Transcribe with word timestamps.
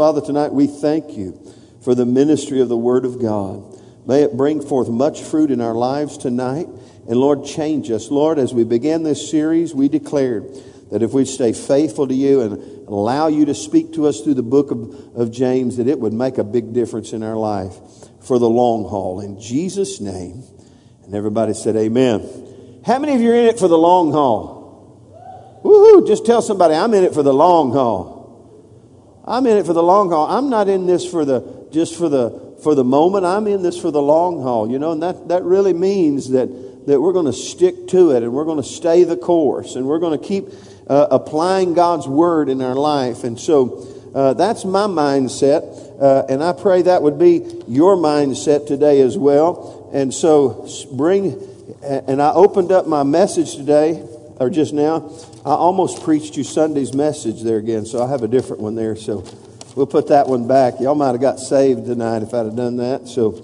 Father, 0.00 0.22
tonight 0.22 0.50
we 0.50 0.66
thank 0.66 1.18
you 1.18 1.38
for 1.84 1.94
the 1.94 2.06
ministry 2.06 2.62
of 2.62 2.70
the 2.70 2.76
Word 2.76 3.04
of 3.04 3.20
God. 3.20 3.78
May 4.06 4.22
it 4.22 4.34
bring 4.34 4.62
forth 4.62 4.88
much 4.88 5.20
fruit 5.22 5.50
in 5.50 5.60
our 5.60 5.74
lives 5.74 6.16
tonight. 6.16 6.68
And 7.06 7.18
Lord, 7.18 7.44
change 7.44 7.90
us. 7.90 8.10
Lord, 8.10 8.38
as 8.38 8.54
we 8.54 8.64
begin 8.64 9.02
this 9.02 9.30
series, 9.30 9.74
we 9.74 9.90
declared 9.90 10.56
that 10.90 11.02
if 11.02 11.12
we 11.12 11.26
stay 11.26 11.52
faithful 11.52 12.08
to 12.08 12.14
you 12.14 12.40
and 12.40 12.88
allow 12.88 13.26
you 13.26 13.44
to 13.44 13.54
speak 13.54 13.92
to 13.92 14.06
us 14.06 14.22
through 14.22 14.34
the 14.40 14.42
book 14.42 14.70
of, 14.70 14.94
of 15.14 15.30
James, 15.30 15.76
that 15.76 15.86
it 15.86 16.00
would 16.00 16.14
make 16.14 16.38
a 16.38 16.44
big 16.44 16.72
difference 16.72 17.12
in 17.12 17.22
our 17.22 17.36
life 17.36 17.74
for 18.22 18.38
the 18.38 18.48
long 18.48 18.88
haul. 18.88 19.20
In 19.20 19.38
Jesus' 19.38 20.00
name. 20.00 20.44
And 21.04 21.14
everybody 21.14 21.52
said, 21.52 21.76
Amen. 21.76 22.80
How 22.86 22.98
many 22.98 23.14
of 23.16 23.20
you 23.20 23.32
are 23.32 23.36
in 23.36 23.44
it 23.44 23.58
for 23.58 23.68
the 23.68 23.76
long 23.76 24.12
haul? 24.12 25.60
Woohoo! 25.62 26.06
Just 26.06 26.24
tell 26.24 26.40
somebody, 26.40 26.74
I'm 26.74 26.94
in 26.94 27.04
it 27.04 27.12
for 27.12 27.22
the 27.22 27.34
long 27.34 27.72
haul. 27.72 28.19
I'm 29.24 29.46
in 29.46 29.56
it 29.56 29.66
for 29.66 29.72
the 29.72 29.82
long 29.82 30.10
haul. 30.10 30.26
I'm 30.26 30.50
not 30.50 30.68
in 30.68 30.86
this 30.86 31.06
for 31.06 31.24
the 31.24 31.68
just 31.70 31.96
for 31.96 32.08
the 32.08 32.56
for 32.62 32.74
the 32.74 32.84
moment. 32.84 33.24
I'm 33.24 33.46
in 33.46 33.62
this 33.62 33.80
for 33.80 33.90
the 33.90 34.02
long 34.02 34.42
haul. 34.42 34.70
You 34.70 34.78
know, 34.78 34.92
and 34.92 35.02
that 35.02 35.28
that 35.28 35.42
really 35.44 35.72
means 35.72 36.30
that 36.30 36.48
that 36.86 37.00
we're 37.00 37.12
going 37.12 37.26
to 37.26 37.32
stick 37.32 37.88
to 37.88 38.12
it 38.12 38.22
and 38.22 38.32
we're 38.32 38.44
going 38.44 38.62
to 38.62 38.68
stay 38.68 39.04
the 39.04 39.16
course 39.16 39.76
and 39.76 39.86
we're 39.86 39.98
going 39.98 40.18
to 40.18 40.26
keep 40.26 40.48
uh, 40.88 41.06
applying 41.10 41.74
God's 41.74 42.08
word 42.08 42.48
in 42.48 42.62
our 42.62 42.74
life. 42.74 43.22
And 43.22 43.38
so 43.38 43.86
uh, 44.14 44.34
that's 44.34 44.64
my 44.64 44.86
mindset, 44.86 46.02
uh, 46.02 46.26
and 46.28 46.42
I 46.42 46.52
pray 46.52 46.82
that 46.82 47.02
would 47.02 47.18
be 47.18 47.46
your 47.68 47.96
mindset 47.96 48.66
today 48.66 49.00
as 49.00 49.16
well. 49.16 49.90
And 49.92 50.12
so 50.12 50.68
bring. 50.92 51.46
And 51.82 52.20
I 52.20 52.32
opened 52.32 52.72
up 52.72 52.88
my 52.88 53.04
message 53.04 53.54
today, 53.54 54.04
or 54.40 54.50
just 54.50 54.74
now. 54.74 55.12
I 55.42 55.54
almost 55.54 56.02
preached 56.02 56.36
you 56.36 56.44
Sunday's 56.44 56.92
message 56.92 57.42
there 57.42 57.56
again, 57.56 57.86
so 57.86 58.04
I 58.04 58.10
have 58.10 58.22
a 58.22 58.28
different 58.28 58.60
one 58.60 58.74
there. 58.74 58.94
So 58.94 59.24
we'll 59.74 59.86
put 59.86 60.08
that 60.08 60.26
one 60.28 60.46
back. 60.46 60.80
Y'all 60.80 60.94
might 60.94 61.12
have 61.12 61.20
got 61.22 61.40
saved 61.40 61.86
tonight 61.86 62.22
if 62.22 62.34
I'd 62.34 62.44
have 62.44 62.56
done 62.56 62.76
that. 62.76 63.08
So, 63.08 63.42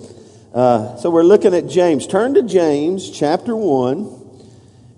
uh, 0.52 0.98
so 0.98 1.08
we're 1.08 1.22
looking 1.22 1.55
at 1.55 1.69
James. 1.69 2.06
Turn 2.06 2.34
to 2.34 2.42
James 2.42 3.11
chapter 3.11 3.56
one, 3.56 4.12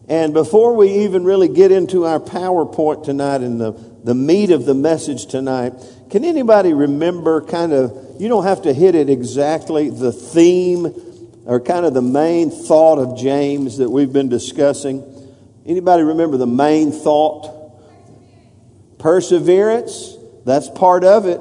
and 0.09 0.35
before 0.35 0.75
we 0.75 1.05
even 1.05 1.23
really 1.23 1.47
get 1.47 1.71
into 1.71 2.05
our 2.05 2.19
PowerPoint 2.19 3.05
tonight 3.05 3.43
and 3.43 3.61
the 3.61 3.73
the 4.03 4.15
meat 4.15 4.51
of 4.51 4.65
the 4.65 4.75
message 4.75 5.27
tonight, 5.27 5.75
can 6.11 6.25
anybody 6.25 6.73
remember 6.73 7.43
kind 7.43 7.73
of? 7.73 8.17
You 8.19 8.27
don't 8.27 8.45
have 8.45 8.63
to 8.63 8.73
hit 8.73 8.97
it 8.97 9.09
exactly. 9.09 9.89
The 9.91 10.11
theme 10.11 10.87
or 11.45 11.61
kind 11.61 11.87
of 11.87 11.95
the 11.95 12.03
main 12.03 12.51
thought 12.51 12.99
of 12.99 13.17
James 13.17 13.79
that 13.79 13.89
we've 13.89 14.13
been 14.13 14.29
discussing. 14.29 15.15
Anybody 15.69 16.03
remember 16.03 16.39
the 16.39 16.47
main 16.47 16.91
thought? 16.91 17.55
Perseverance. 18.99 20.17
That's 20.47 20.71
part 20.71 21.05
of 21.05 21.27
it. 21.27 21.41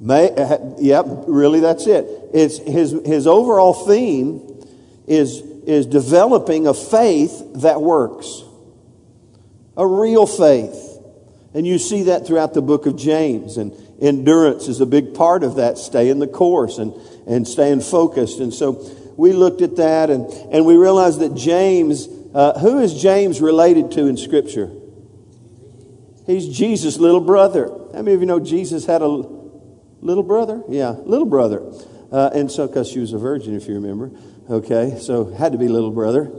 May, 0.00 0.30
uh, 0.32 0.58
yep, 0.78 1.06
really, 1.28 1.60
that's 1.60 1.86
it. 1.86 2.04
It's 2.34 2.58
his, 2.58 2.90
his 3.06 3.28
overall 3.28 3.72
theme 3.72 4.66
is, 5.06 5.40
is 5.66 5.86
developing 5.86 6.66
a 6.66 6.74
faith 6.74 7.42
that 7.62 7.80
works, 7.80 8.42
a 9.76 9.86
real 9.86 10.26
faith. 10.26 10.98
And 11.54 11.64
you 11.64 11.78
see 11.78 12.02
that 12.02 12.26
throughout 12.26 12.54
the 12.54 12.60
book 12.60 12.86
of 12.86 12.96
James. 12.96 13.56
And 13.56 13.72
endurance 14.02 14.66
is 14.66 14.80
a 14.80 14.86
big 14.86 15.14
part 15.14 15.44
of 15.44 15.54
that, 15.54 15.78
staying 15.78 16.18
the 16.18 16.26
course 16.26 16.78
and, 16.78 16.92
and 17.28 17.46
staying 17.46 17.82
focused. 17.82 18.40
And 18.40 18.52
so 18.52 18.84
we 19.16 19.32
looked 19.32 19.62
at 19.62 19.76
that 19.76 20.10
and, 20.10 20.30
and 20.52 20.66
we 20.66 20.76
realized 20.76 21.20
that 21.20 21.34
James, 21.34 22.08
uh, 22.34 22.58
who 22.58 22.80
is 22.80 23.00
James 23.00 23.40
related 23.40 23.92
to 23.92 24.06
in 24.06 24.16
Scripture? 24.16 24.70
He's 26.26 26.48
Jesus' 26.48 26.98
little 26.98 27.20
brother. 27.20 27.68
How 27.68 28.02
many 28.02 28.14
of 28.14 28.20
you 28.20 28.26
know 28.26 28.40
Jesus 28.40 28.86
had 28.86 29.02
a 29.02 29.06
little 29.06 30.22
brother? 30.22 30.62
Yeah, 30.68 30.90
little 30.90 31.26
brother. 31.26 31.62
Uh, 32.10 32.30
and 32.32 32.50
so, 32.50 32.66
because 32.66 32.88
she 32.88 32.98
was 32.98 33.12
a 33.12 33.18
virgin, 33.18 33.56
if 33.56 33.68
you 33.68 33.74
remember. 33.74 34.10
Okay, 34.48 34.98
so 35.00 35.32
had 35.34 35.52
to 35.52 35.58
be 35.58 35.68
little 35.68 35.90
brother. 35.90 36.30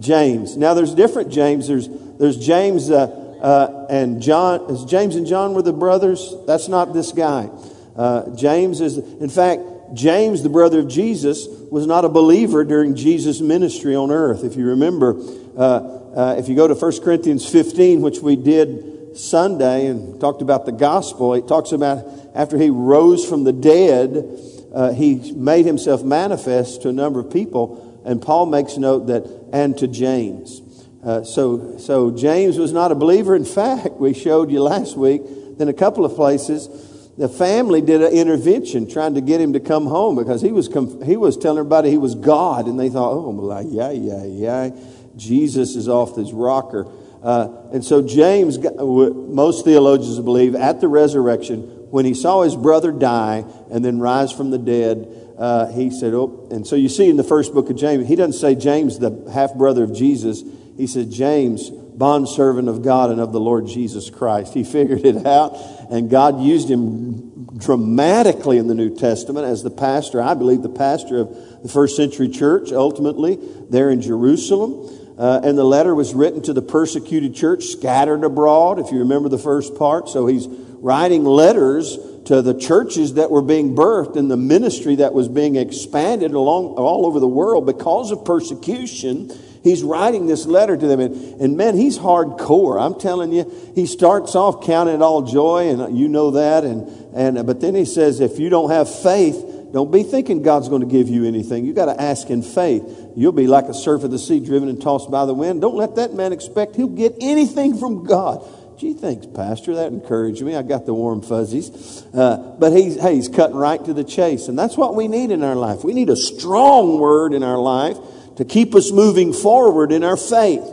James. 0.00 0.56
Now, 0.56 0.74
there's 0.74 0.94
different 0.94 1.30
James. 1.32 1.68
There's, 1.68 1.88
there's 1.88 2.36
James 2.36 2.90
uh, 2.90 3.06
uh 3.40 3.86
and 3.88 4.20
John. 4.20 4.86
James 4.86 5.16
and 5.16 5.26
John 5.26 5.54
were 5.54 5.62
the 5.62 5.72
brothers? 5.72 6.34
That's 6.46 6.68
not 6.68 6.92
this 6.92 7.12
guy. 7.12 7.50
Uh, 7.96 8.34
James 8.34 8.80
is, 8.80 8.98
in 8.98 9.28
fact, 9.28 9.62
James, 9.92 10.42
the 10.42 10.48
brother 10.48 10.80
of 10.80 10.88
Jesus, 10.88 11.46
was 11.70 11.86
not 11.86 12.04
a 12.04 12.08
believer 12.08 12.64
during 12.64 12.96
Jesus' 12.96 13.40
ministry 13.40 13.94
on 13.94 14.10
earth. 14.10 14.44
If 14.44 14.56
you 14.56 14.66
remember, 14.66 15.16
uh, 15.56 15.60
uh, 15.60 16.36
if 16.38 16.48
you 16.48 16.54
go 16.54 16.66
to 16.66 16.74
1 16.74 17.00
Corinthians 17.02 17.48
15, 17.48 18.00
which 18.00 18.20
we 18.20 18.36
did 18.36 19.18
Sunday 19.18 19.86
and 19.86 20.20
talked 20.20 20.42
about 20.42 20.66
the 20.66 20.72
gospel, 20.72 21.34
it 21.34 21.46
talks 21.46 21.72
about 21.72 22.04
after 22.34 22.58
he 22.58 22.70
rose 22.70 23.28
from 23.28 23.44
the 23.44 23.52
dead, 23.52 24.40
uh, 24.74 24.92
he 24.92 25.32
made 25.32 25.66
himself 25.66 26.02
manifest 26.02 26.82
to 26.82 26.88
a 26.88 26.92
number 26.92 27.20
of 27.20 27.30
people. 27.30 28.02
And 28.04 28.20
Paul 28.20 28.46
makes 28.46 28.76
note 28.76 29.06
that, 29.06 29.24
and 29.52 29.76
to 29.78 29.88
James. 29.88 30.60
Uh, 31.02 31.22
so, 31.22 31.78
so 31.78 32.10
James 32.10 32.58
was 32.58 32.72
not 32.72 32.90
a 32.90 32.94
believer. 32.94 33.36
In 33.36 33.44
fact, 33.44 33.94
we 33.94 34.14
showed 34.14 34.50
you 34.50 34.62
last 34.62 34.96
week, 34.96 35.22
in 35.58 35.68
a 35.68 35.72
couple 35.72 36.04
of 36.04 36.14
places, 36.14 36.68
the 37.16 37.28
family 37.28 37.80
did 37.80 38.02
an 38.02 38.12
intervention 38.12 38.88
trying 38.88 39.14
to 39.14 39.20
get 39.20 39.40
him 39.40 39.52
to 39.52 39.60
come 39.60 39.86
home 39.86 40.16
because 40.16 40.42
he 40.42 40.50
was, 40.50 40.68
he 41.04 41.16
was 41.16 41.36
telling 41.36 41.58
everybody 41.58 41.90
he 41.90 41.98
was 41.98 42.14
God. 42.14 42.66
And 42.66 42.78
they 42.78 42.88
thought, 42.88 43.12
oh, 43.12 43.30
like, 43.30 43.66
yeah, 43.70 43.90
yeah, 43.90 44.24
yeah. 44.24 44.70
Jesus 45.16 45.76
is 45.76 45.88
off 45.88 46.16
this 46.16 46.32
rocker. 46.32 46.86
Uh, 47.22 47.70
and 47.72 47.84
so 47.84 48.02
James, 48.02 48.58
most 48.58 49.64
theologians 49.64 50.18
believe, 50.20 50.54
at 50.54 50.80
the 50.80 50.88
resurrection, 50.88 51.62
when 51.90 52.04
he 52.04 52.14
saw 52.14 52.42
his 52.42 52.56
brother 52.56 52.90
die 52.90 53.44
and 53.70 53.84
then 53.84 54.00
rise 54.00 54.32
from 54.32 54.50
the 54.50 54.58
dead, 54.58 55.08
uh, 55.38 55.72
he 55.72 55.90
said, 55.90 56.12
oh, 56.14 56.48
and 56.50 56.66
so 56.66 56.76
you 56.76 56.88
see 56.88 57.08
in 57.08 57.16
the 57.16 57.24
first 57.24 57.54
book 57.54 57.70
of 57.70 57.76
James, 57.76 58.06
he 58.08 58.16
doesn't 58.16 58.34
say 58.34 58.54
James, 58.54 58.98
the 58.98 59.30
half 59.32 59.54
brother 59.54 59.84
of 59.84 59.94
Jesus. 59.94 60.42
He 60.76 60.86
said, 60.86 61.10
James, 61.10 61.70
bondservant 61.70 62.68
of 62.68 62.82
God 62.82 63.10
and 63.10 63.20
of 63.20 63.32
the 63.32 63.40
Lord 63.40 63.66
Jesus 63.66 64.10
Christ. 64.10 64.52
He 64.54 64.64
figured 64.64 65.04
it 65.04 65.24
out, 65.24 65.56
and 65.90 66.10
God 66.10 66.40
used 66.40 66.70
him 66.70 67.46
dramatically 67.58 68.58
in 68.58 68.66
the 68.66 68.74
New 68.74 68.94
Testament 68.94 69.46
as 69.46 69.62
the 69.62 69.70
pastor, 69.70 70.20
I 70.20 70.34
believe, 70.34 70.62
the 70.62 70.68
pastor 70.68 71.18
of 71.18 71.62
the 71.62 71.68
first 71.68 71.96
century 71.96 72.28
church, 72.28 72.72
ultimately, 72.72 73.38
there 73.70 73.90
in 73.90 74.00
Jerusalem. 74.00 75.00
Uh, 75.16 75.40
and 75.44 75.56
the 75.56 75.64
letter 75.64 75.94
was 75.94 76.12
written 76.12 76.42
to 76.42 76.52
the 76.52 76.62
persecuted 76.62 77.34
church 77.34 77.64
scattered 77.64 78.24
abroad, 78.24 78.80
if 78.80 78.90
you 78.90 78.98
remember 78.98 79.28
the 79.28 79.38
first 79.38 79.76
part. 79.76 80.08
So 80.08 80.26
he's 80.26 80.48
writing 80.48 81.24
letters 81.24 81.96
to 82.26 82.42
the 82.42 82.54
churches 82.54 83.14
that 83.14 83.30
were 83.30 83.42
being 83.42 83.76
birthed 83.76 84.16
and 84.16 84.30
the 84.30 84.36
ministry 84.36 84.96
that 84.96 85.14
was 85.14 85.28
being 85.28 85.56
expanded 85.56 86.32
along 86.32 86.74
all 86.74 87.06
over 87.06 87.20
the 87.20 87.28
world 87.28 87.66
because 87.66 88.10
of 88.10 88.24
persecution 88.24 89.30
he's 89.64 89.82
writing 89.82 90.26
this 90.26 90.46
letter 90.46 90.76
to 90.76 90.86
them. 90.86 91.00
And, 91.00 91.40
and 91.40 91.56
man, 91.56 91.76
he's 91.76 91.98
hardcore. 91.98 92.80
I'm 92.80 93.00
telling 93.00 93.32
you, 93.32 93.50
he 93.74 93.86
starts 93.86 94.36
off 94.36 94.64
counting 94.64 94.94
it 94.94 95.02
all 95.02 95.22
joy, 95.22 95.70
and 95.70 95.98
you 95.98 96.06
know 96.06 96.32
that. 96.32 96.62
And, 96.62 96.86
and, 97.16 97.46
but 97.46 97.60
then 97.60 97.74
he 97.74 97.86
says, 97.86 98.20
if 98.20 98.38
you 98.38 98.50
don't 98.50 98.70
have 98.70 98.94
faith, 99.02 99.42
don't 99.72 99.90
be 99.90 100.04
thinking 100.04 100.42
God's 100.42 100.68
going 100.68 100.82
to 100.82 100.86
give 100.86 101.08
you 101.08 101.24
anything. 101.24 101.64
You 101.64 101.72
got 101.72 101.86
to 101.86 102.00
ask 102.00 102.30
in 102.30 102.42
faith. 102.42 102.84
You'll 103.16 103.32
be 103.32 103.48
like 103.48 103.64
a 103.64 103.74
surf 103.74 104.04
of 104.04 104.12
the 104.12 104.20
sea 104.20 104.38
driven 104.38 104.68
and 104.68 104.80
tossed 104.80 105.10
by 105.10 105.26
the 105.26 105.34
wind. 105.34 105.62
Don't 105.62 105.74
let 105.74 105.96
that 105.96 106.14
man 106.14 106.32
expect 106.32 106.76
he'll 106.76 106.86
get 106.86 107.16
anything 107.20 107.76
from 107.78 108.04
God. 108.04 108.46
Gee, 108.78 108.92
thanks, 108.92 109.26
Pastor. 109.26 109.76
That 109.76 109.92
encouraged 109.92 110.42
me. 110.42 110.54
I 110.54 110.62
got 110.62 110.84
the 110.84 110.94
warm 110.94 111.22
fuzzies. 111.22 112.04
Uh, 112.12 112.56
but 112.58 112.72
he's, 112.72 113.00
hey, 113.00 113.16
he's 113.16 113.28
cutting 113.28 113.56
right 113.56 113.84
to 113.84 113.94
the 113.94 114.04
chase. 114.04 114.48
And 114.48 114.58
that's 114.58 114.76
what 114.76 114.94
we 114.94 115.08
need 115.08 115.30
in 115.30 115.42
our 115.42 115.54
life. 115.54 115.84
We 115.84 115.92
need 115.92 116.10
a 116.10 116.16
strong 116.16 116.98
word 116.98 117.34
in 117.34 117.42
our 117.42 117.58
life 117.58 117.96
to 118.36 118.44
keep 118.44 118.74
us 118.74 118.90
moving 118.90 119.32
forward 119.32 119.92
in 119.92 120.04
our 120.04 120.16
faith. 120.16 120.64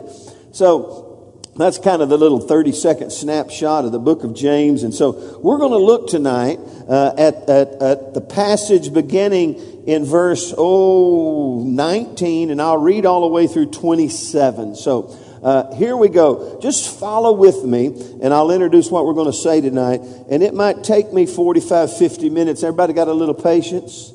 So 0.52 1.02
that's 1.54 1.78
kind 1.78 2.00
of 2.00 2.08
the 2.08 2.16
little 2.16 2.40
30 2.40 2.72
second 2.72 3.12
snapshot 3.12 3.84
of 3.84 3.92
the 3.92 3.98
book 3.98 4.24
of 4.24 4.34
James. 4.34 4.82
And 4.82 4.94
so 4.94 5.38
we're 5.40 5.58
going 5.58 5.72
to 5.72 5.76
look 5.76 6.08
tonight 6.08 6.58
uh, 6.88 7.14
at, 7.18 7.48
at, 7.48 7.68
at 7.82 8.14
the 8.14 8.22
passage 8.22 8.92
beginning 8.92 9.84
in 9.86 10.04
verse 10.04 10.54
oh 10.56 11.62
19, 11.64 12.50
and 12.50 12.62
I'll 12.62 12.78
read 12.78 13.04
all 13.04 13.20
the 13.22 13.26
way 13.26 13.46
through 13.46 13.66
27. 13.66 14.76
So 14.76 15.18
uh, 15.42 15.74
here 15.74 15.96
we 15.96 16.08
go. 16.08 16.58
Just 16.62 16.98
follow 16.98 17.32
with 17.32 17.64
me, 17.64 17.86
and 18.22 18.32
I'll 18.32 18.50
introduce 18.50 18.90
what 18.90 19.04
we're 19.04 19.12
going 19.12 19.30
to 19.30 19.36
say 19.36 19.60
tonight. 19.60 20.00
And 20.30 20.42
it 20.42 20.54
might 20.54 20.84
take 20.84 21.12
me 21.12 21.26
45, 21.26 21.96
50 21.96 22.30
minutes. 22.30 22.62
Everybody 22.62 22.94
got 22.94 23.08
a 23.08 23.12
little 23.12 23.34
patience? 23.34 24.12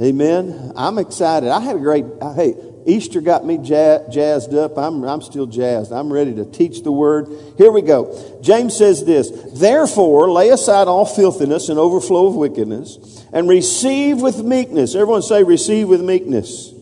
Amen. 0.00 0.72
I'm 0.74 0.98
excited. 0.98 1.50
I 1.50 1.60
had 1.60 1.76
a 1.76 1.78
great, 1.78 2.04
hey, 2.34 2.54
Easter 2.86 3.20
got 3.20 3.46
me 3.46 3.56
jazzed 3.58 4.54
up. 4.54 4.76
I'm, 4.76 5.04
I'm 5.04 5.22
still 5.22 5.46
jazzed. 5.46 5.90
I'm 5.92 6.12
ready 6.12 6.34
to 6.34 6.44
teach 6.44 6.82
the 6.82 6.92
word. 6.92 7.28
Here 7.56 7.72
we 7.72 7.80
go. 7.80 8.38
James 8.42 8.76
says 8.76 9.04
this 9.04 9.30
Therefore, 9.58 10.30
lay 10.30 10.50
aside 10.50 10.86
all 10.86 11.06
filthiness 11.06 11.68
and 11.68 11.78
overflow 11.78 12.26
of 12.26 12.34
wickedness, 12.34 13.24
and 13.32 13.48
receive 13.48 14.20
with 14.20 14.44
meekness. 14.44 14.94
Everyone 14.94 15.22
say, 15.22 15.42
receive 15.42 15.88
with 15.88 16.02
meekness. 16.02 16.72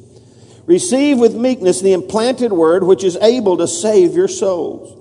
Receive 0.67 1.19
with 1.19 1.35
meekness 1.35 1.81
the 1.81 1.93
implanted 1.93 2.53
word 2.53 2.85
which 2.85 3.05
is 3.05 3.17
able 3.17 3.59
to 3.59 3.69
save 3.69 4.15
your 4.15 4.29
souls. 4.29 4.99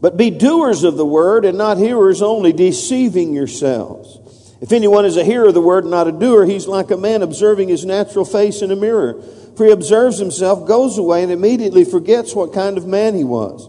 But 0.00 0.16
be 0.16 0.30
doers 0.30 0.84
of 0.84 0.96
the 0.96 1.06
word 1.06 1.44
and 1.44 1.58
not 1.58 1.76
hearers 1.76 2.22
only, 2.22 2.52
deceiving 2.52 3.34
yourselves. 3.34 4.18
If 4.60 4.72
anyone 4.72 5.04
is 5.04 5.16
a 5.16 5.24
hearer 5.24 5.48
of 5.48 5.54
the 5.54 5.60
word 5.60 5.84
and 5.84 5.90
not 5.90 6.08
a 6.08 6.12
doer, 6.12 6.44
he's 6.44 6.66
like 6.66 6.90
a 6.90 6.96
man 6.96 7.22
observing 7.22 7.68
his 7.68 7.84
natural 7.84 8.24
face 8.24 8.62
in 8.62 8.70
a 8.70 8.76
mirror. 8.76 9.22
Observes 9.60 10.18
himself, 10.18 10.66
goes 10.66 10.98
away, 10.98 11.22
and 11.22 11.32
immediately 11.32 11.84
forgets 11.84 12.34
what 12.34 12.52
kind 12.52 12.78
of 12.78 12.86
man 12.86 13.14
he 13.14 13.24
was. 13.24 13.68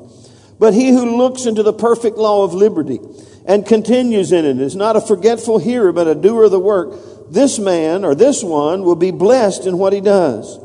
But 0.59 0.73
he 0.73 0.91
who 0.91 1.17
looks 1.17 1.45
into 1.45 1.63
the 1.63 1.73
perfect 1.73 2.17
law 2.17 2.43
of 2.43 2.53
liberty 2.53 2.99
and 3.45 3.65
continues 3.65 4.31
in 4.31 4.45
it 4.45 4.59
is 4.59 4.75
not 4.75 4.95
a 4.95 5.01
forgetful 5.01 5.57
hearer, 5.57 5.91
but 5.91 6.07
a 6.07 6.13
doer 6.13 6.43
of 6.43 6.51
the 6.51 6.59
work. 6.59 6.93
This 7.31 7.57
man 7.57 8.05
or 8.05 8.13
this 8.13 8.43
one 8.43 8.83
will 8.83 8.95
be 8.95 9.11
blessed 9.11 9.65
in 9.65 9.77
what 9.77 9.93
he 9.93 10.01
does. 10.01 10.59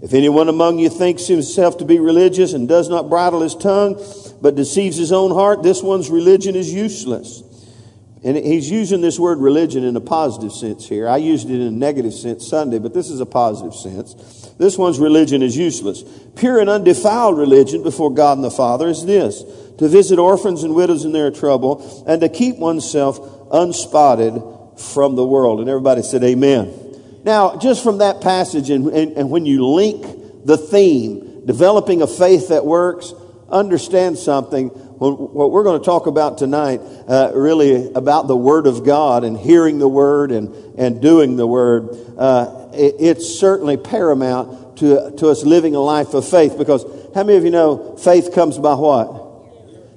If 0.00 0.14
anyone 0.14 0.48
among 0.48 0.78
you 0.78 0.88
thinks 0.88 1.26
himself 1.26 1.78
to 1.78 1.84
be 1.84 2.00
religious 2.00 2.54
and 2.54 2.66
does 2.66 2.88
not 2.88 3.08
bridle 3.08 3.40
his 3.40 3.54
tongue, 3.54 4.02
but 4.40 4.54
deceives 4.54 4.96
his 4.96 5.12
own 5.12 5.30
heart, 5.30 5.62
this 5.62 5.82
one's 5.82 6.10
religion 6.10 6.56
is 6.56 6.72
useless. 6.72 7.42
And 8.24 8.36
he's 8.36 8.70
using 8.70 9.00
this 9.00 9.18
word 9.18 9.38
religion 9.38 9.84
in 9.84 9.96
a 9.96 10.00
positive 10.00 10.52
sense 10.52 10.88
here. 10.88 11.08
I 11.08 11.18
used 11.18 11.50
it 11.50 11.54
in 11.54 11.62
a 11.62 11.70
negative 11.70 12.14
sense 12.14 12.46
Sunday, 12.46 12.78
but 12.78 12.94
this 12.94 13.10
is 13.10 13.20
a 13.20 13.26
positive 13.26 13.74
sense. 13.74 14.41
This 14.58 14.78
one's 14.78 14.98
religion 14.98 15.42
is 15.42 15.56
useless. 15.56 16.04
Pure 16.36 16.60
and 16.60 16.70
undefiled 16.70 17.38
religion 17.38 17.82
before 17.82 18.12
God 18.12 18.38
and 18.38 18.44
the 18.44 18.50
Father 18.50 18.88
is 18.88 19.04
this 19.04 19.42
to 19.78 19.88
visit 19.88 20.18
orphans 20.18 20.62
and 20.62 20.74
widows 20.74 21.04
in 21.04 21.12
their 21.12 21.30
trouble 21.30 22.04
and 22.06 22.20
to 22.20 22.28
keep 22.28 22.56
oneself 22.56 23.18
unspotted 23.50 24.40
from 24.78 25.16
the 25.16 25.26
world. 25.26 25.60
And 25.60 25.68
everybody 25.68 26.02
said, 26.02 26.22
Amen. 26.22 26.78
Now, 27.24 27.56
just 27.56 27.82
from 27.82 27.98
that 27.98 28.20
passage, 28.20 28.70
and, 28.70 28.88
and, 28.88 29.12
and 29.16 29.30
when 29.30 29.46
you 29.46 29.66
link 29.66 30.44
the 30.44 30.56
theme, 30.56 31.46
developing 31.46 32.02
a 32.02 32.06
faith 32.06 32.48
that 32.48 32.64
works, 32.64 33.14
understand 33.48 34.18
something. 34.18 34.68
What 34.68 35.50
we're 35.50 35.64
going 35.64 35.80
to 35.80 35.84
talk 35.84 36.06
about 36.06 36.38
tonight, 36.38 36.80
uh, 37.08 37.32
really 37.34 37.92
about 37.92 38.26
the 38.26 38.36
Word 38.36 38.66
of 38.66 38.84
God 38.84 39.24
and 39.24 39.36
hearing 39.36 39.78
the 39.78 39.88
Word 39.88 40.32
and, 40.32 40.78
and 40.78 41.02
doing 41.02 41.36
the 41.36 41.46
Word, 41.46 41.90
uh, 42.16 42.61
it, 42.74 42.96
it's 42.98 43.38
certainly 43.38 43.76
paramount 43.76 44.78
to, 44.78 45.12
to 45.18 45.28
us 45.28 45.44
living 45.44 45.74
a 45.74 45.80
life 45.80 46.14
of 46.14 46.28
faith 46.28 46.56
because 46.58 46.84
how 47.14 47.24
many 47.24 47.38
of 47.38 47.44
you 47.44 47.50
know 47.50 47.96
faith 47.96 48.32
comes 48.34 48.58
by 48.58 48.74
what? 48.74 49.20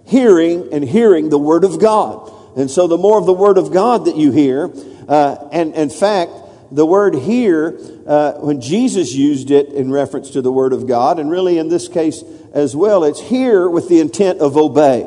Hearing 0.05 0.69
and 0.71 0.83
hearing 0.83 1.29
the 1.29 1.39
Word 1.39 1.63
of 1.63 1.79
God. 1.79 2.31
And 2.57 2.69
so 2.69 2.87
the 2.87 2.97
more 2.97 3.17
of 3.17 3.25
the 3.25 3.33
Word 3.33 3.57
of 3.57 3.73
God 3.73 4.05
that 4.05 4.15
you 4.15 4.31
hear, 4.31 4.71
uh, 5.07 5.49
and 5.51 5.73
in 5.75 5.89
fact, 5.89 6.31
the 6.71 6.85
word 6.85 7.15
here, 7.15 7.79
uh, 8.07 8.33
when 8.33 8.59
Jesus 8.59 9.13
used 9.13 9.51
it 9.51 9.69
in 9.69 9.91
reference 9.91 10.31
to 10.31 10.41
the 10.41 10.51
Word 10.51 10.73
of 10.73 10.87
God, 10.87 11.19
and 11.19 11.29
really 11.29 11.57
in 11.57 11.69
this 11.69 11.87
case 11.87 12.23
as 12.53 12.75
well, 12.75 13.03
it's 13.03 13.21
here 13.21 13.69
with 13.69 13.87
the 13.89 13.99
intent 13.99 14.39
of 14.39 14.57
obey. 14.57 15.03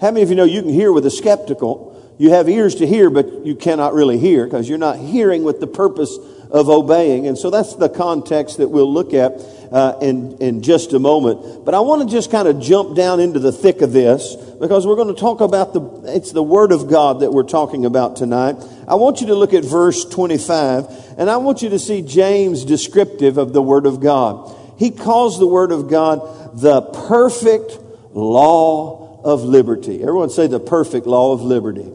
How 0.00 0.10
many 0.10 0.22
of 0.22 0.30
you 0.30 0.36
know 0.36 0.44
you 0.44 0.62
can 0.62 0.70
hear 0.70 0.92
with 0.92 1.06
a 1.06 1.10
skeptical? 1.10 2.14
You 2.18 2.30
have 2.30 2.48
ears 2.48 2.76
to 2.76 2.86
hear, 2.86 3.10
but 3.10 3.46
you 3.46 3.54
cannot 3.54 3.94
really 3.94 4.18
hear 4.18 4.44
because 4.44 4.68
you're 4.68 4.78
not 4.78 4.98
hearing 4.98 5.44
with 5.44 5.60
the 5.60 5.66
purpose 5.66 6.16
of 6.50 6.68
obeying. 6.68 7.26
And 7.26 7.36
so 7.36 7.50
that's 7.50 7.74
the 7.74 7.88
context 7.88 8.58
that 8.58 8.68
we'll 8.68 8.92
look 8.92 9.12
at 9.12 9.32
uh, 9.70 9.98
in, 10.00 10.38
in 10.38 10.62
just 10.62 10.92
a 10.92 10.98
moment. 10.98 11.64
But 11.64 11.74
I 11.74 11.80
want 11.80 12.08
to 12.08 12.14
just 12.14 12.30
kind 12.30 12.48
of 12.48 12.60
jump 12.60 12.96
down 12.96 13.20
into 13.20 13.38
the 13.38 13.52
thick 13.52 13.82
of 13.82 13.92
this 13.92 14.34
because 14.58 14.86
we're 14.86 14.96
going 14.96 15.14
to 15.14 15.20
talk 15.20 15.40
about 15.40 15.72
the, 15.74 16.14
it's 16.14 16.32
the 16.32 16.42
Word 16.42 16.72
of 16.72 16.88
God 16.88 17.20
that 17.20 17.32
we're 17.32 17.42
talking 17.42 17.84
about 17.84 18.16
tonight. 18.16 18.56
I 18.86 18.94
want 18.94 19.20
you 19.20 19.28
to 19.28 19.34
look 19.34 19.52
at 19.52 19.64
verse 19.64 20.04
25 20.04 21.16
and 21.18 21.28
I 21.30 21.36
want 21.36 21.62
you 21.62 21.68
to 21.70 21.78
see 21.78 22.02
James 22.02 22.64
descriptive 22.64 23.38
of 23.38 23.52
the 23.52 23.62
Word 23.62 23.86
of 23.86 24.00
God. 24.00 24.54
He 24.78 24.90
calls 24.90 25.38
the 25.38 25.46
Word 25.46 25.72
of 25.72 25.90
God 25.90 26.60
the 26.60 26.82
perfect 26.82 27.78
law 28.12 29.20
of 29.22 29.42
liberty. 29.42 30.00
Everyone 30.00 30.30
say 30.30 30.46
the 30.46 30.60
perfect 30.60 31.06
law 31.06 31.32
of 31.32 31.42
liberty. 31.42 31.92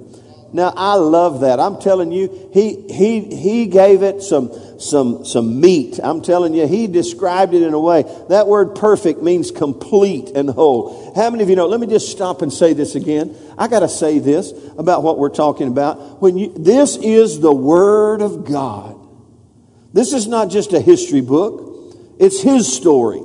Now 0.54 0.72
I 0.76 0.96
love 0.96 1.42
that. 1.42 1.60
I'm 1.60 1.80
telling 1.80 2.12
you, 2.12 2.50
he 2.54 2.86
he 2.88 3.22
he 3.22 3.66
gave 3.66 4.04
it 4.04 4.22
some 4.22 4.52
some 4.80 5.26
some 5.26 5.60
meat. 5.60 6.00
I'm 6.02 6.22
telling 6.22 6.54
you, 6.54 6.68
he 6.68 6.86
described 6.86 7.56
it 7.56 7.64
in 7.64 7.74
a 7.74 7.80
way. 7.80 8.04
That 8.30 8.48
word 8.48 8.76
perfect 8.76 9.24
means 9.24 9.50
complete 9.50 10.30
and 10.30 10.48
whole. 10.48 11.14
How 11.16 11.32
many 11.32 11.42
of 11.42 11.50
you 11.50 11.56
know? 11.56 11.66
Let 11.66 11.80
me 11.80 11.88
just 11.88 12.12
stop 12.12 12.44
and 12.44 12.54
say 12.54 12.74
this 12.74 12.94
again. 12.94 13.36
I 13.58 13.68
got 13.68 13.80
to 13.80 13.90
say 13.90 14.20
this 14.20 14.54
about 14.78 15.02
what 15.02 15.18
we're 15.18 15.30
talking 15.30 15.68
about. 15.68 16.22
When 16.22 16.38
you 16.38 16.54
this 16.56 16.98
is 16.98 17.40
the 17.40 17.54
word 17.54 18.22
of 18.22 18.46
God. 18.46 19.00
This 19.92 20.14
is 20.14 20.28
not 20.28 20.50
just 20.50 20.72
a 20.74 20.80
history 20.80 21.22
book. 21.22 21.98
It's 22.20 22.42
his 22.42 22.72
story. 22.72 23.22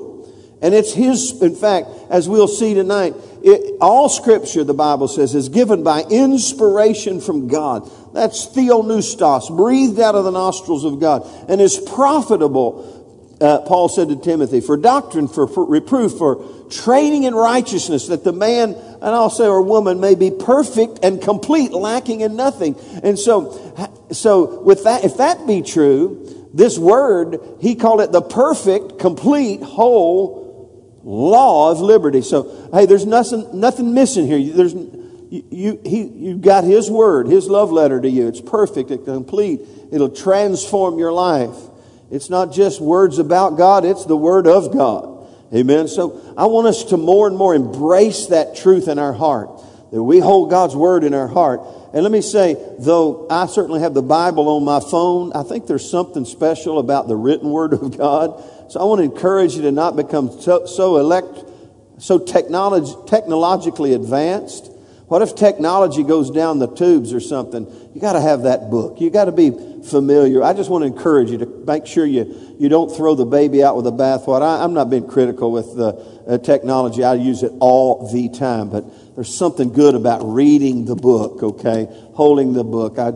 And 0.63 0.75
it's 0.75 0.95
his 0.95 1.41
in 1.43 1.55
fact, 1.55 1.89
as 2.09 2.27
we'll 2.27 2.49
see 2.49 2.73
tonight, 2.73 3.15
it, 3.43 3.77
all 3.81 4.09
scripture, 4.09 4.65
the 4.65 4.75
Bible 4.75 5.09
says, 5.09 5.35
is 5.35 5.49
given 5.49 5.83
by 5.83 6.03
inspiration 6.03 7.21
from 7.21 7.49
God. 7.49 7.91
That's 8.13 8.47
theopneustos, 8.49 9.57
breathed 9.57 10.01
out 10.01 10.15
of 10.15 10.25
the 10.25 10.31
nostrils 10.31 10.85
of 10.85 11.01
God, 11.01 11.29
and 11.49 11.61
is 11.61 11.79
profitable, 11.79 13.37
uh, 13.41 13.61
Paul 13.61 13.89
said 13.89 14.09
to 14.09 14.17
Timothy, 14.17 14.61
for 14.61 14.77
doctrine, 14.77 15.29
for, 15.29 15.47
for 15.47 15.65
reproof, 15.65 16.13
for 16.13 16.45
training 16.71 17.25
in 17.25 17.35
righteousness, 17.35 18.09
that 18.09 18.25
the 18.25 18.33
man, 18.33 18.75
and 18.75 19.05
I'll 19.05 19.31
say, 19.31 19.47
or 19.47 19.63
woman, 19.63 20.01
may 20.01 20.15
be 20.15 20.31
perfect 20.31 21.01
and 21.03 21.21
complete, 21.23 21.73
lacking 21.73 22.21
in 22.21 22.37
nothing. 22.37 22.77
And 23.03 23.19
so, 23.19 23.53
so 24.11 24.61
with 24.63 24.85
that, 24.85 25.05
if 25.05 25.19
that 25.19 25.47
be 25.47 25.63
true, 25.63 26.49
this 26.53 26.79
word, 26.79 27.39
he 27.61 27.75
called 27.75 28.01
it 28.01 28.11
the 28.11 28.23
perfect, 28.23 28.99
complete, 28.99 29.63
whole, 29.63 30.38
law 31.09 31.71
of 31.71 31.81
liberty. 31.81 32.21
So, 32.21 32.69
hey, 32.73 32.85
there's 32.85 33.07
nothing, 33.07 33.59
nothing 33.59 33.95
missing 33.95 34.27
here. 34.27 34.53
There's, 34.53 34.75
you, 34.75 35.81
he, 35.85 36.03
you've 36.03 36.43
got 36.43 36.65
His 36.65 36.91
word, 36.91 37.27
His 37.29 37.49
love 37.49 37.73
letter 37.73 38.01
to 38.01 38.09
you. 38.09 38.29
It's 38.29 38.43
perfect, 38.43 38.91
it's 38.91 39.05
complete. 39.05 39.61
It'll 39.91 40.11
transform 40.11 40.99
your 40.99 41.13
life. 41.13 41.57
It's 42.11 42.29
not 42.29 42.53
just 42.53 42.81
words 42.81 43.19
about 43.19 43.57
God, 43.57 43.87
it's 43.87 44.05
the 44.05 44.17
word 44.17 44.47
of 44.47 44.73
God. 44.73 45.27
Amen. 45.55 45.89
So 45.89 46.35
I 46.37 46.45
want 46.45 46.67
us 46.67 46.85
to 46.85 46.99
more 46.99 47.27
and 47.27 47.37
more 47.37 47.55
embrace 47.55 48.27
that 48.27 48.55
truth 48.55 48.87
in 48.87 48.99
our 48.99 49.15
heart, 49.15 49.49
that 49.91 50.03
we 50.03 50.19
hold 50.19 50.51
God's 50.51 50.77
word 50.77 51.05
in 51.05 51.15
our 51.15 51.29
heart. 51.29 51.63
And 51.95 52.03
let 52.03 52.13
me 52.13 52.21
say, 52.21 52.55
though 52.79 53.27
I 53.31 53.47
certainly 53.47 53.81
have 53.81 53.95
the 53.95 54.03
Bible 54.03 54.47
on 54.51 54.65
my 54.65 54.81
phone, 54.81 55.33
I 55.35 55.43
think 55.43 55.67
there's 55.67 55.91
something 55.91 56.27
special 56.27 56.79
about 56.79 57.09
the 57.09 57.17
written 57.17 57.49
word 57.49 57.73
of 57.73 57.97
God 57.97 58.45
so 58.69 58.81
I 58.81 58.85
want 58.85 58.99
to 59.01 59.05
encourage 59.05 59.55
you 59.55 59.63
to 59.63 59.73
not 59.73 59.97
become 59.97 60.41
so, 60.41 60.67
so 60.67 60.97
elect, 60.99 61.45
so 61.99 62.19
technology, 62.19 62.95
technologically 63.07 63.95
advanced. 63.95 64.71
What 65.09 65.23
if 65.23 65.35
technology 65.35 66.03
goes 66.03 66.31
down 66.31 66.59
the 66.59 66.69
tubes 66.69 67.15
or 67.15 67.21
something? 67.21 67.67
You 67.95 68.01
got 68.01 68.13
to 68.13 68.21
have 68.21 68.43
that 68.43 68.71
book. 68.71 69.01
You 69.01 69.09
got 69.09 69.25
to 69.25 69.33
be 69.33 69.51
familiar. 69.83 70.43
I 70.43 70.53
just 70.53 70.69
want 70.69 70.83
to 70.83 70.87
encourage 70.87 71.31
you 71.31 71.39
to 71.39 71.47
make 71.47 71.87
sure 71.87 72.05
you, 72.05 72.57
you 72.59 72.69
don't 72.69 72.95
throw 72.95 73.15
the 73.15 73.25
baby 73.25 73.65
out 73.65 73.75
with 73.75 73.87
the 73.87 73.93
bathwater. 73.93 74.63
I'm 74.63 74.75
not 74.75 74.91
being 74.91 75.09
critical 75.09 75.51
with 75.51 75.75
the 75.75 75.95
uh, 76.29 76.37
technology. 76.39 77.05
I 77.05 77.15
use 77.15 77.43
it 77.43 77.53
all 77.59 78.13
the 78.13 78.29
time, 78.29 78.69
but 78.69 78.85
there's 79.15 79.35
something 79.35 79.73
good 79.73 79.95
about 79.95 80.21
reading 80.25 80.85
the 80.85 80.95
book, 80.95 81.43
okay? 81.43 81.89
Holding 82.13 82.53
the 82.53 82.65
book. 82.65 82.99
I, 82.99 83.13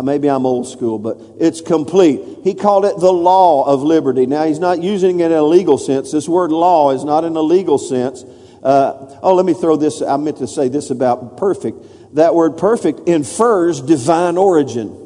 maybe 0.00 0.30
I'm 0.30 0.46
old 0.46 0.66
school, 0.66 0.98
but 0.98 1.18
it's 1.38 1.60
complete. 1.60 2.20
He 2.44 2.54
called 2.54 2.84
it 2.84 2.98
the 2.98 3.12
law 3.12 3.64
of 3.64 3.82
liberty. 3.82 4.24
Now, 4.24 4.44
he's 4.44 4.58
not 4.58 4.82
using 4.82 5.20
it 5.20 5.26
in 5.26 5.32
a 5.32 5.42
legal 5.42 5.76
sense. 5.76 6.12
This 6.12 6.28
word 6.28 6.50
law 6.50 6.92
is 6.92 7.04
not 7.04 7.24
in 7.24 7.36
a 7.36 7.42
legal 7.42 7.76
sense. 7.76 8.24
Uh, 8.62 9.18
oh, 9.22 9.34
let 9.34 9.44
me 9.44 9.52
throw 9.52 9.76
this. 9.76 10.00
I 10.00 10.16
meant 10.16 10.38
to 10.38 10.46
say 10.46 10.68
this 10.68 10.90
about 10.90 11.36
perfect. 11.36 12.14
That 12.14 12.34
word 12.34 12.56
perfect 12.56 13.08
infers 13.08 13.80
divine 13.80 14.38
origin. 14.38 14.98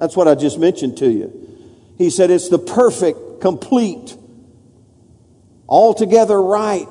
That's 0.00 0.16
what 0.16 0.26
I 0.26 0.34
just 0.34 0.58
mentioned 0.58 0.96
to 0.98 1.10
you. 1.10 1.38
He 1.98 2.10
said 2.10 2.30
it's 2.30 2.48
the 2.48 2.58
perfect, 2.58 3.40
complete, 3.40 4.16
altogether 5.68 6.42
right 6.42 6.88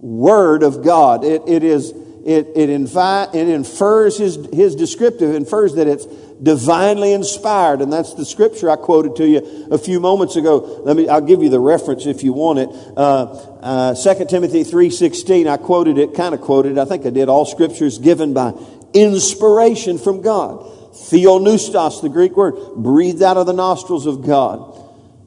Word 0.00 0.62
of 0.62 0.84
God. 0.84 1.24
It, 1.24 1.42
it 1.46 1.64
is, 1.64 1.90
it, 1.90 2.48
it, 2.54 2.70
infi- 2.70 3.34
it 3.34 3.48
infers 3.48 4.16
his, 4.16 4.36
his 4.52 4.76
descriptive, 4.76 5.34
infers 5.34 5.74
that 5.74 5.88
it's 5.88 6.06
divinely 6.42 7.12
inspired. 7.12 7.80
And 7.80 7.92
that's 7.92 8.14
the 8.14 8.24
scripture 8.24 8.70
I 8.70 8.76
quoted 8.76 9.16
to 9.16 9.26
you 9.26 9.68
a 9.70 9.78
few 9.78 10.00
moments 10.00 10.36
ago. 10.36 10.82
Let 10.84 10.96
me, 10.96 11.08
I'll 11.08 11.20
give 11.20 11.42
you 11.42 11.48
the 11.48 11.60
reference 11.60 12.06
if 12.06 12.22
you 12.22 12.32
want 12.32 12.58
it. 12.58 12.68
Uh, 12.96 13.92
uh, 13.92 13.94
2 13.94 14.26
Timothy 14.26 14.64
3.16, 14.64 15.48
I 15.48 15.56
quoted 15.56 15.98
it, 15.98 16.14
kind 16.14 16.34
of 16.34 16.40
quoted, 16.40 16.78
I 16.78 16.84
think 16.84 17.06
I 17.06 17.10
did. 17.10 17.28
All 17.28 17.44
scripture 17.44 17.86
is 17.86 17.98
given 17.98 18.34
by 18.34 18.52
inspiration 18.94 19.98
from 19.98 20.22
God. 20.22 20.60
Theopneustos, 20.92 22.02
the 22.02 22.08
Greek 22.08 22.36
word, 22.36 22.54
breathed 22.76 23.22
out 23.22 23.36
of 23.36 23.46
the 23.46 23.52
nostrils 23.52 24.06
of 24.06 24.26
God. 24.26 24.74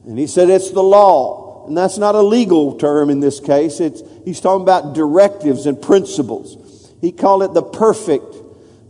And 0.06 0.18
he 0.18 0.26
said 0.26 0.50
it's 0.50 0.70
the 0.70 0.82
law 0.82 1.42
and 1.66 1.76
that's 1.76 1.98
not 1.98 2.14
a 2.14 2.22
legal 2.22 2.76
term 2.76 3.10
in 3.10 3.20
this 3.20 3.40
case. 3.40 3.80
It's, 3.80 4.02
he's 4.24 4.40
talking 4.40 4.62
about 4.62 4.94
directives 4.94 5.66
and 5.66 5.80
principles. 5.80 6.92
He 7.00 7.12
called 7.12 7.42
it 7.42 7.54
the 7.54 7.62
perfect 7.62 8.34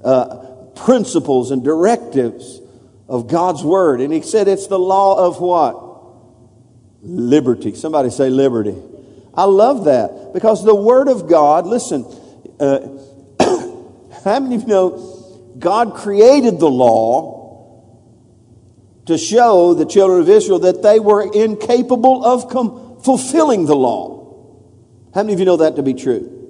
uh, 0.03 0.52
principles 0.85 1.51
and 1.51 1.65
directives 1.65 2.61
of 3.09 3.29
God's 3.29 3.63
Word. 3.63 4.01
And 4.01 4.13
he 4.13 4.23
said 4.23 4.49
it's 4.49 4.67
the 4.67 4.79
law 4.79 5.27
of 5.27 5.41
what? 5.41 5.91
Liberty. 7.03 7.75
Somebody 7.75 8.11
say 8.11 8.31
liberty. 8.31 8.77
I 9.35 9.45
love 9.45 9.87
that 9.87 10.33
because 10.33 10.65
the 10.65 10.75
Word 10.75 11.09
of 11.09 11.29
God, 11.29 11.67
listen, 11.67 12.05
uh, 12.61 12.81
How 14.25 14.39
many 14.39 14.55
of 14.55 14.63
you 14.63 14.69
know 14.69 15.55
God 15.59 15.95
created 15.95 16.61
the 16.61 16.71
law 16.71 17.41
to 19.07 19.19
show 19.19 19.75
the 19.75 19.85
children 19.85 20.21
of 20.21 20.29
Israel 20.29 20.61
that 20.61 20.83
they 20.83 21.01
were 21.01 21.29
incapable 21.33 22.25
of 22.25 22.49
com- 22.49 23.01
fulfilling 23.03 23.67
the 23.67 23.75
law? 23.75 24.21
How 25.15 25.23
many 25.23 25.35
of 25.35 25.41
you 25.41 25.45
know 25.45 25.57
that 25.57 25.77
to 25.77 25.83
be 25.83 25.95
true? 25.95 26.42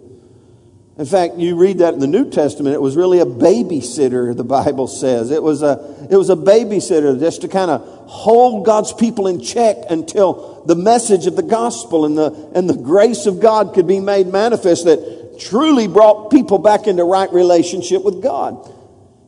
In 1.03 1.09
fact, 1.09 1.37
you 1.37 1.57
read 1.57 1.79
that 1.79 1.95
in 1.95 1.99
the 1.99 2.07
New 2.07 2.31
Testament, 2.31 2.77
it 2.77 2.81
was 2.81 2.97
really 2.97 3.19
a 3.19 3.25
babysitter, 3.25 4.37
the 4.37 4.45
Bible 4.45 4.87
says. 4.87 5.33
It 5.33 5.43
was 5.43 5.61
a, 5.61 6.07
it 6.09 6.17
was 6.17 6.31
a 6.31 6.37
babysitter 6.37 7.19
just 7.19 7.41
to 7.41 7.49
kind 7.49 7.73
of 7.73 7.81
hold 8.07 8.65
God's 8.65 8.93
people 8.93 9.27
in 9.27 9.41
check 9.41 9.79
until 9.91 10.63
the 10.65 10.77
message 10.77 11.27
of 11.27 11.35
the 11.35 11.43
gospel 11.43 12.05
and 12.05 12.17
the, 12.17 12.53
and 12.55 12.71
the 12.71 12.77
grace 12.77 13.27
of 13.27 13.41
God 13.41 13.75
could 13.75 13.89
be 13.89 13.99
made 13.99 14.29
manifest 14.29 14.85
that 14.85 15.41
truly 15.41 15.89
brought 15.89 16.31
people 16.31 16.59
back 16.59 16.87
into 16.87 17.03
right 17.03 17.33
relationship 17.33 18.05
with 18.05 18.23
God. 18.23 18.73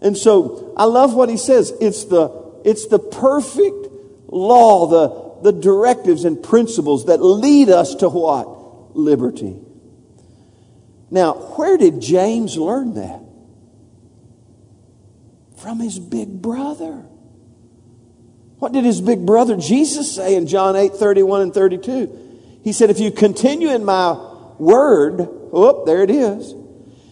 And 0.01 0.17
so 0.17 0.75
I 0.77 0.85
love 0.85 1.17
what 1.17 1.29
he 1.29 1.37
says. 1.37 1.73
It's 1.81 2.05
the, 2.05 2.61
it's 2.65 2.87
the 2.87 3.01
perfect 3.01 3.89
law, 4.29 4.87
the, 5.43 5.51
the 5.51 5.61
directives 5.61 6.25
and 6.25 6.41
principles 6.41 7.07
that 7.07 7.21
lead 7.21 7.69
us 7.69 7.97
to 7.97 8.09
what? 8.09 8.95
Liberty. 8.97 9.64
Now, 11.15 11.35
where 11.35 11.79
did 11.79 12.01
James 12.01 12.57
learn 12.57 12.95
that? 12.95 13.21
From 15.59 15.79
his 15.79 15.97
big 16.01 16.43
brother. 16.43 17.07
What 18.59 18.73
did 18.73 18.85
his 18.85 19.01
big 19.01 19.25
brother 19.25 19.57
Jesus 19.57 20.13
say 20.13 20.35
in 20.35 20.49
John 20.49 20.75
8 20.75 20.97
31 20.97 21.43
and 21.43 21.55
32? 21.55 22.59
He 22.65 22.73
said, 22.73 22.91
If 22.91 22.99
you 22.99 23.13
continue 23.13 23.71
in 23.71 23.85
my 23.85 24.15
word, 24.59 25.21
oh, 25.53 25.85
there 25.87 26.03
it 26.03 26.11
is. 26.11 26.53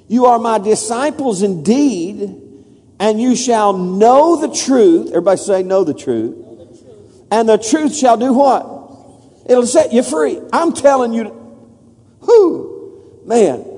You 0.08 0.26
are 0.26 0.40
my 0.40 0.58
disciples 0.58 1.42
indeed, 1.42 2.22
and 2.98 3.20
you 3.20 3.36
shall 3.36 3.72
know 3.72 4.40
the 4.40 4.52
truth. 4.52 5.10
Everybody 5.10 5.38
say, 5.38 5.62
know 5.62 5.84
the 5.84 5.94
truth. 5.94 6.38
Know 6.38 6.56
the 6.56 6.76
truth. 6.76 7.22
And 7.30 7.48
the 7.48 7.56
truth 7.56 7.94
shall 7.94 8.16
do 8.16 8.32
what? 8.32 9.48
It'll 9.48 9.64
set 9.64 9.92
you 9.92 10.02
free. 10.02 10.40
I'm 10.52 10.72
telling 10.72 11.12
you, 11.12 11.24
who? 12.22 13.22
Man, 13.24 13.71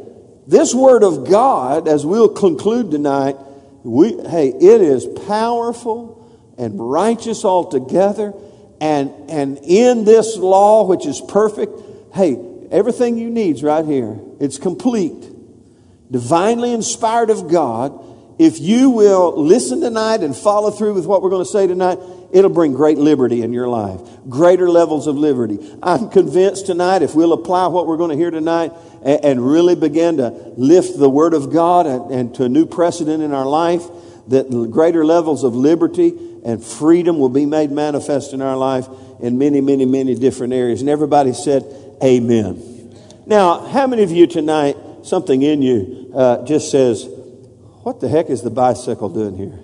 this 0.47 0.75
word 0.75 1.03
of 1.03 1.29
God, 1.29 1.89
as 1.89 2.05
we'll 2.05 2.29
conclude 2.29 2.91
tonight, 2.91 3.37
we, 3.83 4.17
hey, 4.29 4.49
it 4.49 4.81
is 4.81 5.07
powerful 5.27 6.21
and 6.59 6.79
righteous 6.79 7.45
altogether. 7.45 8.33
And, 8.81 9.11
and 9.31 9.59
in 9.63 10.05
this 10.05 10.37
law, 10.37 10.87
which 10.87 11.07
is 11.07 11.21
perfect, 11.21 11.73
hey, 12.15 12.37
everything 12.71 13.19
you 13.19 13.31
need's 13.31 13.63
right 13.63 13.85
here. 13.85 14.19
It's 14.41 14.59
complete. 14.59 15.31
Divinely 16.11 16.73
inspired 16.73 17.31
of 17.31 17.51
God. 17.51 18.01
If 18.39 18.61
you 18.61 18.91
will 18.91 19.41
listen 19.41 19.81
tonight 19.81 20.21
and 20.23 20.37
follow 20.37 20.71
through 20.71 20.95
with 20.95 21.07
what 21.07 21.23
we're 21.23 21.31
going 21.31 21.45
to 21.45 21.51
say 21.51 21.67
tonight, 21.67 21.99
it'll 22.33 22.51
bring 22.51 22.73
great 22.73 22.99
liberty 22.99 23.43
in 23.43 23.53
your 23.53 23.69
life, 23.69 24.01
greater 24.29 24.69
levels 24.69 25.07
of 25.07 25.17
liberty. 25.17 25.59
I'm 25.83 26.11
convinced 26.11 26.67
tonight, 26.67 27.03
if 27.03 27.15
we'll 27.15 27.33
apply 27.33 27.69
what 27.69 27.87
we're 27.87 27.97
going 27.97 28.11
to 28.11 28.17
hear 28.17 28.33
tonight 28.33 28.73
and, 29.05 29.25
and 29.25 29.47
really 29.47 29.75
begin 29.75 30.17
to 30.17 30.31
lift 30.57 30.99
the 30.99 31.09
Word 31.09 31.35
of 31.35 31.53
God 31.53 31.87
and, 31.87 32.11
and 32.11 32.35
to 32.37 32.45
a 32.45 32.49
new 32.49 32.67
precedent 32.67 33.23
in 33.23 33.33
our 33.33 33.47
life, 33.47 33.83
that 34.29 34.51
greater 34.71 35.05
levels 35.05 35.45
of 35.45 35.55
liberty 35.55 36.13
and 36.45 36.63
freedom 36.63 37.19
will 37.19 37.29
be 37.29 37.47
made 37.47 37.71
manifest 37.71 38.33
in 38.33 38.43
our 38.43 38.57
life 38.57 38.89
in 39.21 39.39
many, 39.39 39.61
many, 39.61 39.85
many 39.85 40.15
different 40.15 40.53
areas. 40.53 40.81
And 40.81 40.91
everybody 40.91 41.33
said, 41.33 41.63
Amen. 42.03 42.97
Now, 43.27 43.67
how 43.67 43.87
many 43.87 44.03
of 44.03 44.11
you 44.11 44.27
tonight, 44.27 44.77
something 45.05 45.41
in 45.41 45.63
you 45.63 46.13
uh, 46.15 46.45
just 46.45 46.71
says, 46.71 47.07
What 47.83 48.01
the 48.01 48.09
heck 48.09 48.31
is 48.31 48.43
the 48.43 48.51
bicycle 48.51 49.09
doing 49.09 49.37
here? 49.37 49.59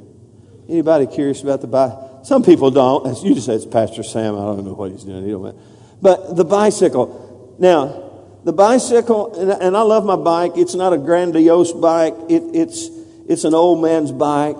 Anybody 0.69 1.07
curious 1.07 1.43
about 1.43 1.61
the 1.61 1.67
bicycle? 1.67 2.21
Some 2.23 2.43
people 2.43 2.71
don't. 2.71 3.23
You 3.25 3.35
just 3.35 3.47
say, 3.47 3.55
it's 3.55 3.67
Pastor 3.67 4.03
Sam. 4.03 4.35
I 4.35 4.39
don't 4.39 4.65
know 4.65 4.75
what 4.75 4.93
he's 4.93 5.05
doing. 5.05 5.25
He 5.25 5.31
don't 5.31 5.57
but 6.03 6.37
the 6.37 6.45
bicycle. 6.45 7.57
Now, 7.59 8.10
the 8.45 8.53
bicycle, 8.53 9.35
and, 9.35 9.77
I 9.77 9.83
love 9.83 10.05
my 10.05 10.17
bike. 10.17 10.53
It's 10.57 10.75
not 10.75 10.93
a 10.93 10.99
grandiose 10.99 11.73
bike. 11.73 12.15
It, 12.29 12.43
it's, 12.55 12.89
it's 13.29 13.45
an 13.45 13.55
old 13.55 13.83
man's 13.83 14.13
bike. 14.13 14.57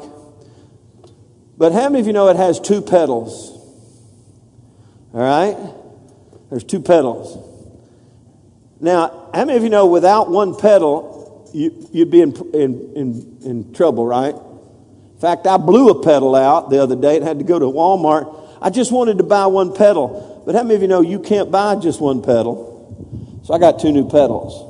But 1.57 1.73
how 1.73 1.89
many 1.89 2.01
of 2.01 2.07
you 2.07 2.13
know 2.13 2.29
it 2.29 2.37
has 2.37 2.61
two 2.61 2.83
pedals? 2.83 3.51
All 5.13 5.21
right? 5.21 5.57
There's 6.51 6.65
two 6.65 6.81
pedals. 6.81 7.47
Now, 8.81 9.31
how 9.35 9.45
many 9.45 9.57
of 9.57 9.63
you 9.63 9.71
know 9.71 9.87
without 9.87 10.31
one 10.31 10.57
pedal, 10.57 11.51
you, 11.55 11.89
would 11.95 12.11
be 12.11 12.21
in, 12.21 12.35
in, 12.55 12.93
in, 12.95 13.39
in 13.45 13.73
trouble, 13.75 14.07
right? 14.07 14.35
In 14.35 15.21
fact, 15.21 15.47
I 15.47 15.57
blew 15.57 15.91
a 15.91 16.03
pedal 16.03 16.35
out 16.35 16.71
the 16.71 16.83
other 16.83 16.97
day 16.97 17.17
and 17.17 17.25
had 17.25 17.39
to 17.39 17.45
go 17.45 17.59
to 17.59 17.67
Walmart. 17.67 18.59
I 18.61 18.71
just 18.71 18.93
wanted 18.93 19.19
to 19.19 19.25
buy 19.25 19.47
one 19.47 19.75
pedal. 19.75 20.43
But 20.47 20.55
how 20.55 20.63
many 20.63 20.77
of 20.77 20.83
you 20.83 20.89
know 20.89 21.01
you 21.01 21.19
can't 21.19 21.51
buy 21.51 21.77
just 21.77 22.01
one 22.01 22.23
pedal? 22.23 22.70
So 23.51 23.55
I 23.55 23.59
got 23.59 23.81
two 23.81 23.91
new 23.91 24.09
pedals. 24.09 24.63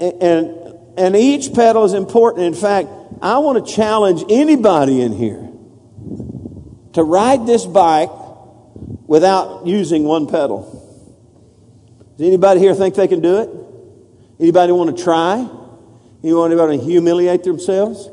And, 0.00 0.20
and, 0.20 0.98
and 0.98 1.14
each 1.14 1.54
pedal 1.54 1.84
is 1.84 1.92
important. 1.92 2.46
In 2.46 2.54
fact, 2.54 2.88
I 3.22 3.38
want 3.38 3.64
to 3.64 3.72
challenge 3.72 4.24
anybody 4.28 5.02
in 5.02 5.12
here 5.12 5.48
to 6.94 7.04
ride 7.04 7.46
this 7.46 7.64
bike 7.64 8.10
without 9.06 9.68
using 9.68 10.02
one 10.02 10.26
pedal. 10.26 10.66
Does 12.18 12.26
anybody 12.26 12.58
here 12.58 12.74
think 12.74 12.96
they 12.96 13.06
can 13.06 13.20
do 13.20 13.38
it? 13.38 13.48
Anybody 14.40 14.72
want 14.72 14.96
to 14.96 15.00
try? 15.00 15.48
You 16.24 16.36
want 16.38 16.52
to 16.52 16.84
humiliate 16.84 17.44
themselves? 17.44 18.08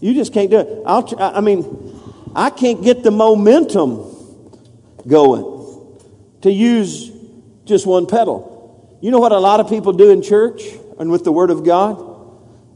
You 0.00 0.12
just 0.12 0.32
can't 0.32 0.50
do 0.50 0.58
it. 0.58 0.82
I'll, 0.84 1.08
I 1.20 1.40
mean, 1.40 2.00
I 2.34 2.50
can't 2.50 2.82
get 2.82 3.04
the 3.04 3.12
momentum 3.12 4.12
going 5.06 6.00
to 6.40 6.50
use 6.50 7.12
just 7.68 7.86
one 7.86 8.06
pedal. 8.06 8.98
You 9.00 9.10
know 9.10 9.20
what 9.20 9.32
a 9.32 9.38
lot 9.38 9.60
of 9.60 9.68
people 9.68 9.92
do 9.92 10.10
in 10.10 10.22
church 10.22 10.62
and 10.98 11.10
with 11.10 11.24
the 11.24 11.32
Word 11.32 11.50
of 11.50 11.64
God? 11.64 12.04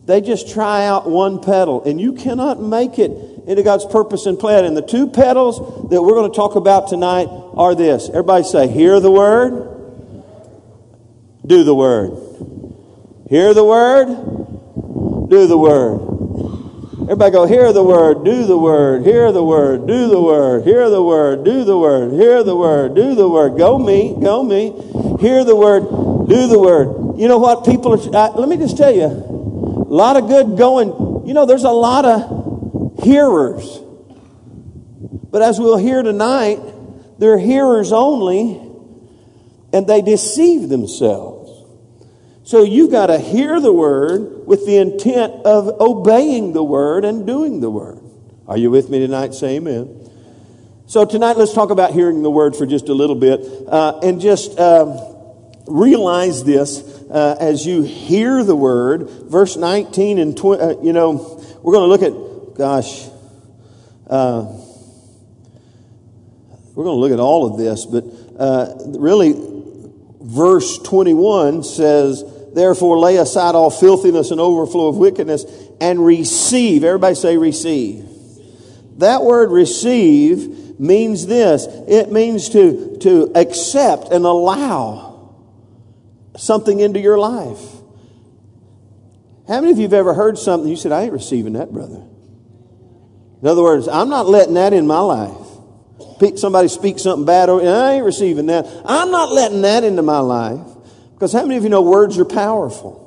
They 0.07 0.21
just 0.21 0.53
try 0.53 0.87
out 0.87 1.09
one 1.09 1.41
pedal, 1.41 1.83
and 1.85 2.01
you 2.01 2.13
cannot 2.13 2.61
make 2.61 2.99
it 2.99 3.11
into 3.47 3.63
God's 3.63 3.87
purpose 3.87 4.27
and 4.27 4.39
plan. 4.39 4.65
And 4.65 4.77
the 4.77 4.83
two 4.83 5.09
pedals 5.09 5.59
that 5.91 6.03
we're 6.03 6.15
going 6.15 6.31
to 6.31 6.37
talk 6.37 6.57
about 6.57 6.89
tonight 6.89 7.29
are 7.55 7.75
this. 7.75 8.09
Everybody 8.09 8.45
say, 8.45 8.69
Hear 8.69 9.01
the 9.01 9.11
Word, 9.11 9.69
do 11.47 11.65
the 11.65 11.75
Word. 11.75 12.33
Hear 13.33 13.55
the 13.55 13.65
word, 13.65 14.09
do 15.31 15.47
the 15.47 15.57
word. 15.57 16.12
Everybody 17.03 17.33
go, 17.33 17.47
hear 17.47 17.73
the 17.73 17.83
word, 17.83 18.25
do 18.25 18.45
the 18.45 18.57
word, 18.57 19.05
hear 19.05 19.33
the 19.33 19.43
word, 19.43 19.89
do 19.89 20.09
the 20.09 20.21
word, 20.21 20.65
hear 20.65 20.89
the 20.89 21.03
word, 21.03 21.45
do 21.45 21.65
the 21.65 21.77
word, 21.77 22.13
hear 22.13 22.45
the 22.45 22.55
word, 22.55 22.95
do 22.95 23.17
the 23.17 23.29
word. 23.29 23.59
Go 23.59 23.77
me, 23.77 24.17
go 24.23 24.45
me. 24.45 24.71
Hear 25.21 25.43
the 25.43 25.57
word, 25.57 25.83
do 26.29 26.47
the 26.47 26.61
word. 26.61 27.19
You 27.19 27.27
know 27.27 27.39
what? 27.39 27.65
People 27.65 27.95
are, 27.95 28.17
uh, 28.17 28.33
let 28.37 28.49
me 28.49 28.57
just 28.57 28.77
tell 28.77 28.95
you, 28.95 29.07
a 29.07 29.93
lot 29.93 30.17
of 30.17 30.29
good 30.29 30.57
going. 30.57 31.27
You 31.27 31.35
know, 31.35 31.45
there's 31.45 31.65
a 31.65 31.71
lot 31.71 32.05
of 32.05 33.03
hearers. 33.03 33.81
But 35.31 35.43
as 35.43 35.59
we'll 35.59 35.79
hear 35.79 36.05
tonight, 36.05 36.61
they're 37.19 37.39
hearers 37.39 37.91
only, 37.91 38.61
and 39.73 39.89
they 39.89 40.03
deceive 40.03 40.69
themselves. 40.69 41.51
So 42.45 42.63
you 42.63 42.89
got 42.89 43.07
to 43.07 43.19
hear 43.19 43.61
the 43.61 43.73
word 43.73 44.32
with 44.47 44.67
the 44.67 44.77
intent 44.79 45.33
of 45.45 45.69
obeying 45.81 46.53
the 46.53 46.63
word 46.65 47.05
and 47.05 47.27
doing 47.27 47.61
the 47.61 47.71
word. 47.71 48.01
Are 48.47 48.59
you 48.59 48.71
with 48.71 48.91
me 48.91 48.99
tonight? 48.99 49.35
Say 49.35 49.57
amen. 49.57 50.11
So 50.87 51.05
tonight, 51.05 51.37
let's 51.37 51.55
talk 51.55 51.71
about 51.71 51.93
hearing 51.93 52.23
the 52.23 52.31
word 52.31 52.55
for 52.55 52.67
just 52.67 52.89
a 52.89 52.95
little 52.95 53.17
bit 53.17 53.41
uh, 53.69 54.01
and 54.03 54.21
just 54.21 54.59
uh, 54.59 55.15
realize 55.67 56.45
this 56.45 56.83
uh, 57.11 57.37
as 57.41 57.65
you 57.65 57.83
hear 57.83 58.45
the 58.45 58.57
word. 58.57 59.09
Verse 59.09 59.57
19 59.57 60.19
and 60.19 60.37
20, 60.37 60.63
uh, 60.63 60.81
you 60.83 60.93
know, 60.93 61.43
we're 61.63 61.73
going 61.73 61.89
to 61.89 61.89
look 61.89 62.03
at, 62.03 62.59
gosh, 62.59 63.09
uh, 64.09 64.43
we're 66.75 66.85
going 66.85 66.97
to 66.97 67.01
look 67.01 67.13
at 67.13 67.21
all 67.21 67.47
of 67.47 67.59
this, 67.59 67.87
but 67.87 68.05
uh, 68.39 68.75
really, 68.99 69.35
verse 70.21 70.79
21 70.79 71.63
says, 71.65 72.23
Therefore, 72.55 72.99
lay 72.99 73.17
aside 73.17 73.55
all 73.55 73.71
filthiness 73.71 74.31
and 74.31 74.41
overflow 74.41 74.89
of 74.89 74.97
wickedness 74.97 75.45
and 75.81 76.05
receive. 76.05 76.85
Everybody 76.85 77.15
say 77.15 77.37
receive. 77.37 78.09
That 78.99 79.23
word 79.23 79.51
receive 79.51 80.79
means 80.79 81.27
this 81.27 81.67
it 81.89 82.13
means 82.13 82.51
to, 82.51 82.97
to 82.99 83.33
accept 83.35 84.09
and 84.13 84.25
allow 84.25 85.35
something 86.37 86.81
into 86.81 87.01
your 87.01 87.19
life. 87.19 87.61
How 89.49 89.61
many 89.61 89.73
of 89.73 89.79
you 89.79 89.85
have 89.85 89.93
ever 89.93 90.15
heard 90.15 90.39
something 90.39 90.69
you 90.69 90.77
said, 90.77 90.93
I 90.93 91.03
ain't 91.03 91.13
receiving 91.13 91.55
that, 91.55 91.73
brother? 91.73 92.05
In 93.43 93.49
other 93.49 93.63
words, 93.63 93.89
I'm 93.89 94.09
not 94.09 94.27
letting 94.27 94.55
that 94.55 94.73
in 94.73 94.87
my 94.87 95.01
life. 95.01 95.37
Somebody 96.37 96.69
speaks 96.69 97.03
something 97.03 97.27
bad, 97.27 97.49
or 97.49 97.61
I 97.61 97.95
ain't 97.95 98.05
receiving 98.05 98.47
that. 98.47 98.67
I'm 98.85 99.11
not 99.11 99.33
letting 99.33 99.63
that 99.63 99.83
into 99.83 100.03
my 100.03 100.21
life. 100.21 100.72
Because 101.23 101.35
how 101.35 101.43
many 101.43 101.57
of 101.57 101.63
you 101.63 101.69
know 101.69 101.83
words 101.83 102.19
are 102.19 102.25
powerful? 102.25 102.99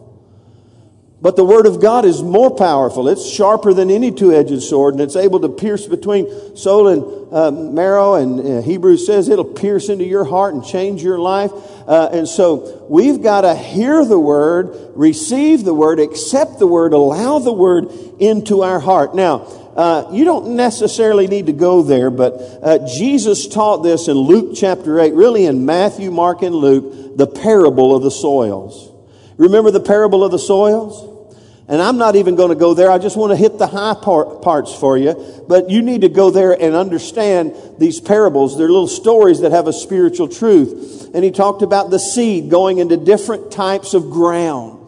But 1.21 1.35
the 1.35 1.43
Word 1.43 1.65
of 1.65 1.81
God 1.81 2.05
is 2.05 2.23
more 2.23 2.55
powerful. 2.55 3.09
It's 3.09 3.29
sharper 3.29 3.73
than 3.73 3.91
any 3.91 4.09
two 4.09 4.31
edged 4.31 4.63
sword, 4.63 4.93
and 4.93 5.03
it's 5.03 5.17
able 5.17 5.41
to 5.41 5.49
pierce 5.49 5.85
between 5.85 6.55
soul 6.55 6.87
and 6.87 7.33
uh, 7.33 7.51
marrow. 7.51 8.13
And 8.13 8.39
uh, 8.39 8.61
Hebrews 8.61 9.05
says 9.05 9.27
it'll 9.27 9.43
pierce 9.43 9.89
into 9.89 10.05
your 10.05 10.23
heart 10.23 10.53
and 10.53 10.63
change 10.63 11.03
your 11.03 11.19
life. 11.19 11.51
Uh, 11.85 12.07
and 12.13 12.25
so 12.25 12.87
we've 12.89 13.21
got 13.21 13.41
to 13.41 13.53
hear 13.53 14.05
the 14.05 14.17
Word, 14.17 14.93
receive 14.95 15.65
the 15.65 15.73
Word, 15.73 15.99
accept 15.99 16.57
the 16.57 16.67
Word, 16.67 16.93
allow 16.93 17.39
the 17.39 17.51
Word 17.51 17.91
into 18.21 18.61
our 18.61 18.79
heart. 18.79 19.13
Now, 19.13 19.39
uh, 19.75 20.07
you 20.13 20.23
don't 20.23 20.55
necessarily 20.55 21.27
need 21.27 21.47
to 21.47 21.53
go 21.53 21.81
there, 21.81 22.09
but 22.09 22.33
uh, 22.63 22.87
Jesus 22.87 23.45
taught 23.45 23.83
this 23.83 24.07
in 24.07 24.15
Luke 24.15 24.55
chapter 24.55 25.01
8, 25.01 25.13
really 25.13 25.45
in 25.47 25.65
Matthew, 25.65 26.11
Mark, 26.11 26.43
and 26.43 26.55
Luke, 26.55 27.04
the 27.15 27.27
parable 27.27 27.95
of 27.95 28.03
the 28.03 28.11
soils. 28.11 28.91
Remember 29.37 29.71
the 29.71 29.79
parable 29.79 30.23
of 30.23 30.31
the 30.31 30.39
soils? 30.39 31.13
And 31.67 31.81
I'm 31.81 31.97
not 31.97 32.15
even 32.15 32.35
going 32.35 32.49
to 32.49 32.55
go 32.55 32.75
there. 32.75 32.91
I 32.91 32.99
just 32.99 33.17
want 33.17 33.31
to 33.31 33.35
hit 33.35 33.57
the 33.57 33.65
high 33.65 33.95
part, 33.95 34.43
parts 34.43 34.73
for 34.73 34.97
you. 34.97 35.43
But 35.47 35.71
you 35.71 35.81
need 35.81 36.01
to 36.01 36.09
go 36.09 36.29
there 36.29 36.51
and 36.51 36.75
understand 36.75 37.55
these 37.79 37.99
parables. 37.99 38.55
They're 38.55 38.69
little 38.69 38.87
stories 38.87 39.41
that 39.41 39.51
have 39.51 39.67
a 39.67 39.73
spiritual 39.73 40.27
truth. 40.27 41.09
And 41.15 41.23
he 41.23 41.31
talked 41.31 41.63
about 41.63 41.89
the 41.89 41.97
seed 41.97 42.51
going 42.51 42.77
into 42.77 42.97
different 42.97 43.51
types 43.51 43.95
of 43.95 44.11
ground. 44.11 44.84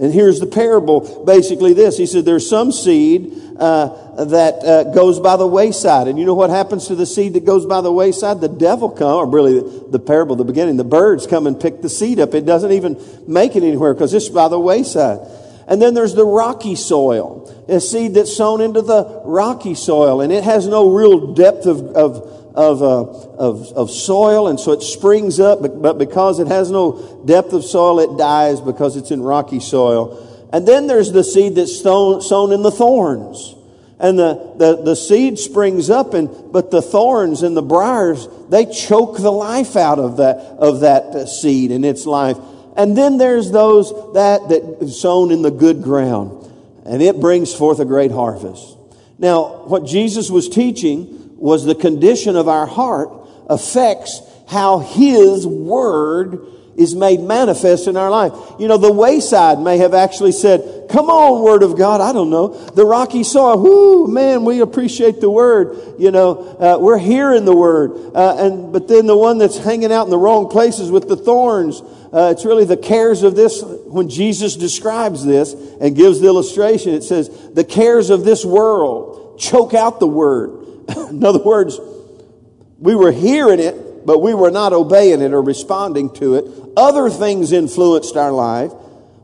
And 0.00 0.14
here's 0.14 0.38
the 0.38 0.46
parable 0.46 1.24
basically 1.24 1.72
this. 1.72 1.96
He 1.96 2.06
said, 2.06 2.24
There's 2.24 2.48
some 2.48 2.70
seed 2.70 3.32
uh, 3.58 4.24
that 4.24 4.64
uh, 4.64 4.84
goes 4.92 5.18
by 5.18 5.36
the 5.36 5.46
wayside. 5.46 6.06
And 6.06 6.18
you 6.18 6.24
know 6.24 6.34
what 6.34 6.50
happens 6.50 6.86
to 6.86 6.94
the 6.94 7.06
seed 7.06 7.32
that 7.32 7.44
goes 7.44 7.66
by 7.66 7.80
the 7.80 7.92
wayside? 7.92 8.40
The 8.40 8.48
devil 8.48 8.90
come, 8.90 9.16
or 9.16 9.26
really 9.26 9.54
the, 9.54 9.86
the 9.90 9.98
parable, 9.98 10.36
the 10.36 10.44
beginning, 10.44 10.76
the 10.76 10.84
birds 10.84 11.26
come 11.26 11.48
and 11.48 11.60
pick 11.60 11.82
the 11.82 11.88
seed 11.88 12.20
up. 12.20 12.34
It 12.34 12.46
doesn't 12.46 12.70
even 12.70 13.00
make 13.26 13.56
it 13.56 13.64
anywhere 13.64 13.92
because 13.92 14.14
it's 14.14 14.28
by 14.28 14.46
the 14.46 14.60
wayside. 14.60 15.18
And 15.66 15.82
then 15.82 15.94
there's 15.94 16.14
the 16.14 16.24
rocky 16.24 16.76
soil, 16.76 17.52
a 17.68 17.80
seed 17.80 18.14
that's 18.14 18.34
sown 18.34 18.60
into 18.60 18.80
the 18.80 19.20
rocky 19.24 19.74
soil, 19.74 20.22
and 20.22 20.32
it 20.32 20.42
has 20.42 20.66
no 20.66 20.94
real 20.94 21.34
depth 21.34 21.66
of, 21.66 21.80
of, 21.94 22.47
of, 22.58 22.82
uh, 22.82 23.04
of, 23.36 23.72
of, 23.74 23.88
soil, 23.88 24.48
and 24.48 24.58
so 24.58 24.72
it 24.72 24.82
springs 24.82 25.38
up, 25.38 25.62
but, 25.62 25.80
but 25.80 25.96
because 25.96 26.40
it 26.40 26.48
has 26.48 26.72
no 26.72 27.22
depth 27.24 27.52
of 27.52 27.64
soil, 27.64 28.00
it 28.00 28.18
dies 28.18 28.60
because 28.60 28.96
it's 28.96 29.12
in 29.12 29.22
rocky 29.22 29.60
soil. 29.60 30.48
And 30.52 30.66
then 30.66 30.88
there's 30.88 31.12
the 31.12 31.22
seed 31.22 31.54
that's 31.54 31.80
sown, 31.80 32.20
sown 32.20 32.50
in 32.50 32.62
the 32.62 32.72
thorns. 32.72 33.54
And 34.00 34.18
the, 34.18 34.54
the, 34.56 34.82
the 34.82 34.96
seed 34.96 35.38
springs 35.38 35.88
up, 35.88 36.14
and, 36.14 36.52
but 36.52 36.72
the 36.72 36.82
thorns 36.82 37.44
and 37.44 37.56
the 37.56 37.62
briars, 37.62 38.26
they 38.48 38.66
choke 38.66 39.18
the 39.18 39.30
life 39.30 39.76
out 39.76 40.00
of 40.00 40.16
that, 40.16 40.38
of 40.58 40.80
that 40.80 41.28
seed 41.28 41.70
and 41.70 41.84
its 41.84 42.06
life. 42.06 42.38
And 42.76 42.98
then 42.98 43.18
there's 43.18 43.52
those 43.52 43.90
that, 44.14 44.48
that 44.48 44.88
sown 44.88 45.30
in 45.30 45.42
the 45.42 45.52
good 45.52 45.80
ground, 45.84 46.52
and 46.84 47.02
it 47.02 47.20
brings 47.20 47.54
forth 47.54 47.78
a 47.78 47.84
great 47.84 48.10
harvest. 48.10 48.76
Now, 49.16 49.64
what 49.66 49.84
Jesus 49.84 50.28
was 50.28 50.48
teaching 50.48 51.17
was 51.38 51.64
the 51.64 51.74
condition 51.74 52.36
of 52.36 52.48
our 52.48 52.66
heart 52.66 53.10
affects 53.48 54.20
how 54.48 54.78
His 54.78 55.46
Word 55.46 56.40
is 56.76 56.94
made 56.94 57.18
manifest 57.20 57.88
in 57.88 57.96
our 57.96 58.08
life. 58.08 58.32
You 58.60 58.68
know, 58.68 58.76
the 58.76 58.92
wayside 58.92 59.58
may 59.58 59.78
have 59.78 59.94
actually 59.94 60.30
said, 60.30 60.88
come 60.88 61.10
on, 61.10 61.42
Word 61.42 61.64
of 61.64 61.76
God. 61.76 62.00
I 62.00 62.12
don't 62.12 62.30
know. 62.30 62.48
The 62.48 62.84
rocky 62.84 63.24
soil, 63.24 63.60
whoo, 63.60 64.06
man, 64.06 64.44
we 64.44 64.60
appreciate 64.60 65.20
the 65.20 65.28
Word. 65.28 65.76
You 65.98 66.12
know, 66.12 66.38
uh, 66.38 66.78
we're 66.78 66.98
hearing 66.98 67.44
the 67.44 67.54
Word. 67.54 68.14
Uh, 68.14 68.36
and, 68.38 68.72
but 68.72 68.86
then 68.86 69.06
the 69.06 69.16
one 69.16 69.38
that's 69.38 69.58
hanging 69.58 69.92
out 69.92 70.04
in 70.04 70.10
the 70.10 70.18
wrong 70.18 70.48
places 70.48 70.88
with 70.88 71.08
the 71.08 71.16
thorns, 71.16 71.80
uh, 72.12 72.32
it's 72.32 72.44
really 72.44 72.64
the 72.64 72.76
cares 72.76 73.24
of 73.24 73.34
this. 73.34 73.60
When 73.62 74.08
Jesus 74.08 74.54
describes 74.54 75.24
this 75.24 75.54
and 75.80 75.96
gives 75.96 76.20
the 76.20 76.28
illustration, 76.28 76.94
it 76.94 77.02
says, 77.02 77.28
the 77.54 77.64
cares 77.64 78.08
of 78.08 78.24
this 78.24 78.44
world 78.44 79.40
choke 79.40 79.74
out 79.74 79.98
the 79.98 80.06
word. 80.06 80.64
In 81.10 81.24
other 81.24 81.42
words, 81.42 81.78
we 82.78 82.94
were 82.94 83.12
hearing 83.12 83.60
it, 83.60 84.06
but 84.06 84.20
we 84.20 84.34
were 84.34 84.50
not 84.50 84.72
obeying 84.72 85.20
it 85.20 85.32
or 85.32 85.42
responding 85.42 86.12
to 86.14 86.36
it. 86.36 86.44
Other 86.76 87.10
things 87.10 87.52
influenced 87.52 88.16
our 88.16 88.32
life. 88.32 88.72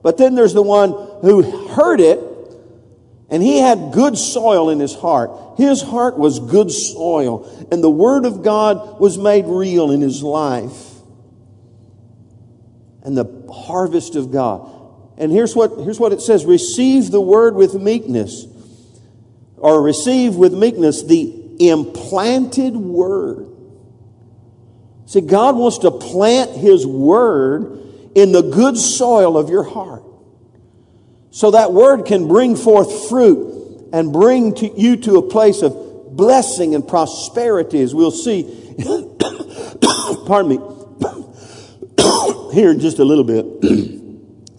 But 0.03 0.19
then 0.19 0.35
there's 0.35 0.53
the 0.53 0.63
one 0.63 0.91
who 1.23 1.69
heard 1.69 2.01
it 2.01 2.21
and 3.31 3.43
he 3.43 3.59
had 3.59 3.93
good 3.93 4.19
soil 4.19 4.69
in 4.69 4.79
his 4.79 4.95
heart. 4.95 5.31
His 5.57 5.81
heart 5.81 6.19
was 6.19 6.39
good 6.41 6.71
soil 6.71 7.69
and 7.73 7.83
the 7.83 7.91
word 7.91 8.27
of 8.27 8.43
God 8.43 9.01
was 9.01 9.17
made 9.17 9.47
real 9.47 9.91
in 9.91 10.03
his 10.03 10.23
life 10.23 10.95
and 13.03 13.17
the 13.17 13.51
harvest 13.53 14.17
of 14.17 14.31
God. 14.31 14.71
And 15.17 15.31
here's 15.31 15.55
what, 15.55 15.79
here's 15.79 16.01
what 16.01 16.13
it 16.13 16.21
says 16.21 16.45
receive 16.45 17.11
the 17.11 17.21
word 17.21 17.55
with 17.55 17.75
meekness, 17.75 18.47
or 19.57 19.81
receive 19.81 20.35
with 20.35 20.53
meekness 20.53 21.03
the 21.05 21.44
implanted 21.61 22.77
word. 22.77 23.49
See, 25.07 25.21
God 25.21 25.57
wants 25.57 25.79
to 25.79 25.91
plant 25.91 26.51
His 26.53 26.87
word 26.87 27.81
in 28.15 28.33
the 28.33 28.43
good 28.43 28.77
soil 28.77 29.37
of 29.37 29.51
your 29.51 29.65
heart. 29.65 30.03
So 31.31 31.51
that 31.51 31.73
word 31.73 32.07
can 32.07 32.29
bring 32.29 32.57
forth 32.57 33.09
fruit 33.09 33.91
and 33.93 34.13
bring 34.13 34.55
to 34.55 34.81
you 34.81 34.97
to 34.99 35.17
a 35.17 35.23
place 35.23 35.63
of 35.63 36.17
blessing 36.17 36.75
and 36.75 36.87
prosperity, 36.87 37.81
as 37.81 37.95
we'll 37.95 38.11
see. 38.11 38.45
Pardon 40.27 40.49
me 40.49 40.59
here 42.55 42.71
in 42.71 42.81
just 42.81 42.99
a 42.99 43.05
little 43.05 43.25
bit. 43.25 43.45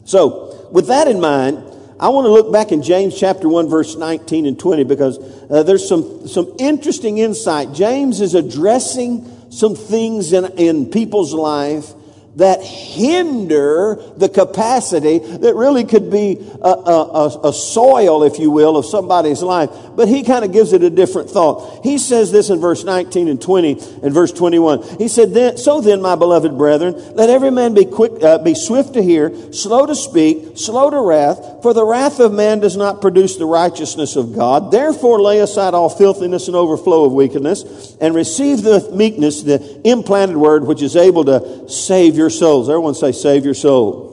so, 0.06 0.70
with 0.72 0.88
that 0.88 1.08
in 1.08 1.22
mind, 1.22 1.65
I 1.98 2.10
want 2.10 2.26
to 2.26 2.32
look 2.32 2.52
back 2.52 2.72
in 2.72 2.84
James 2.84 3.18
chapter 3.18 3.48
1, 3.48 3.70
verse 3.70 3.96
19 3.96 4.46
and 4.46 4.60
20, 4.60 4.84
because 4.84 5.18
uh, 5.50 5.64
there's 5.64 5.88
some, 5.88 6.28
some 6.28 6.54
interesting 6.60 7.20
insight. 7.20 7.72
James 7.74 8.20
is 8.20 8.36
addressing 8.36 9.50
some 9.50 9.76
things 9.76 10.34
in, 10.34 10.46
in 10.58 10.90
people's 10.90 11.34
life 11.34 11.94
that 12.36 12.62
hinder 12.62 13.98
the 14.18 14.28
capacity 14.28 15.20
that 15.20 15.56
really 15.56 15.86
could 15.86 16.12
be 16.12 16.38
a, 16.62 16.68
a, 16.68 17.40
a, 17.50 17.54
soil, 17.54 18.24
if 18.24 18.40
you 18.40 18.52
will, 18.52 18.76
of 18.76 18.86
somebody's 18.86 19.42
life. 19.42 19.70
But 19.96 20.10
he 20.10 20.24
kind 20.24 20.44
of 20.44 20.52
gives 20.52 20.74
it 20.74 20.84
a 20.84 20.90
different 20.90 21.30
thought. 21.30 21.84
He 21.84 21.98
says 21.98 22.32
this 22.32 22.50
in 22.50 22.60
verse 22.60 22.84
19 22.84 23.30
and 23.30 23.42
20 23.42 23.72
and 24.04 24.14
verse 24.14 24.34
21. 24.34 24.98
He 24.98 25.08
said, 25.08 25.34
then, 25.34 25.58
So 25.58 25.80
then, 25.80 26.02
my 26.02 26.16
beloved 26.16 26.58
brethren, 26.58 27.16
let 27.16 27.30
every 27.30 27.52
man 27.52 27.74
be 27.74 27.86
quick, 27.86 28.22
uh, 28.22 28.40
be 28.40 28.54
swift 28.54 28.94
to 28.96 29.02
hear, 29.02 29.54
slow 29.54 29.86
to 29.86 29.96
speak, 29.96 30.58
slow 30.58 30.90
to 30.90 31.00
wrath, 31.00 31.62
for 31.62 31.74
the 31.74 31.86
wrath 31.86 32.20
of 32.20 32.34
man 32.34 32.60
does 32.60 32.76
not 32.76 33.02
produce 33.02 33.38
the 33.38 33.46
righteousness 33.46 34.16
of 34.16 34.36
God. 34.36 34.72
Therefore, 34.72 35.22
lay 35.22 35.40
aside 35.40 35.74
all 35.74 35.90
filthiness 35.90 36.48
and 36.48 36.56
overflow 36.56 37.06
of 37.06 37.14
wickedness, 37.14 37.96
and 38.02 38.14
receive 38.14 38.62
the 38.62 38.90
meekness, 38.92 39.44
the 39.44 39.82
implanted 39.88 40.38
word, 40.38 40.66
which 40.66 40.82
is 40.82 40.96
able 40.96 41.24
to 41.26 41.70
save 41.70 42.16
your 42.16 42.25
your 42.26 42.32
souls. 42.32 42.70
Everyone 42.70 42.96
say, 42.96 43.12
save 43.12 43.46
your 43.46 43.54
soul. 43.54 44.12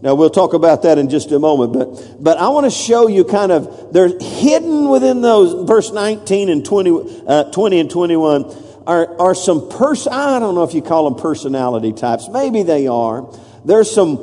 Now 0.00 0.14
we'll 0.14 0.30
talk 0.30 0.54
about 0.54 0.82
that 0.82 0.96
in 0.96 1.10
just 1.10 1.30
a 1.32 1.38
moment, 1.38 1.74
but, 1.74 2.16
but 2.18 2.38
I 2.38 2.48
want 2.48 2.64
to 2.64 2.70
show 2.70 3.08
you 3.08 3.24
kind 3.24 3.52
of, 3.52 3.92
they're 3.92 4.18
hidden 4.18 4.88
within 4.88 5.20
those, 5.20 5.68
verse 5.68 5.92
19 5.92 6.48
and 6.48 6.64
20, 6.64 7.24
uh, 7.26 7.52
20 7.52 7.80
and 7.80 7.90
21 7.90 8.56
are, 8.86 9.20
are 9.20 9.34
some 9.34 9.68
person, 9.68 10.12
I 10.12 10.40
don't 10.40 10.54
know 10.54 10.64
if 10.64 10.74
you 10.74 10.82
call 10.82 11.08
them 11.08 11.20
personality 11.20 11.92
types. 11.92 12.28
Maybe 12.28 12.62
they 12.64 12.88
are. 12.88 13.32
There's 13.64 13.94
some 13.94 14.16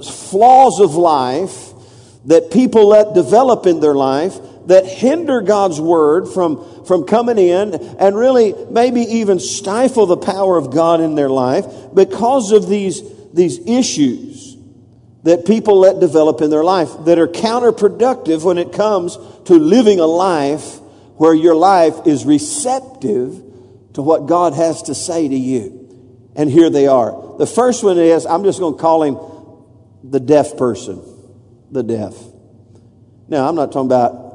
flaws 0.00 0.80
of 0.80 0.94
life 0.94 1.72
that 2.26 2.50
people 2.50 2.88
let 2.88 3.12
develop 3.14 3.66
in 3.66 3.80
their 3.80 3.94
life 3.94 4.38
that 4.66 4.86
hinder 4.86 5.40
God's 5.40 5.80
word 5.80 6.28
from, 6.28 6.84
from 6.84 7.04
coming 7.04 7.38
in 7.38 7.74
and 7.74 8.16
really 8.16 8.54
maybe 8.70 9.00
even 9.00 9.40
stifle 9.40 10.06
the 10.06 10.16
power 10.16 10.56
of 10.56 10.72
God 10.72 11.00
in 11.00 11.14
their 11.14 11.30
life 11.30 11.66
because 11.94 12.52
of 12.52 12.68
these, 12.68 13.02
these 13.32 13.58
issues 13.66 14.56
that 15.22 15.46
people 15.46 15.78
let 15.78 16.00
develop 16.00 16.40
in 16.40 16.50
their 16.50 16.64
life 16.64 16.90
that 17.04 17.18
are 17.18 17.28
counterproductive 17.28 18.44
when 18.44 18.58
it 18.58 18.72
comes 18.72 19.16
to 19.44 19.54
living 19.54 20.00
a 20.00 20.06
life 20.06 20.78
where 21.16 21.34
your 21.34 21.54
life 21.54 22.06
is 22.06 22.24
receptive 22.24 23.42
to 23.92 24.02
what 24.02 24.26
God 24.26 24.54
has 24.54 24.82
to 24.84 24.94
say 24.94 25.28
to 25.28 25.36
you. 25.36 25.76
And 26.34 26.48
here 26.48 26.70
they 26.70 26.86
are. 26.86 27.36
The 27.38 27.46
first 27.46 27.84
one 27.84 27.98
is, 27.98 28.24
I'm 28.24 28.44
just 28.44 28.60
going 28.60 28.74
to 28.74 28.80
call 28.80 29.02
him 29.02 29.18
the 30.02 30.20
deaf 30.20 30.56
person. 30.56 31.02
The 31.70 31.82
deaf. 31.82 32.14
Now, 33.28 33.48
I'm 33.48 33.54
not 33.54 33.72
talking 33.72 33.86
about 33.86 34.29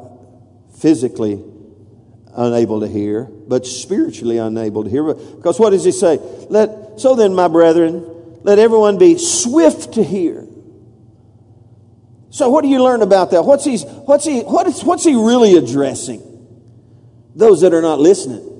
physically 0.77 1.41
unable 2.35 2.81
to 2.81 2.88
hear, 2.88 3.23
but 3.23 3.65
spiritually 3.65 4.38
unable 4.38 4.83
to 4.83 4.89
hear. 4.89 5.13
Because 5.13 5.59
what 5.59 5.71
does 5.71 5.83
he 5.83 5.91
say? 5.91 6.19
Let, 6.49 6.99
so 6.99 7.15
then, 7.15 7.33
my 7.33 7.47
brethren, 7.47 8.03
let 8.43 8.59
everyone 8.59 8.97
be 8.97 9.17
swift 9.17 9.93
to 9.93 10.03
hear. 10.03 10.45
So 12.29 12.49
what 12.49 12.63
do 12.63 12.67
you 12.67 12.83
learn 12.83 13.01
about 13.01 13.31
that? 13.31 13.45
What's 13.45 13.63
he, 13.63 13.77
what's 13.77 14.25
he, 14.25 14.41
what 14.41 14.67
is, 14.67 14.83
what's 14.83 15.05
he 15.05 15.15
really 15.15 15.57
addressing? 15.57 16.21
Those 17.33 17.61
that 17.61 17.73
are 17.73 17.81
not 17.81 17.99
listening. 17.99 18.55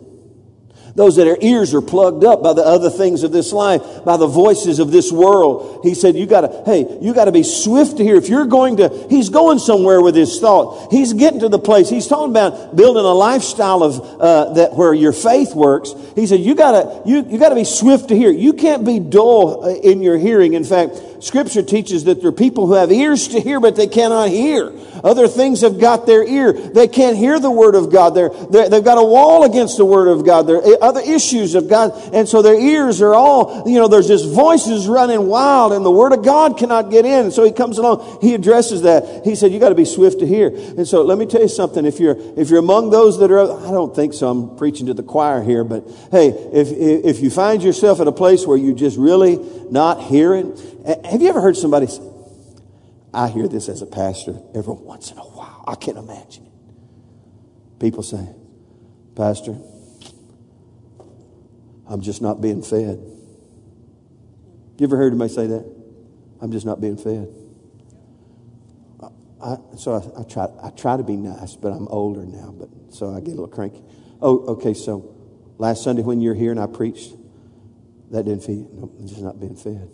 Those 0.96 1.18
that 1.18 1.26
their 1.26 1.38
ears 1.42 1.74
are 1.74 1.82
plugged 1.82 2.24
up 2.24 2.42
by 2.42 2.54
the 2.54 2.64
other 2.64 2.90
things 2.90 3.24
of 3.24 3.34
this 3.34 3.52
life, 3.52 3.82
by 4.06 4.16
the 4.16 4.28
voices 4.28 4.80
of 4.80 4.92
this 4.92 5.12
world. 5.12 5.82
He 5.84 5.94
said, 5.94 6.16
you 6.16 6.26
gotta, 6.26 6.64
hey, 6.66 6.98
you 7.02 7.14
gotta 7.14 7.34
be 7.34 7.44
swift 7.44 7.98
to 7.98 8.04
hear. 8.04 8.16
If 8.16 8.30
you're 8.30 8.46
going 8.46 8.78
to, 8.78 9.08
he's 9.10 9.28
going 9.28 9.60
somewhere 9.60 10.02
with 10.02 10.16
his 10.16 10.40
thought. 10.40 10.94
He's 10.94 11.12
getting 11.12 11.42
to 11.42 11.50
the 11.50 11.60
place. 11.60 11.90
He's 11.90 12.08
talking 12.08 12.32
about 12.32 12.78
building 12.78 13.04
a 13.04 13.14
lifestyle 13.14 13.84
of, 13.84 14.00
uh, 14.22 14.54
that 14.54 14.74
where 14.76 14.94
your 14.94 15.12
faith 15.12 15.54
works. 15.54 15.94
He 16.16 16.28
said, 16.28 16.40
you 16.40 16.56
gotta, 16.56 17.02
you, 17.06 17.26
you 17.28 17.40
gotta 17.40 17.56
be 17.56 17.66
swift 17.66 18.08
to 18.08 18.16
hear. 18.16 18.32
You 18.32 18.54
can't 18.54 18.86
be 18.86 19.00
dull 19.00 19.66
uh, 19.66 19.76
in 19.76 20.02
your 20.02 20.18
hearing. 20.18 20.54
In 20.54 20.64
fact, 20.64 21.02
Scripture 21.26 21.64
teaches 21.64 22.04
that 22.04 22.22
there 22.22 22.30
are 22.30 22.32
people 22.32 22.68
who 22.68 22.74
have 22.74 22.92
ears 22.92 23.30
to 23.30 23.42
hear, 23.42 23.60
but 23.60 23.76
they 23.76 23.88
cannot 23.88 24.30
hear. 24.30 24.72
Other 25.04 25.28
things 25.28 25.62
have 25.62 25.80
got 25.80 26.06
their 26.06 26.24
ear. 26.24 26.54
They 26.54 26.88
can't 26.88 27.18
hear 27.18 27.40
the 27.40 27.50
Word 27.50 27.74
of 27.74 27.92
God. 27.92 28.12
They're, 28.12 28.30
they 28.30 28.76
have 28.76 28.84
got 28.84 29.00
a 29.00 29.04
wall 29.04 29.44
against 29.44 29.78
the 29.78 29.86
Word 29.86 30.08
of 30.08 30.24
God. 30.24 30.44
There 30.44 30.58
are 30.58 30.64
eh, 30.64 30.78
other 30.80 31.02
issues 31.02 31.56
of 31.56 31.68
God. 31.68 31.94
And 32.14 32.30
so 32.30 32.44
their 32.44 32.54
ears 32.54 33.02
are 33.02 33.16
all, 33.16 33.68
you 33.68 33.80
know, 33.80 33.88
there's 33.88 34.08
just 34.08 34.30
voices 34.30 34.88
running 34.88 35.26
wild 35.26 35.74
and 35.74 35.84
the 35.84 35.90
Word 35.90 36.14
of 36.14 36.24
God 36.24 36.60
cannot 36.60 36.92
get 36.92 37.06
in. 37.06 37.26
And 37.26 37.34
so 37.34 37.44
he 37.44 37.52
comes 37.52 37.80
along, 37.80 38.20
he 38.22 38.36
addresses 38.36 38.84
that. 38.84 39.26
He 39.26 39.34
said, 39.34 39.52
you 39.52 39.60
got 39.60 39.70
to 39.70 39.76
be 39.76 39.86
swift 39.86 40.20
to 40.20 40.28
hear. 40.28 40.50
And 40.50 40.88
so 40.88 41.02
let 41.02 41.18
me 41.18 41.26
tell 41.26 41.42
you 41.42 41.48
something. 41.48 41.88
If 41.88 42.00
you're, 42.00 42.18
if 42.38 42.52
you're 42.52 42.60
among 42.60 42.92
those 42.92 43.18
that 43.18 43.32
are, 43.32 43.40
I 43.40 43.72
don't 43.72 43.96
think 43.96 44.14
so. 44.14 44.30
I'm 44.30 44.58
preaching 44.58 44.86
to 44.86 44.94
the 44.94 45.02
choir 45.02 45.42
here, 45.42 45.64
but 45.64 45.90
hey, 46.12 46.28
if, 46.30 46.68
if 46.70 47.22
you 47.22 47.32
find 47.32 47.64
yourself 47.64 48.00
at 48.00 48.08
a 48.08 48.12
place 48.12 48.46
where 48.46 48.58
you 48.58 48.76
just 48.76 48.96
really 49.00 49.40
not 49.72 50.04
hearing, 50.04 50.56
have 50.86 51.22
you 51.22 51.30
ever 51.30 51.42
heard 51.42 51.58
somebody 51.58 51.88
say, 51.88 52.04
I 53.14 53.30
hear 53.30 53.48
this 53.48 53.70
as 53.70 53.82
a 53.82 53.86
pastor 53.86 54.42
every 54.54 54.74
once 54.74 55.12
in 55.12 55.18
a 55.18 55.22
while. 55.24 55.64
I 55.66 55.76
can't 55.76 55.98
imagine 55.98 56.46
it. 56.46 57.80
People 57.80 58.04
say, 58.04 58.28
Pastor, 59.16 59.58
I'm 61.88 62.02
just 62.02 62.22
not 62.22 62.42
being 62.42 62.62
fed. 62.62 63.00
You 64.78 64.84
ever 64.88 64.98
heard 64.98 65.14
anybody 65.14 65.34
say 65.34 65.48
that? 65.48 65.66
I'm 66.42 66.52
just 66.52 66.66
not 66.66 66.82
being 66.82 66.98
fed. 66.98 67.34
I, 69.42 69.58
so 69.78 69.94
I, 69.94 70.22
I, 70.22 70.24
try, 70.24 70.48
I 70.62 70.70
try 70.72 70.98
to 70.98 71.04
be 71.04 71.16
nice, 71.16 71.56
but 71.56 71.70
I'm 71.70 71.88
older 71.88 72.26
now, 72.26 72.54
but 72.58 72.70
so 72.94 73.14
I 73.14 73.20
get 73.20 73.28
a 73.28 73.36
little 73.36 73.48
cranky. 73.48 73.82
Oh, 74.22 74.40
okay, 74.56 74.74
so 74.74 75.16
last 75.58 75.84
Sunday 75.84 76.02
when 76.02 76.20
you 76.20 76.30
were 76.30 76.36
here 76.36 76.52
and 76.52 76.60
I 76.60 76.68
preached, 76.68 77.14
that 78.12 78.24
didn't 78.24 78.44
feed. 78.44 78.72
No, 78.74 78.92
I'm 79.00 79.08
just 79.08 79.22
not 79.22 79.40
being 79.40 79.56
fed. 79.56 79.90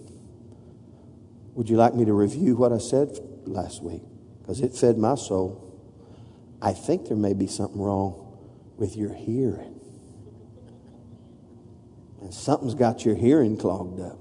Would 1.55 1.69
you 1.69 1.77
like 1.77 1.93
me 1.93 2.05
to 2.05 2.13
review 2.13 2.55
what 2.55 2.71
I 2.71 2.77
said 2.77 3.17
last 3.45 3.83
week? 3.83 4.01
Because 4.41 4.61
it 4.61 4.73
fed 4.73 4.97
my 4.97 5.15
soul. 5.15 5.67
I 6.61 6.73
think 6.73 7.07
there 7.07 7.17
may 7.17 7.33
be 7.33 7.47
something 7.47 7.81
wrong 7.81 8.37
with 8.77 8.95
your 8.95 9.13
hearing. 9.13 9.79
And 12.21 12.33
something's 12.33 12.75
got 12.75 13.03
your 13.03 13.15
hearing 13.15 13.57
clogged 13.57 13.99
up. 13.99 14.17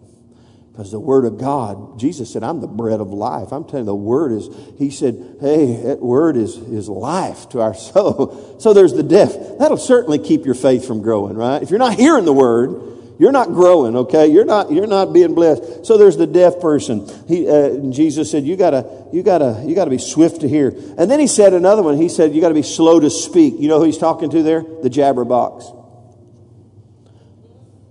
Because 0.72 0.92
the 0.92 1.00
Word 1.00 1.24
of 1.24 1.36
God, 1.36 1.98
Jesus 1.98 2.32
said, 2.32 2.42
I'm 2.42 2.60
the 2.60 2.66
bread 2.66 3.00
of 3.00 3.08
life. 3.08 3.52
I'm 3.52 3.64
telling 3.64 3.84
you, 3.84 3.86
the 3.86 3.94
Word 3.94 4.32
is, 4.32 4.48
He 4.78 4.90
said, 4.90 5.36
hey, 5.40 5.82
that 5.82 6.00
Word 6.00 6.36
is, 6.36 6.56
is 6.56 6.88
life 6.88 7.48
to 7.50 7.60
our 7.60 7.74
soul. 7.74 8.56
So 8.60 8.72
there's 8.72 8.94
the 8.94 9.02
deaf. 9.02 9.34
That'll 9.58 9.76
certainly 9.76 10.18
keep 10.18 10.46
your 10.46 10.54
faith 10.54 10.86
from 10.86 11.02
growing, 11.02 11.36
right? 11.36 11.62
If 11.62 11.70
you're 11.70 11.78
not 11.78 11.94
hearing 11.94 12.24
the 12.24 12.32
Word, 12.32 12.99
you're 13.20 13.32
not 13.32 13.48
growing, 13.48 13.96
okay? 13.96 14.28
You're 14.28 14.46
not, 14.46 14.72
you're 14.72 14.86
not 14.86 15.12
being 15.12 15.34
blessed. 15.34 15.84
So 15.84 15.98
there's 15.98 16.16
the 16.16 16.26
deaf 16.26 16.58
person. 16.58 17.06
He, 17.28 17.46
uh, 17.46 17.76
Jesus 17.90 18.30
said, 18.30 18.44
you 18.44 18.56
gotta, 18.56 19.08
you 19.12 19.22
gotta, 19.22 19.62
you 19.66 19.74
gotta 19.74 19.90
be 19.90 19.98
swift 19.98 20.40
to 20.40 20.48
hear. 20.48 20.68
And 20.96 21.10
then 21.10 21.20
he 21.20 21.26
said 21.26 21.52
another 21.52 21.82
one. 21.82 21.98
He 21.98 22.08
said, 22.08 22.34
you 22.34 22.40
gotta 22.40 22.54
be 22.54 22.62
slow 22.62 22.98
to 22.98 23.10
speak. 23.10 23.56
You 23.58 23.68
know 23.68 23.78
who 23.78 23.84
he's 23.84 23.98
talking 23.98 24.30
to 24.30 24.42
there? 24.42 24.62
The 24.62 24.88
jabberbox. 24.88 25.76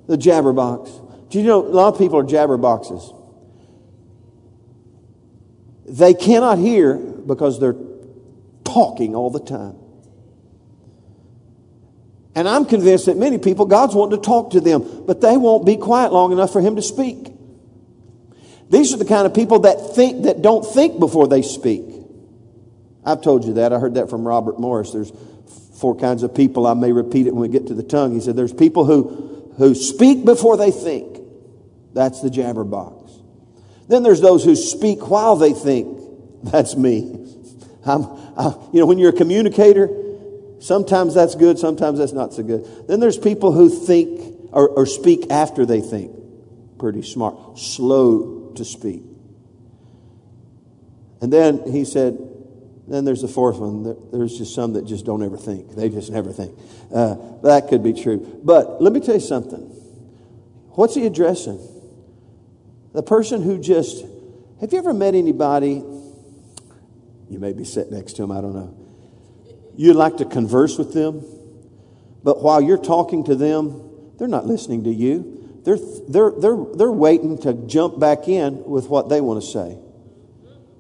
The 0.08 0.18
jabberbox. 0.18 1.30
Do 1.30 1.38
you 1.38 1.46
know 1.46 1.64
a 1.64 1.70
lot 1.70 1.94
of 1.94 2.00
people 2.00 2.18
are 2.18 2.24
jabberboxes? 2.24 3.16
They 5.86 6.16
cannot 6.16 6.58
hear 6.58 6.96
because 6.98 7.60
they're 7.60 7.78
talking 8.64 9.16
all 9.16 9.30
the 9.30 9.42
time. 9.42 9.79
And 12.36 12.48
I'm 12.48 12.66
convinced 12.66 13.08
that 13.08 13.18
many 13.18 13.38
people, 13.38 13.66
God's 13.66 13.96
wanting 13.96 14.20
to 14.20 14.26
talk 14.26 14.52
to 14.52 14.62
them, 14.62 15.06
but 15.06 15.22
they 15.22 15.36
won't 15.36 15.66
be 15.66 15.78
quiet 15.78 16.14
long 16.14 16.32
enough 16.32 16.54
for 16.54 16.62
Him 16.62 16.76
to 16.76 16.82
speak. 16.82 17.34
These 18.70 18.94
are 18.94 18.98
the 18.98 19.06
kind 19.06 19.26
of 19.26 19.34
people 19.34 19.60
that 19.60 19.96
think, 19.96 20.24
that 20.24 20.42
don't 20.42 20.64
think 20.64 21.00
before 21.00 21.28
they 21.28 21.42
speak. 21.42 21.84
I've 23.04 23.22
told 23.22 23.46
you 23.46 23.54
that. 23.54 23.74
I 23.74 23.80
heard 23.80 23.96
that 23.96 24.10
from 24.10 24.28
Robert 24.28 24.60
Morris. 24.60 24.92
There's 24.92 25.12
four 25.80 25.96
kinds 25.96 26.22
of 26.22 26.36
people. 26.36 26.68
I 26.68 26.76
may 26.76 26.92
repeat 26.92 27.26
it 27.26 27.34
when 27.34 27.42
we 27.42 27.48
get 27.50 27.68
to 27.68 27.74
the 27.74 27.84
tongue. 27.84 28.14
He 28.14 28.22
said, 28.22 28.36
there's 28.36 28.54
people 28.54 28.86
who, 28.86 29.54
who 29.58 29.74
speak 29.74 30.24
before 30.24 30.58
they 30.58 30.70
think. 30.70 31.18
That's 31.94 32.22
the 32.22 32.30
jabberbox. 32.30 33.12
Then 33.88 34.04
there's 34.04 34.22
those 34.22 34.46
who 34.46 34.56
speak 34.56 35.10
while 35.10 35.36
they 35.36 35.54
think. 35.54 35.98
That's 36.44 36.76
me. 36.76 37.26
I'm, 37.86 38.04
I, 38.38 38.56
you 38.72 38.80
know, 38.80 38.86
when 38.86 39.00
you're 39.00 39.10
a 39.10 39.18
communicator, 39.18 39.90
Sometimes 40.60 41.14
that's 41.14 41.36
good, 41.36 41.58
sometimes 41.58 42.00
that's 42.00 42.12
not 42.12 42.34
so 42.34 42.44
good. 42.44 42.88
Then 42.88 43.00
there's 43.00 43.18
people 43.18 43.52
who 43.54 43.70
think 43.70 44.50
or, 44.52 44.68
or 44.70 44.86
speak 44.86 45.32
after 45.32 45.66
they 45.66 45.82
think. 45.82 46.16
Pretty 46.78 47.02
smart. 47.02 47.58
Slow 47.58 48.52
to 48.56 48.66
speak. 48.66 49.04
And 51.22 51.32
then 51.32 51.70
he 51.72 51.86
said, 51.86 52.18
then 52.88 53.06
there's 53.06 53.22
the 53.22 53.28
fourth 53.28 53.58
one. 53.58 53.96
There's 54.12 54.38
just 54.38 54.56
some 54.56 54.74
that 54.74 54.86
just 54.86 55.06
don't 55.06 55.22
ever 55.22 55.38
think. 55.38 55.76
They 55.76 55.90
just 55.90 56.12
never 56.12 56.32
think. 56.32 56.58
Uh, 56.94 57.16
that 57.44 57.68
could 57.70 57.84
be 57.84 57.94
true. 57.94 58.42
But 58.44 58.82
let 58.82 58.92
me 58.92 59.00
tell 59.00 59.16
you 59.16 59.22
something. 59.22 59.62
What's 60.72 60.96
he 60.96 61.06
addressing? 61.06 61.60
The 62.94 63.04
person 63.04 63.44
who 63.44 63.60
just, 63.60 64.04
have 64.60 64.74
you 64.74 64.80
ever 64.80 64.94
met 64.94 65.14
anybody? 65.14 65.84
You 67.30 67.40
may 67.40 67.54
be 67.54 67.64
sitting 67.64 67.94
next 67.94 68.14
to 68.14 68.24
him, 68.24 68.32
I 68.32 68.42
don't 68.42 68.56
know 68.56 68.79
You'd 69.80 69.96
like 69.96 70.18
to 70.18 70.26
converse 70.26 70.78
with 70.78 70.92
them, 70.92 71.24
but 72.22 72.44
while 72.44 72.60
you're 72.60 72.78
talking 72.78 73.24
to 73.24 73.36
them, 73.36 74.12
they're 74.18 74.28
not 74.28 74.46
listening 74.46 74.84
to 74.84 74.90
you. 74.90 75.62
They're, 75.64 75.78
they're, 76.10 76.32
they're, 76.32 76.66
they're 76.76 76.92
waiting 76.92 77.38
to 77.44 77.54
jump 77.54 77.98
back 77.98 78.28
in 78.28 78.62
with 78.66 78.90
what 78.90 79.08
they 79.08 79.22
want 79.22 79.42
to 79.42 79.50
say. 79.50 79.78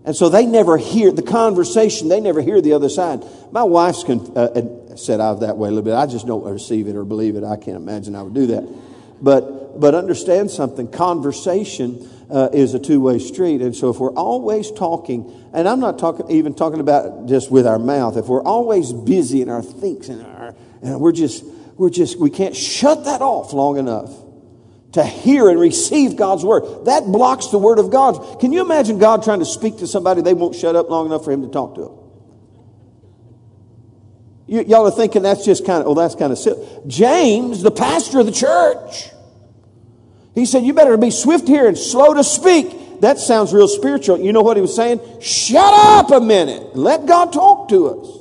And 0.03 0.13
so 0.13 0.27
they 0.27 0.45
never 0.45 0.77
hear 0.77 1.13
the 1.13 1.21
conversation, 1.21 2.09
they 2.09 2.19
never 2.19 2.41
hear 2.41 2.59
the 2.59 2.73
other 2.73 2.89
side. 2.89 3.23
My 3.53 3.63
wife's 3.63 4.03
con- 4.03 4.35
uh, 4.35 4.97
said 4.97 5.21
I 5.21 5.31
was 5.31 5.39
that 5.39 5.55
way 5.55 5.69
a 5.69 5.71
little 5.71 5.85
bit. 5.85 5.93
I 5.93 6.05
just 6.05 6.27
don't 6.27 6.43
receive 6.43 6.89
it 6.89 6.97
or 6.97 7.05
believe 7.05 7.37
it. 7.37 7.45
I 7.45 7.55
can't 7.55 7.77
imagine 7.77 8.17
I 8.17 8.23
would 8.23 8.33
do 8.33 8.47
that. 8.47 8.67
But, 9.21 9.79
but 9.79 9.95
understand 9.95 10.51
something 10.51 10.91
conversation 10.91 12.05
uh, 12.29 12.49
is 12.53 12.73
a 12.73 12.79
two 12.79 12.99
way 13.01 13.19
street. 13.19 13.61
And 13.61 13.75
so 13.75 13.89
if 13.89 13.99
we're 13.99 14.13
always 14.13 14.71
talking, 14.71 15.49
and 15.53 15.67
I'm 15.67 15.79
not 15.79 15.99
talking 15.99 16.29
even 16.29 16.53
talking 16.53 16.79
about 16.79 17.27
just 17.27 17.51
with 17.51 17.65
our 17.65 17.79
mouth, 17.79 18.17
if 18.17 18.27
we're 18.27 18.43
always 18.43 18.93
busy 18.93 19.41
in 19.41 19.49
our 19.49 19.61
thinks 19.61 20.09
and, 20.09 20.25
our, 20.25 20.55
and 20.81 20.99
we're 20.99 21.11
just, 21.11 21.43
we're 21.75 21.89
just, 21.89 22.19
we 22.19 22.29
can't 22.29 22.55
shut 22.55 23.05
that 23.05 23.21
off 23.21 23.53
long 23.53 23.77
enough 23.77 24.13
to 24.93 25.03
hear 25.03 25.49
and 25.49 25.59
receive 25.59 26.15
God's 26.15 26.43
word. 26.43 26.85
That 26.85 27.05
blocks 27.05 27.47
the 27.47 27.59
word 27.59 27.79
of 27.79 27.91
God. 27.91 28.39
Can 28.39 28.51
you 28.51 28.61
imagine 28.61 28.97
God 28.97 29.23
trying 29.23 29.39
to 29.39 29.45
speak 29.45 29.77
to 29.77 29.87
somebody 29.87 30.21
they 30.21 30.33
won't 30.33 30.55
shut 30.55 30.75
up 30.75 30.89
long 30.89 31.05
enough 31.05 31.23
for 31.23 31.31
him 31.31 31.43
to 31.43 31.47
talk 31.47 31.75
to 31.75 31.81
them? 31.81 31.95
You, 34.47 34.63
y'all 34.63 34.87
are 34.87 34.91
thinking 34.91 35.21
that's 35.21 35.45
just 35.45 35.63
kind 35.63 35.81
of, 35.81 35.87
oh, 35.87 35.93
that's 35.93 36.15
kind 36.15 36.31
of 36.31 36.39
silly. 36.39 36.67
James, 36.87 37.61
the 37.61 37.69
pastor 37.69 38.19
of 38.19 38.25
the 38.25 38.31
church, 38.31 39.11
he 40.39 40.45
said, 40.45 40.63
You 40.63 40.73
better 40.73 40.97
be 40.97 41.11
swift 41.11 41.47
here 41.47 41.67
and 41.67 41.77
slow 41.77 42.13
to 42.13 42.23
speak. 42.23 43.01
That 43.01 43.17
sounds 43.17 43.53
real 43.53 43.67
spiritual. 43.67 44.19
You 44.19 44.33
know 44.33 44.41
what 44.41 44.57
he 44.57 44.61
was 44.61 44.75
saying? 44.75 44.99
Shut 45.21 45.73
up 45.73 46.11
a 46.11 46.19
minute. 46.19 46.75
Let 46.75 47.05
God 47.05 47.31
talk 47.31 47.69
to 47.69 47.87
us. 47.87 48.19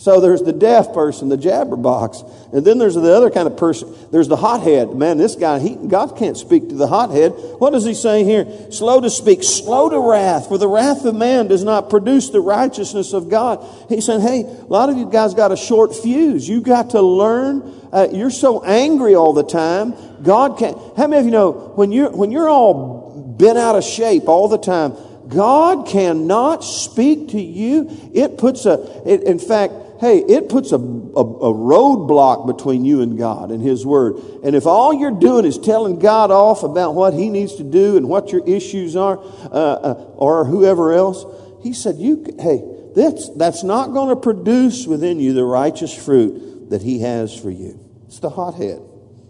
So 0.00 0.18
there's 0.18 0.40
the 0.40 0.54
deaf 0.54 0.94
person, 0.94 1.28
the 1.28 1.36
jabberbox. 1.36 2.54
And 2.54 2.64
then 2.64 2.78
there's 2.78 2.94
the 2.94 3.14
other 3.14 3.28
kind 3.28 3.46
of 3.46 3.58
person. 3.58 3.94
There's 4.10 4.28
the 4.28 4.36
hothead. 4.36 4.94
Man, 4.94 5.18
this 5.18 5.36
guy, 5.36 5.58
he, 5.58 5.74
God 5.74 6.16
can't 6.16 6.38
speak 6.38 6.70
to 6.70 6.74
the 6.74 6.86
hothead. 6.86 7.32
What 7.58 7.74
does 7.74 7.84
he 7.84 7.92
say 7.92 8.24
here? 8.24 8.46
Slow 8.72 9.02
to 9.02 9.10
speak, 9.10 9.42
slow 9.42 9.90
to 9.90 10.00
wrath, 10.00 10.48
for 10.48 10.56
the 10.56 10.68
wrath 10.68 11.04
of 11.04 11.14
man 11.14 11.48
does 11.48 11.64
not 11.64 11.90
produce 11.90 12.30
the 12.30 12.40
righteousness 12.40 13.12
of 13.12 13.28
God. 13.28 13.62
He's 13.90 14.06
saying, 14.06 14.22
hey, 14.22 14.44
a 14.44 14.72
lot 14.72 14.88
of 14.88 14.96
you 14.96 15.04
guys 15.04 15.34
got 15.34 15.52
a 15.52 15.56
short 15.56 15.94
fuse. 15.94 16.48
You 16.48 16.62
got 16.62 16.90
to 16.90 17.02
learn. 17.02 17.79
Uh, 17.92 18.08
you're 18.12 18.30
so 18.30 18.62
angry 18.64 19.14
all 19.14 19.32
the 19.32 19.44
time. 19.44 19.94
God 20.22 20.58
can't. 20.58 20.76
How 20.96 21.06
many 21.06 21.20
of 21.20 21.24
you 21.24 21.32
know 21.32 21.52
when 21.74 21.92
you're, 21.92 22.10
when 22.10 22.30
you're 22.30 22.48
all 22.48 23.34
bent 23.38 23.58
out 23.58 23.74
of 23.74 23.84
shape 23.84 24.28
all 24.28 24.48
the 24.48 24.58
time, 24.58 24.94
God 25.28 25.86
cannot 25.86 26.64
speak 26.64 27.28
to 27.28 27.40
you. 27.40 27.88
It 28.12 28.36
puts 28.38 28.66
a, 28.66 29.02
it, 29.08 29.22
in 29.22 29.38
fact, 29.38 29.72
hey, 30.00 30.18
it 30.18 30.48
puts 30.48 30.72
a, 30.72 30.76
a, 30.76 30.78
a 30.78 31.54
roadblock 31.54 32.46
between 32.46 32.84
you 32.84 33.00
and 33.02 33.16
God 33.16 33.50
and 33.50 33.62
His 33.62 33.86
Word. 33.86 34.16
And 34.44 34.54
if 34.56 34.66
all 34.66 34.92
you're 34.92 35.18
doing 35.18 35.44
is 35.44 35.58
telling 35.58 35.98
God 35.98 36.30
off 36.30 36.62
about 36.62 36.94
what 36.94 37.14
He 37.14 37.28
needs 37.28 37.56
to 37.56 37.64
do 37.64 37.96
and 37.96 38.08
what 38.08 38.32
your 38.32 38.46
issues 38.46 38.96
are, 38.96 39.18
uh, 39.18 39.52
uh, 39.52 39.92
or 40.16 40.44
whoever 40.44 40.92
else, 40.92 41.24
He 41.62 41.72
said, 41.72 41.96
you, 41.96 42.24
hey, 42.38 42.62
that's, 42.94 43.30
that's 43.36 43.62
not 43.62 43.92
going 43.92 44.08
to 44.08 44.16
produce 44.16 44.86
within 44.86 45.20
you 45.20 45.32
the 45.32 45.44
righteous 45.44 45.94
fruit 45.94 46.49
that 46.70 46.82
He 46.82 47.00
has 47.00 47.38
for 47.38 47.50
you. 47.50 47.78
It's 48.06 48.20
the 48.20 48.30
hothead. 48.30 48.80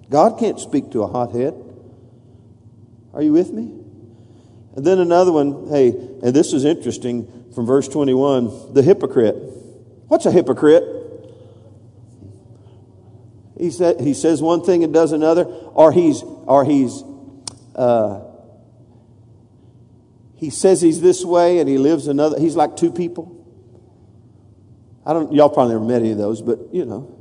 God 0.08 0.38
can't 0.38 0.58
speak 0.58 0.92
to 0.92 1.02
a 1.02 1.06
hothead. 1.06 1.54
Are 3.12 3.22
you 3.22 3.32
with 3.32 3.52
me? 3.52 3.80
And 4.76 4.86
then 4.86 4.98
another 4.98 5.32
one, 5.32 5.68
hey, 5.68 5.88
and 5.88 6.34
this 6.34 6.52
is 6.52 6.64
interesting 6.64 7.50
from 7.54 7.66
verse 7.66 7.88
21 7.88 8.72
the 8.72 8.82
hypocrite. 8.82 9.36
What's 10.06 10.26
a 10.26 10.30
hypocrite? 10.30 10.84
He, 13.58 13.70
said, 13.70 14.00
he 14.00 14.14
says 14.14 14.40
one 14.40 14.62
thing 14.62 14.84
and 14.84 14.94
does 14.94 15.12
another, 15.12 15.44
or 15.44 15.92
he's, 15.92 16.22
or 16.22 16.64
he's, 16.64 17.02
uh, 17.74 18.22
he 20.36 20.48
says 20.50 20.80
he's 20.80 21.00
this 21.02 21.24
way 21.24 21.58
and 21.58 21.68
he 21.68 21.76
lives 21.76 22.06
another. 22.06 22.40
He's 22.40 22.56
like 22.56 22.76
two 22.76 22.90
people. 22.90 23.36
I 25.04 25.12
don't, 25.12 25.32
y'all 25.32 25.50
probably 25.50 25.74
never 25.74 25.84
met 25.84 26.00
any 26.00 26.12
of 26.12 26.18
those, 26.18 26.40
but 26.40 26.72
you 26.72 26.84
know. 26.84 27.19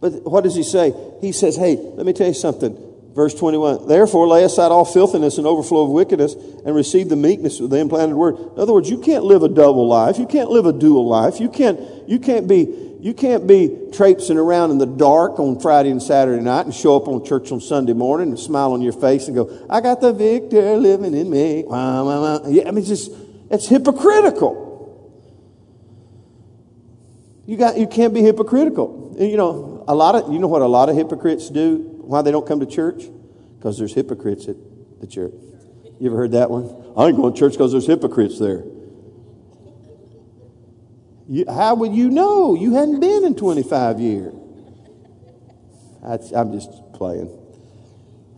But 0.00 0.24
what 0.24 0.44
does 0.44 0.54
he 0.54 0.62
say? 0.62 0.94
He 1.20 1.32
says, 1.32 1.56
hey, 1.56 1.76
let 1.76 2.06
me 2.06 2.12
tell 2.12 2.28
you 2.28 2.34
something. 2.34 2.88
Verse 3.14 3.34
21 3.34 3.88
Therefore, 3.88 4.28
lay 4.28 4.44
aside 4.44 4.70
all 4.70 4.84
filthiness 4.84 5.38
and 5.38 5.46
overflow 5.46 5.82
of 5.82 5.90
wickedness 5.90 6.34
and 6.34 6.72
receive 6.72 7.08
the 7.08 7.16
meekness 7.16 7.58
of 7.58 7.68
the 7.68 7.76
implanted 7.76 8.16
word. 8.16 8.36
In 8.36 8.60
other 8.60 8.72
words, 8.72 8.88
you 8.88 8.98
can't 8.98 9.24
live 9.24 9.42
a 9.42 9.48
double 9.48 9.88
life. 9.88 10.18
You 10.18 10.26
can't 10.26 10.50
live 10.50 10.66
a 10.66 10.72
dual 10.72 11.06
life. 11.06 11.40
You 11.40 11.48
can't, 11.48 11.80
you 12.08 12.20
can't 12.20 12.46
be. 12.46 12.84
You 13.00 13.14
can't 13.14 13.46
be 13.46 13.90
traipsing 13.92 14.36
around 14.38 14.72
in 14.72 14.78
the 14.78 14.86
dark 14.86 15.38
on 15.38 15.60
Friday 15.60 15.90
and 15.90 16.02
Saturday 16.02 16.42
night 16.42 16.66
and 16.66 16.74
show 16.74 16.96
up 16.96 17.06
on 17.06 17.24
church 17.24 17.52
on 17.52 17.60
Sunday 17.60 17.92
morning 17.92 18.30
and 18.30 18.38
smile 18.38 18.72
on 18.72 18.82
your 18.82 18.92
face 18.92 19.28
and 19.28 19.36
go, 19.36 19.66
I 19.70 19.80
got 19.80 20.00
the 20.00 20.12
victor 20.12 20.76
living 20.76 21.14
in 21.14 21.30
me. 21.30 21.62
Yeah, 21.68 22.64
I 22.66 22.72
mean, 22.72 22.78
it's 22.78 22.88
just, 22.88 23.12
it's 23.52 23.68
hypocritical. 23.68 24.66
You 27.46 27.56
got, 27.56 27.78
you 27.78 27.86
can't 27.86 28.12
be 28.12 28.20
hypocritical. 28.20 29.14
You 29.16 29.36
know, 29.36 29.77
a 29.88 29.94
lot 29.94 30.14
of, 30.14 30.32
you 30.32 30.38
know 30.38 30.46
what 30.46 30.62
a 30.62 30.66
lot 30.66 30.88
of 30.88 30.94
hypocrites 30.94 31.50
do? 31.50 31.98
why 32.08 32.22
they 32.22 32.30
don't 32.30 32.46
come 32.46 32.60
to 32.60 32.66
church? 32.66 33.02
Because 33.58 33.76
there's 33.76 33.92
hypocrites 33.92 34.48
at 34.48 34.56
the 35.00 35.06
church. 35.06 35.34
You 36.00 36.08
ever 36.08 36.16
heard 36.16 36.32
that 36.32 36.50
one? 36.50 36.64
I 36.96 37.08
ain't 37.08 37.16
going 37.16 37.34
to 37.34 37.38
church 37.38 37.52
because 37.52 37.72
there's 37.72 37.86
hypocrites 37.86 38.38
there. 38.38 38.64
You, 41.28 41.44
how 41.46 41.74
would 41.74 41.92
you 41.92 42.08
know? 42.08 42.54
You 42.54 42.72
hadn't 42.72 43.00
been 43.00 43.24
in 43.24 43.34
25 43.34 44.00
years. 44.00 44.34
I, 46.02 46.18
I'm 46.34 46.52
just 46.52 46.70
playing. 46.94 47.30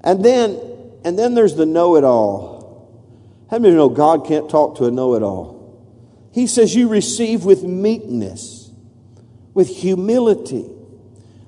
And 0.03 0.25
then, 0.25 0.59
and 1.05 1.17
then 1.17 1.35
there's 1.35 1.55
the 1.55 1.67
know-it-all. 1.67 3.47
How 3.51 3.59
many 3.61 3.75
know 3.75 3.89
God 3.89 4.27
can't 4.27 4.51
talk 4.51 4.79
to 4.79 4.87
a 4.87 4.91
know-it-all? 4.91 5.61
He 6.33 6.49
says 6.49 6.75
you 6.75 6.89
receive 6.89 7.45
with 7.45 7.63
meekness, 7.63 8.73
with 9.55 9.69
humility. 9.69 10.67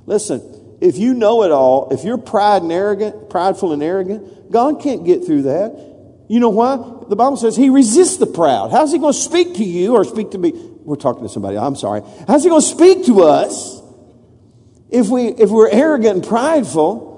Listen, 0.07 0.79
if 0.81 0.99
you 0.99 1.15
know 1.15 1.45
it 1.45 1.53
all, 1.53 1.93
if 1.93 2.05
you're 2.05 2.19
pride 2.19 2.62
and 2.62 2.73
arrogant, 2.73 3.31
prideful 3.31 3.73
and 3.73 3.83
arrogant, 3.83 4.51
God 4.51 4.83
can't 4.83 5.05
get 5.05 5.25
through 5.25 5.43
that. 5.43 5.93
You 6.29 6.41
know 6.41 6.49
why? 6.49 6.77
The 7.09 7.17
Bible 7.17 7.37
says 7.37 7.57
he 7.57 7.71
resists 7.71 8.17
the 8.17 8.27
proud. 8.27 8.71
How's 8.71 8.93
he 8.93 8.99
going 8.99 9.12
to 9.12 9.19
speak 9.19 9.55
to 9.57 9.65
you 9.65 9.95
or 9.95 10.05
speak 10.05 10.31
to 10.33 10.38
me? 10.38 10.53
We're 10.55 10.97
talking 10.97 11.23
to 11.23 11.29
somebody. 11.29 11.59
I'm 11.59 11.77
sorry. 11.77 12.03
How's 12.27 12.43
he 12.43 12.49
going 12.49 12.62
to 12.62 12.67
speak 12.67 13.07
to 13.07 13.23
us 13.23 13.81
if 14.91 15.09
we 15.09 15.29
if 15.29 15.51
we're 15.51 15.69
arrogant 15.69 16.17
and 16.17 16.27
prideful? 16.27 17.12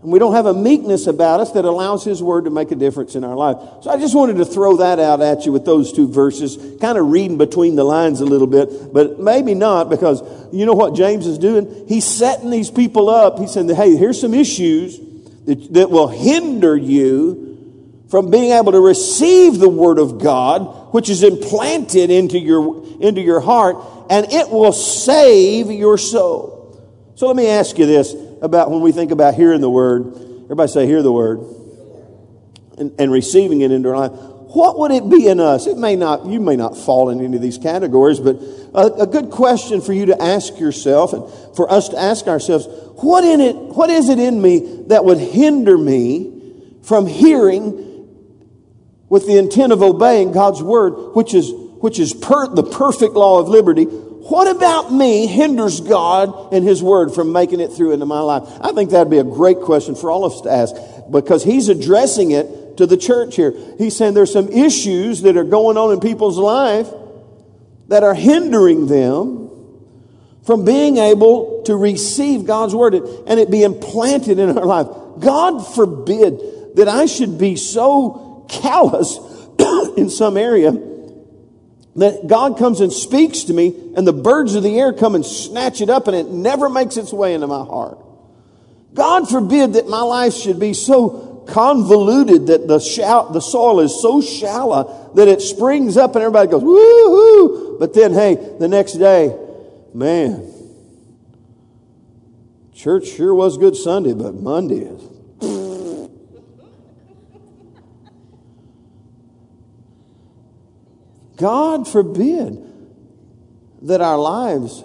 And 0.00 0.12
we 0.12 0.20
don't 0.20 0.32
have 0.32 0.46
a 0.46 0.54
meekness 0.54 1.08
about 1.08 1.40
us 1.40 1.50
that 1.52 1.64
allows 1.64 2.04
His 2.04 2.22
Word 2.22 2.44
to 2.44 2.50
make 2.50 2.70
a 2.70 2.76
difference 2.76 3.16
in 3.16 3.24
our 3.24 3.34
life. 3.34 3.56
So 3.82 3.90
I 3.90 3.98
just 3.98 4.14
wanted 4.14 4.36
to 4.36 4.44
throw 4.44 4.76
that 4.76 5.00
out 5.00 5.20
at 5.20 5.44
you 5.44 5.50
with 5.50 5.64
those 5.64 5.92
two 5.92 6.06
verses, 6.06 6.56
kind 6.80 6.96
of 6.96 7.10
reading 7.10 7.36
between 7.36 7.74
the 7.74 7.82
lines 7.82 8.20
a 8.20 8.24
little 8.24 8.46
bit, 8.46 8.92
but 8.92 9.18
maybe 9.18 9.54
not 9.54 9.90
because 9.90 10.22
you 10.52 10.66
know 10.66 10.74
what 10.74 10.94
James 10.94 11.26
is 11.26 11.36
doing? 11.36 11.86
He's 11.88 12.04
setting 12.04 12.50
these 12.50 12.70
people 12.70 13.10
up. 13.10 13.38
He's 13.40 13.52
saying, 13.52 13.68
hey, 13.70 13.96
here's 13.96 14.20
some 14.20 14.34
issues 14.34 15.00
that, 15.46 15.74
that 15.74 15.90
will 15.90 16.08
hinder 16.08 16.76
you 16.76 18.04
from 18.08 18.30
being 18.30 18.52
able 18.52 18.72
to 18.72 18.80
receive 18.80 19.58
the 19.58 19.68
Word 19.68 19.98
of 19.98 20.22
God, 20.22 20.94
which 20.94 21.10
is 21.10 21.24
implanted 21.24 22.10
into 22.10 22.38
your, 22.38 22.86
into 23.00 23.20
your 23.20 23.40
heart, 23.40 23.76
and 24.10 24.32
it 24.32 24.48
will 24.48 24.72
save 24.72 25.72
your 25.72 25.98
soul. 25.98 27.12
So 27.16 27.26
let 27.26 27.34
me 27.34 27.48
ask 27.48 27.76
you 27.76 27.84
this 27.84 28.14
about 28.42 28.70
when 28.70 28.80
we 28.80 28.92
think 28.92 29.10
about 29.10 29.34
hearing 29.34 29.60
the 29.60 29.70
word. 29.70 30.14
Everybody 30.44 30.70
say, 30.70 30.86
hear 30.86 31.02
the 31.02 31.12
word. 31.12 31.40
And, 32.78 32.94
and 32.98 33.10
receiving 33.10 33.60
it 33.62 33.72
into 33.72 33.88
our 33.88 34.08
life. 34.08 34.12
What 34.12 34.78
would 34.78 34.92
it 34.92 35.08
be 35.10 35.26
in 35.26 35.40
us? 35.40 35.66
It 35.66 35.76
may 35.76 35.94
not, 35.94 36.24
you 36.24 36.40
may 36.40 36.56
not 36.56 36.76
fall 36.76 37.10
in 37.10 37.20
any 37.20 37.36
of 37.36 37.42
these 37.42 37.58
categories, 37.58 38.18
but 38.18 38.36
a, 38.72 39.02
a 39.02 39.06
good 39.06 39.30
question 39.30 39.80
for 39.80 39.92
you 39.92 40.06
to 40.06 40.22
ask 40.22 40.58
yourself 40.58 41.12
and 41.12 41.28
for 41.54 41.70
us 41.70 41.90
to 41.90 41.98
ask 41.98 42.26
ourselves, 42.28 42.66
what 43.02 43.24
in 43.24 43.40
it, 43.40 43.54
what 43.56 43.90
is 43.90 44.08
it 44.08 44.18
in 44.18 44.40
me 44.40 44.84
that 44.86 45.04
would 45.04 45.18
hinder 45.18 45.76
me 45.76 46.32
from 46.82 47.06
hearing 47.06 48.08
with 49.08 49.26
the 49.26 49.36
intent 49.36 49.72
of 49.72 49.82
obeying 49.82 50.32
God's 50.32 50.62
word, 50.62 51.14
which 51.14 51.34
is, 51.34 51.52
which 51.80 51.98
is 51.98 52.14
per, 52.14 52.46
the 52.48 52.62
perfect 52.62 53.14
law 53.14 53.40
of 53.40 53.48
liberty, 53.48 53.86
what 54.28 54.46
about 54.54 54.92
me 54.92 55.26
hinders 55.26 55.80
God 55.80 56.52
and 56.52 56.62
His 56.62 56.82
Word 56.82 57.14
from 57.14 57.32
making 57.32 57.60
it 57.60 57.68
through 57.72 57.92
into 57.92 58.04
my 58.04 58.20
life? 58.20 58.42
I 58.60 58.72
think 58.72 58.90
that'd 58.90 59.10
be 59.10 59.18
a 59.18 59.24
great 59.24 59.60
question 59.60 59.94
for 59.94 60.10
all 60.10 60.26
of 60.26 60.32
us 60.32 60.40
to 60.42 60.50
ask 60.50 60.74
because 61.10 61.42
He's 61.42 61.70
addressing 61.70 62.32
it 62.32 62.76
to 62.76 62.86
the 62.86 62.98
church 62.98 63.36
here. 63.36 63.54
He's 63.78 63.96
saying 63.96 64.12
there's 64.12 64.32
some 64.32 64.50
issues 64.50 65.22
that 65.22 65.38
are 65.38 65.44
going 65.44 65.78
on 65.78 65.94
in 65.94 66.00
people's 66.00 66.36
life 66.36 66.88
that 67.88 68.02
are 68.02 68.12
hindering 68.12 68.86
them 68.86 69.48
from 70.44 70.66
being 70.66 70.98
able 70.98 71.62
to 71.64 71.74
receive 71.74 72.44
God's 72.44 72.74
Word 72.74 72.94
and 72.94 73.40
it 73.40 73.50
be 73.50 73.62
implanted 73.62 74.38
in 74.38 74.58
our 74.58 74.66
life. 74.66 74.88
God 75.20 75.60
forbid 75.74 76.76
that 76.76 76.86
I 76.86 77.06
should 77.06 77.38
be 77.38 77.56
so 77.56 78.44
callous 78.50 79.18
in 79.96 80.10
some 80.10 80.36
area 80.36 80.97
that 81.98 82.26
God 82.26 82.58
comes 82.58 82.80
and 82.80 82.92
speaks 82.92 83.44
to 83.44 83.52
me, 83.52 83.74
and 83.96 84.06
the 84.06 84.12
birds 84.12 84.54
of 84.54 84.62
the 84.62 84.78
air 84.78 84.92
come 84.92 85.14
and 85.14 85.24
snatch 85.24 85.80
it 85.80 85.90
up, 85.90 86.06
and 86.06 86.16
it 86.16 86.28
never 86.28 86.68
makes 86.68 86.96
its 86.96 87.12
way 87.12 87.34
into 87.34 87.46
my 87.46 87.64
heart. 87.64 87.98
God 88.94 89.28
forbid 89.28 89.74
that 89.74 89.88
my 89.88 90.02
life 90.02 90.34
should 90.34 90.58
be 90.58 90.74
so 90.74 91.44
convoluted 91.48 92.48
that 92.48 92.68
the, 92.68 92.78
shall, 92.78 93.32
the 93.32 93.40
soil 93.40 93.80
is 93.80 94.00
so 94.00 94.20
shallow 94.20 95.12
that 95.14 95.28
it 95.28 95.40
springs 95.40 95.96
up 95.96 96.14
and 96.14 96.22
everybody 96.22 96.50
goes, 96.50 96.62
woo 96.62 97.78
But 97.78 97.94
then, 97.94 98.12
hey, 98.12 98.34
the 98.58 98.68
next 98.68 98.94
day, 98.94 99.34
man, 99.94 100.52
church 102.74 103.08
sure 103.08 103.34
was 103.34 103.56
good 103.56 103.76
Sunday, 103.76 104.12
but 104.12 104.34
Monday 104.34 104.80
is 104.80 105.17
God 111.38 111.88
forbid 111.88 112.62
that 113.82 114.00
our 114.00 114.18
lives 114.18 114.84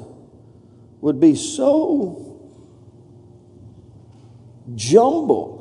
would 1.02 1.20
be 1.20 1.36
so 1.36 2.40
jumbled 4.76 5.60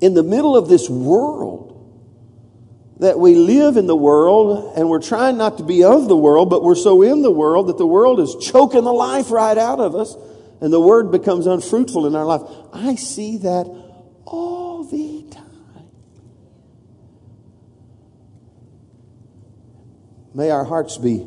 in 0.00 0.14
the 0.14 0.22
middle 0.22 0.56
of 0.56 0.68
this 0.68 0.90
world 0.90 1.72
that 2.98 3.18
we 3.18 3.34
live 3.34 3.76
in 3.76 3.86
the 3.86 3.96
world 3.96 4.74
and 4.76 4.88
we're 4.88 5.00
trying 5.00 5.36
not 5.36 5.58
to 5.58 5.64
be 5.64 5.84
of 5.84 6.08
the 6.08 6.16
world, 6.16 6.50
but 6.50 6.62
we're 6.62 6.74
so 6.74 7.02
in 7.02 7.22
the 7.22 7.30
world 7.30 7.68
that 7.68 7.78
the 7.78 7.86
world 7.86 8.20
is 8.20 8.36
choking 8.40 8.84
the 8.84 8.92
life 8.92 9.30
right 9.30 9.56
out 9.56 9.80
of 9.80 9.94
us 9.94 10.14
and 10.60 10.72
the 10.72 10.80
word 10.80 11.12
becomes 11.12 11.46
unfruitful 11.46 12.06
in 12.06 12.14
our 12.14 12.24
life. 12.24 12.42
I 12.72 12.94
see 12.94 13.38
that 13.38 13.66
all 14.24 14.84
the 14.84 15.26
time. 15.30 15.44
May 20.36 20.50
our 20.50 20.64
hearts 20.64 20.98
be 20.98 21.26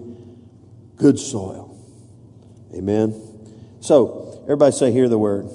good 0.95 1.17
soil. 1.17 1.75
Amen. 2.75 3.19
So, 3.81 4.41
everybody 4.43 4.71
say, 4.71 4.91
hear 4.91 5.09
the 5.09 5.17
word. 5.17 5.49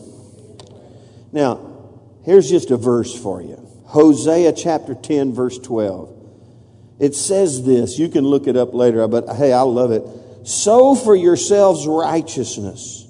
Now, 1.31 1.93
here's 2.25 2.51
just 2.51 2.73
a 2.73 2.77
verse 2.77 3.17
for 3.17 3.40
you 3.40 3.64
Hosea 3.87 4.53
chapter 4.55 4.97
10, 4.97 5.35
verse 5.35 5.57
12. 5.61 6.11
It 6.99 7.14
says 7.14 7.64
this. 7.64 7.97
You 7.97 8.09
can 8.09 8.25
look 8.25 8.49
it 8.49 8.57
up 8.57 8.75
later, 8.75 9.07
but 9.07 9.29
hey, 9.37 9.53
I 9.53 9.61
love 9.61 9.93
it. 9.93 10.03
Sow 10.49 10.97
for 10.97 11.14
yourselves 11.14 11.87
righteousness, 11.87 13.07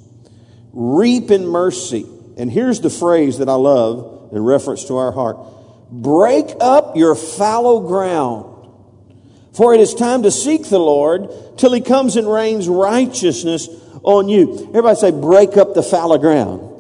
reap 0.75 1.31
in 1.31 1.47
mercy. 1.47 2.05
And 2.37 2.53
here's 2.53 2.81
the 2.81 2.91
phrase 2.91 3.39
that 3.39 3.49
I 3.49 3.55
love 3.55 4.29
in 4.35 4.43
reference 4.43 4.85
to 4.87 4.99
our 4.99 5.13
heart 5.13 5.39
break 5.91 6.49
up 6.61 6.97
your 6.97 7.15
fallow 7.15 7.81
ground 7.87 8.54
for 9.55 9.75
it 9.75 9.81
is 9.81 9.95
time 9.95 10.23
to 10.25 10.31
seek 10.31 10.69
the 10.69 10.79
Lord 10.79 11.29
till 11.57 11.73
he 11.73 11.81
comes 11.81 12.17
and 12.17 12.31
rains 12.31 12.69
righteousness 12.69 13.69
on 14.03 14.29
you. 14.29 14.67
Everybody 14.69 14.97
say, 14.97 15.11
break 15.11 15.57
up 15.57 15.75
the 15.75 15.83
fallow 15.83 16.19
ground. 16.19 16.71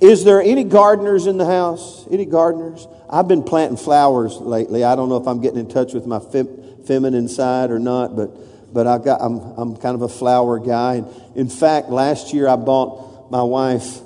Is 0.00 0.24
there 0.24 0.42
any 0.42 0.64
gardeners 0.64 1.26
in 1.26 1.38
the 1.38 1.46
house? 1.46 2.06
Any 2.10 2.26
gardeners? 2.26 2.86
I've 3.08 3.28
been 3.28 3.42
planting 3.42 3.78
flowers 3.78 4.36
lately. 4.36 4.84
I 4.84 4.94
don't 4.94 5.08
know 5.08 5.16
if 5.16 5.26
I'm 5.26 5.40
getting 5.40 5.58
in 5.58 5.68
touch 5.68 5.94
with 5.94 6.06
my 6.06 6.18
fem- 6.18 6.84
feminine 6.84 7.28
side 7.28 7.70
or 7.70 7.78
not, 7.78 8.14
but 8.14 8.74
but 8.74 8.86
I 8.86 8.98
got 8.98 9.22
I'm 9.22 9.38
I'm 9.56 9.76
kind 9.76 9.94
of 9.94 10.02
a 10.02 10.08
flower 10.08 10.58
guy. 10.58 10.96
And 10.96 11.36
in 11.36 11.48
fact, 11.48 11.88
last 11.88 12.34
year 12.34 12.46
I 12.46 12.56
bought 12.56 13.30
my 13.30 13.42
wife, 13.42 14.00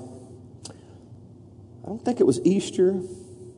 I 1.83 1.87
don't 1.87 2.05
think 2.05 2.21
it 2.21 2.25
was 2.27 2.41
Easter, 2.45 3.01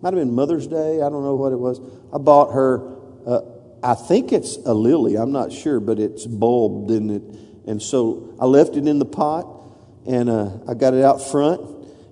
might 0.00 0.14
have 0.14 0.20
been 0.20 0.34
Mother's 0.34 0.66
Day, 0.66 1.02
I 1.02 1.10
don't 1.10 1.22
know 1.22 1.34
what 1.34 1.52
it 1.52 1.58
was. 1.58 1.80
I 2.12 2.18
bought 2.18 2.54
her, 2.54 2.96
uh, 3.26 3.40
I 3.82 3.94
think 3.94 4.32
it's 4.32 4.56
a 4.64 4.72
lily, 4.72 5.16
I'm 5.16 5.32
not 5.32 5.52
sure, 5.52 5.80
but 5.80 5.98
it's 5.98 6.26
bulbed 6.26 6.90
in 6.90 7.10
it. 7.10 7.22
And 7.66 7.82
so 7.82 8.36
I 8.40 8.46
left 8.46 8.76
it 8.76 8.86
in 8.86 8.98
the 8.98 9.04
pot 9.04 9.46
and 10.06 10.30
uh, 10.30 10.50
I 10.68 10.74
got 10.74 10.94
it 10.94 11.04
out 11.04 11.18
front 11.30 11.60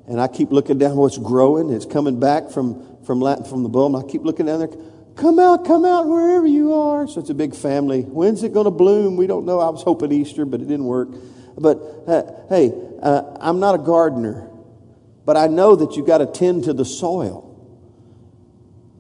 and 0.09 0.21
I 0.21 0.27
keep 0.27 0.51
looking 0.51 0.79
down 0.79 0.97
what's 0.97 1.19
growing. 1.19 1.71
It's 1.71 1.87
coming 1.87 2.19
back 2.19 2.51
from, 2.51 3.05
from, 3.05 3.21
from 3.45 3.63
the 3.63 3.69
bulb. 3.69 3.95
And 3.95 4.05
I 4.05 4.09
keep 4.09 4.23
looking 4.23 4.47
down 4.47 4.59
there. 4.59 4.69
Come 5.17 5.39
out, 5.39 5.65
come 5.65 5.85
out 5.85 6.09
wherever 6.09 6.47
you 6.47 6.75
are. 6.75 7.07
So 7.07 7.21
it's 7.21 7.31
a 7.31 7.35
big 7.35 7.55
family. 7.55 8.03
When's 8.03 8.43
it 8.43 8.53
going 8.53 8.65
to 8.65 8.71
bloom? 8.71 9.17
We 9.17 9.27
don't 9.27 9.45
know. 9.45 9.61
I 9.61 9.69
was 9.69 9.83
hoping 9.83 10.13
Easter, 10.13 10.45
but 10.45 10.61
it 10.61 10.67
didn't 10.67 10.87
work. 10.87 11.11
But 11.57 11.77
uh, 12.07 12.23
hey, 12.49 12.73
uh, 13.03 13.37
I'm 13.41 13.61
not 13.61 13.75
a 13.75 13.79
gardener, 13.79 14.49
but 15.27 15.37
I 15.37 15.47
know 15.47 15.77
that 15.77 15.97
you've 15.97 16.07
got 16.07 16.19
to 16.19 16.27
tend 16.27 16.65
to 16.65 16.73
the 16.73 16.85
soil. 16.85 17.47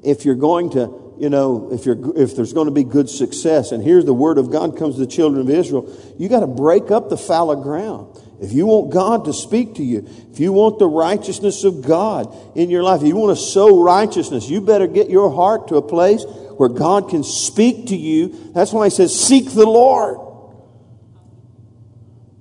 If 0.03 0.25
you're 0.25 0.35
going 0.35 0.71
to, 0.71 1.00
you 1.21 1.29
know, 1.29 1.71
if, 1.71 1.85
you're, 1.85 2.17
if 2.17 2.35
there's 2.35 2.55
going 2.55 2.65
to 2.65 2.73
be 2.73 2.83
good 2.83 3.11
success, 3.11 3.73
and 3.73 3.85
here's 3.85 4.07
the 4.07 4.15
word 4.15 4.39
of 4.39 4.51
God 4.51 4.79
comes 4.79 4.95
to 4.95 5.01
the 5.01 5.07
children 5.07 5.43
of 5.43 5.51
Israel, 5.51 5.95
you 6.19 6.31
got 6.31 6.41
to 6.41 6.47
break 6.47 6.91
up 6.91 7.11
the 7.11 7.19
fallow 7.19 7.57
ground. 7.57 8.19
If 8.41 8.55
you 8.55 8.65
want 8.65 8.91
God 8.91 9.27
to 9.27 9.35
speak 9.35 9.75
to 9.75 9.85
you, 9.85 10.09
if 10.33 10.41
you 10.41 10.51
want 10.51 10.79
the 10.79 10.87
righteousness 10.87 11.63
of 11.65 11.87
God 11.87 12.35
in 12.57 12.71
your 12.71 12.83
life, 12.83 13.03
if 13.03 13.09
you 13.09 13.17
want 13.17 13.37
to 13.37 13.45
sow 13.45 13.83
righteousness, 13.83 14.49
you 14.49 14.63
better 14.63 14.87
get 14.87 15.11
your 15.11 15.31
heart 15.31 15.69
to 15.69 15.77
a 15.77 15.83
place 15.83 16.25
where 16.57 16.71
God 16.71 17.11
can 17.11 17.23
speak 17.23 17.89
to 17.89 17.97
you. 17.97 18.53
That's 18.55 18.73
why 18.73 18.87
he 18.87 18.91
says, 18.91 19.15
seek 19.15 19.53
the 19.53 19.67
Lord. 19.67 20.27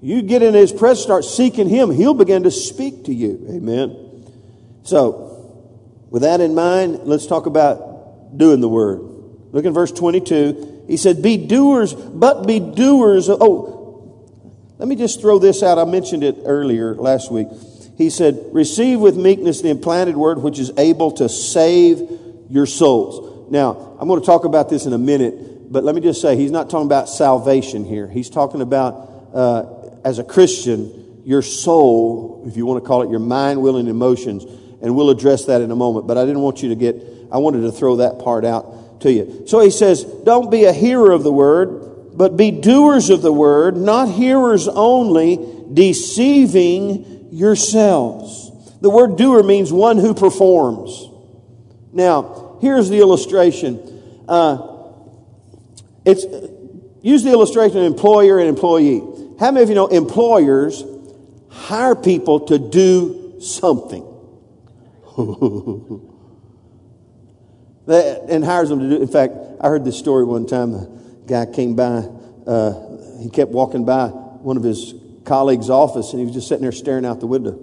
You 0.02 0.22
get 0.22 0.42
in 0.42 0.54
his 0.54 0.72
presence, 0.72 1.04
start 1.04 1.26
seeking 1.26 1.68
him, 1.68 1.92
he'll 1.92 2.14
begin 2.14 2.44
to 2.44 2.52
speak 2.52 3.04
to 3.06 3.14
you. 3.14 3.46
Amen. 3.50 4.24
So, 4.84 5.26
with 6.10 6.22
that 6.22 6.40
in 6.40 6.56
mind, 6.56 7.02
let's 7.04 7.28
talk 7.28 7.46
about 7.46 7.89
doing 8.36 8.62
the 8.62 8.70
word. 8.70 9.02
Look 9.52 9.66
in 9.66 9.74
verse 9.74 9.92
22. 9.92 10.86
He 10.88 10.98
said, 10.98 11.22
Be 11.22 11.38
doers, 11.38 11.94
but 11.94 12.46
be 12.48 12.60
doers. 12.60 13.30
Oh, 13.30 14.28
let 14.78 14.88
me 14.88 14.96
just 14.96 15.22
throw 15.22 15.40
this 15.40 15.62
out. 15.62 15.78
I 15.78 15.86
mentioned 15.86 16.24
it 16.24 16.38
earlier 16.46 16.96
last 16.96 17.32
week. 17.32 17.48
He 17.98 18.10
said, 18.10 18.40
Receive 18.52 19.00
with 19.00 19.18
meekness 19.18 19.62
the 19.62 19.70
implanted 19.70 20.16
word 20.16 20.40
which 20.42 20.58
is 20.58 20.72
able 20.78 21.12
to 21.14 21.30
save 21.30 22.10
your 22.50 22.66
souls. 22.66 23.52
Now, 23.52 23.98
I'm 24.00 24.08
going 24.08 24.20
to 24.20 24.26
talk 24.26 24.46
about 24.46 24.70
this 24.70 24.86
in 24.86 24.94
a 24.94 24.98
minute, 24.98 25.72
but 25.72 25.84
let 25.84 25.96
me 25.96 26.02
just 26.02 26.22
say, 26.22 26.36
he's 26.36 26.52
not 26.52 26.70
talking 26.70 26.86
about 26.86 27.10
salvation 27.10 27.84
here. 27.84 28.08
He's 28.08 28.30
talking 28.30 28.62
about, 28.62 29.10
uh, 29.34 29.90
as 30.04 30.20
a 30.20 30.24
Christian, 30.24 31.22
your 31.26 31.42
soul, 31.42 32.44
if 32.48 32.58
you 32.58 32.66
want 32.66 32.84
to 32.84 32.88
call 32.88 33.02
it 33.02 33.10
your 33.10 33.20
mind, 33.20 33.62
will, 33.62 33.78
and 33.78 33.90
emotions. 33.90 34.46
And 34.82 34.96
we'll 34.96 35.10
address 35.10 35.46
that 35.46 35.62
in 35.62 35.72
a 35.72 35.76
moment. 35.76 36.08
But 36.08 36.18
I 36.18 36.26
didn't 36.26 36.42
want 36.42 36.64
you 36.64 36.70
to 36.70 36.76
get, 36.76 36.96
I 37.32 37.38
wanted 37.38 37.62
to 37.62 37.72
throw 37.72 37.98
that 37.98 38.20
part 38.20 38.46
out 38.46 39.02
to 39.02 39.12
you. 39.12 39.44
So 39.48 39.60
he 39.60 39.72
says, 39.72 40.04
Don't 40.04 40.50
be 40.50 40.66
a 40.66 40.74
hearer 40.74 41.12
of 41.12 41.24
the 41.24 41.32
word 41.32 41.90
but 42.20 42.36
be 42.36 42.52
doers 42.52 43.10
of 43.10 43.22
the 43.22 43.32
word, 43.32 43.78
not 43.78 44.10
hearers 44.10 44.68
only, 44.68 45.40
deceiving 45.72 47.30
yourselves. 47.32 48.52
The 48.82 48.90
word 48.90 49.16
doer 49.16 49.42
means 49.42 49.72
one 49.72 49.98
who 49.98 50.14
performs. 50.14 51.08
Now, 51.94 52.58
here's 52.60 52.90
the 52.90 53.00
illustration. 53.00 54.26
Uh, 54.28 54.82
it's 56.04 56.26
use 57.02 57.24
the 57.24 57.32
illustration 57.32 57.78
of 57.78 57.86
employer 57.86 58.38
and 58.40 58.50
employee. 58.50 59.00
How 59.40 59.52
many 59.52 59.64
of 59.64 59.70
you 59.70 59.76
know 59.76 59.88
employers 59.88 60.84
hire 61.50 61.96
people 61.96 62.42
to 62.48 62.60
do 62.60 63.40
something? 63.40 64.04
and 67.90 68.44
hires 68.44 68.70
them 68.70 68.80
to 68.80 68.90
do. 68.90 69.02
In 69.02 69.08
fact, 69.08 69.34
I 69.60 69.68
heard 69.68 69.84
this 69.84 69.98
story 69.98 70.24
one 70.26 70.46
time 70.46 70.74
A 70.74 70.88
guy 71.28 71.46
came 71.46 71.76
by, 71.76 72.08
uh, 72.48 73.20
he 73.22 73.30
kept 73.30 73.52
walking 73.52 73.86
by 73.86 74.08
one 74.08 74.58
of 74.58 74.64
his 74.64 74.94
colleagues' 75.26 75.70
office 75.70 76.12
and 76.12 76.20
he 76.20 76.26
was 76.26 76.34
just 76.34 76.48
sitting 76.48 76.64
there 76.64 76.72
staring 76.72 77.06
out 77.06 77.20
the 77.20 77.28
window. 77.28 77.60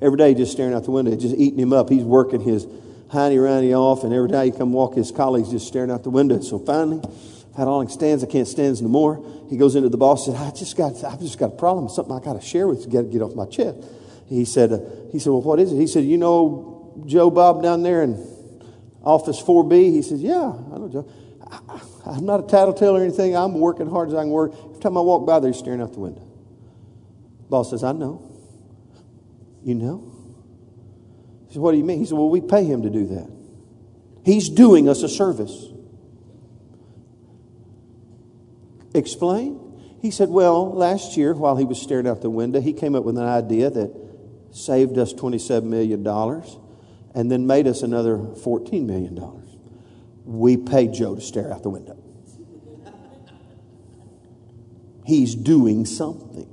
Every 0.00 0.18
day, 0.18 0.34
just 0.34 0.52
staring 0.52 0.74
out 0.74 0.84
the 0.84 0.90
window, 0.90 1.16
just 1.16 1.34
eating 1.36 1.58
him 1.58 1.72
up. 1.72 1.88
He's 1.88 2.04
working 2.04 2.40
his 2.40 2.66
hiney 2.66 3.42
riney 3.42 3.72
off, 3.72 4.04
and 4.04 4.12
every 4.12 4.28
day 4.28 4.46
he 4.46 4.50
come 4.50 4.72
walk, 4.72 4.94
his 4.94 5.10
colleagues 5.10 5.50
just 5.50 5.66
staring 5.66 5.90
out 5.90 6.02
the 6.02 6.10
window. 6.10 6.40
So 6.40 6.58
finally, 6.58 7.00
I 7.54 7.60
had 7.60 7.68
all 7.68 7.80
he 7.80 7.88
stands, 7.88 8.22
I 8.22 8.26
can't 8.26 8.46
stand 8.46 8.82
no 8.82 8.88
more. 8.88 9.24
He 9.48 9.56
goes 9.56 9.74
into 9.74 9.88
the 9.88 9.96
boss 9.96 10.26
and 10.26 10.36
said, 10.36 10.46
I 10.46 10.50
just 10.50 10.76
got, 10.76 11.02
I've 11.02 11.20
just 11.20 11.38
got 11.38 11.52
a 11.52 11.56
problem, 11.56 11.88
something 11.88 12.14
I 12.14 12.20
got 12.20 12.38
to 12.38 12.46
share 12.46 12.68
with 12.68 12.84
you, 12.84 12.92
got 12.92 13.02
to 13.02 13.08
get 13.08 13.22
off 13.22 13.34
my 13.34 13.46
chest. 13.46 13.78
He 14.28 14.44
said, 14.44 14.72
uh, 14.72 14.80
he 15.12 15.18
said, 15.18 15.30
well, 15.30 15.40
what 15.40 15.58
is 15.60 15.72
it? 15.72 15.76
He 15.76 15.86
said, 15.86 16.04
you 16.04 16.18
know 16.18 17.02
Joe 17.06 17.30
Bob 17.30 17.62
down 17.62 17.82
there 17.82 18.02
in 18.02 18.16
office 19.06 19.40
4B? 19.40 19.92
He 19.92 20.02
says, 20.02 20.20
yeah, 20.20 20.52
I 20.72 20.78
know 20.78 20.88
Joe. 20.92 21.08
I, 21.48 22.16
am 22.16 22.26
not 22.26 22.40
a 22.40 22.46
tattletale 22.46 22.96
or 22.96 23.02
anything. 23.02 23.36
I'm 23.36 23.54
working 23.54 23.88
hard 23.88 24.08
as 24.08 24.14
I 24.14 24.22
can 24.22 24.30
work. 24.30 24.52
Every 24.52 24.80
time 24.80 24.98
I 24.98 25.00
walk 25.00 25.24
by 25.24 25.38
there, 25.38 25.52
he's 25.52 25.60
staring 25.60 25.80
out 25.80 25.92
the 25.92 26.00
window. 26.00 26.26
Boss 27.48 27.70
says, 27.70 27.84
I 27.84 27.92
know. 27.92 28.28
You 29.62 29.76
know? 29.76 30.12
He 31.46 31.54
said, 31.54 31.62
What 31.62 31.70
do 31.72 31.78
you 31.78 31.84
mean? 31.84 32.00
He 32.00 32.06
said, 32.06 32.18
Well, 32.18 32.28
we 32.28 32.40
pay 32.40 32.64
him 32.64 32.82
to 32.82 32.90
do 32.90 33.06
that. 33.06 33.30
He's 34.24 34.48
doing 34.48 34.88
us 34.88 35.04
a 35.04 35.08
service. 35.08 35.66
Explain? 38.92 39.60
He 40.02 40.10
said, 40.10 40.28
Well, 40.28 40.72
last 40.72 41.16
year, 41.16 41.32
while 41.34 41.56
he 41.56 41.64
was 41.64 41.80
staring 41.80 42.08
out 42.08 42.22
the 42.22 42.30
window, 42.30 42.60
he 42.60 42.72
came 42.72 42.96
up 42.96 43.04
with 43.04 43.16
an 43.18 43.24
idea 43.24 43.70
that 43.70 43.94
saved 44.50 44.98
us 44.98 45.12
$27 45.12 45.62
million 45.64 46.02
and 47.16 47.28
then 47.30 47.48
made 47.48 47.66
us 47.66 47.82
another 47.82 48.16
$14 48.16 48.86
million 48.86 49.16
we 50.26 50.56
paid 50.56 50.92
Joe 50.92 51.14
to 51.14 51.20
stare 51.20 51.52
out 51.52 51.62
the 51.62 51.70
window. 51.70 51.96
He's 55.06 55.36
doing 55.36 55.86
something. 55.86 56.48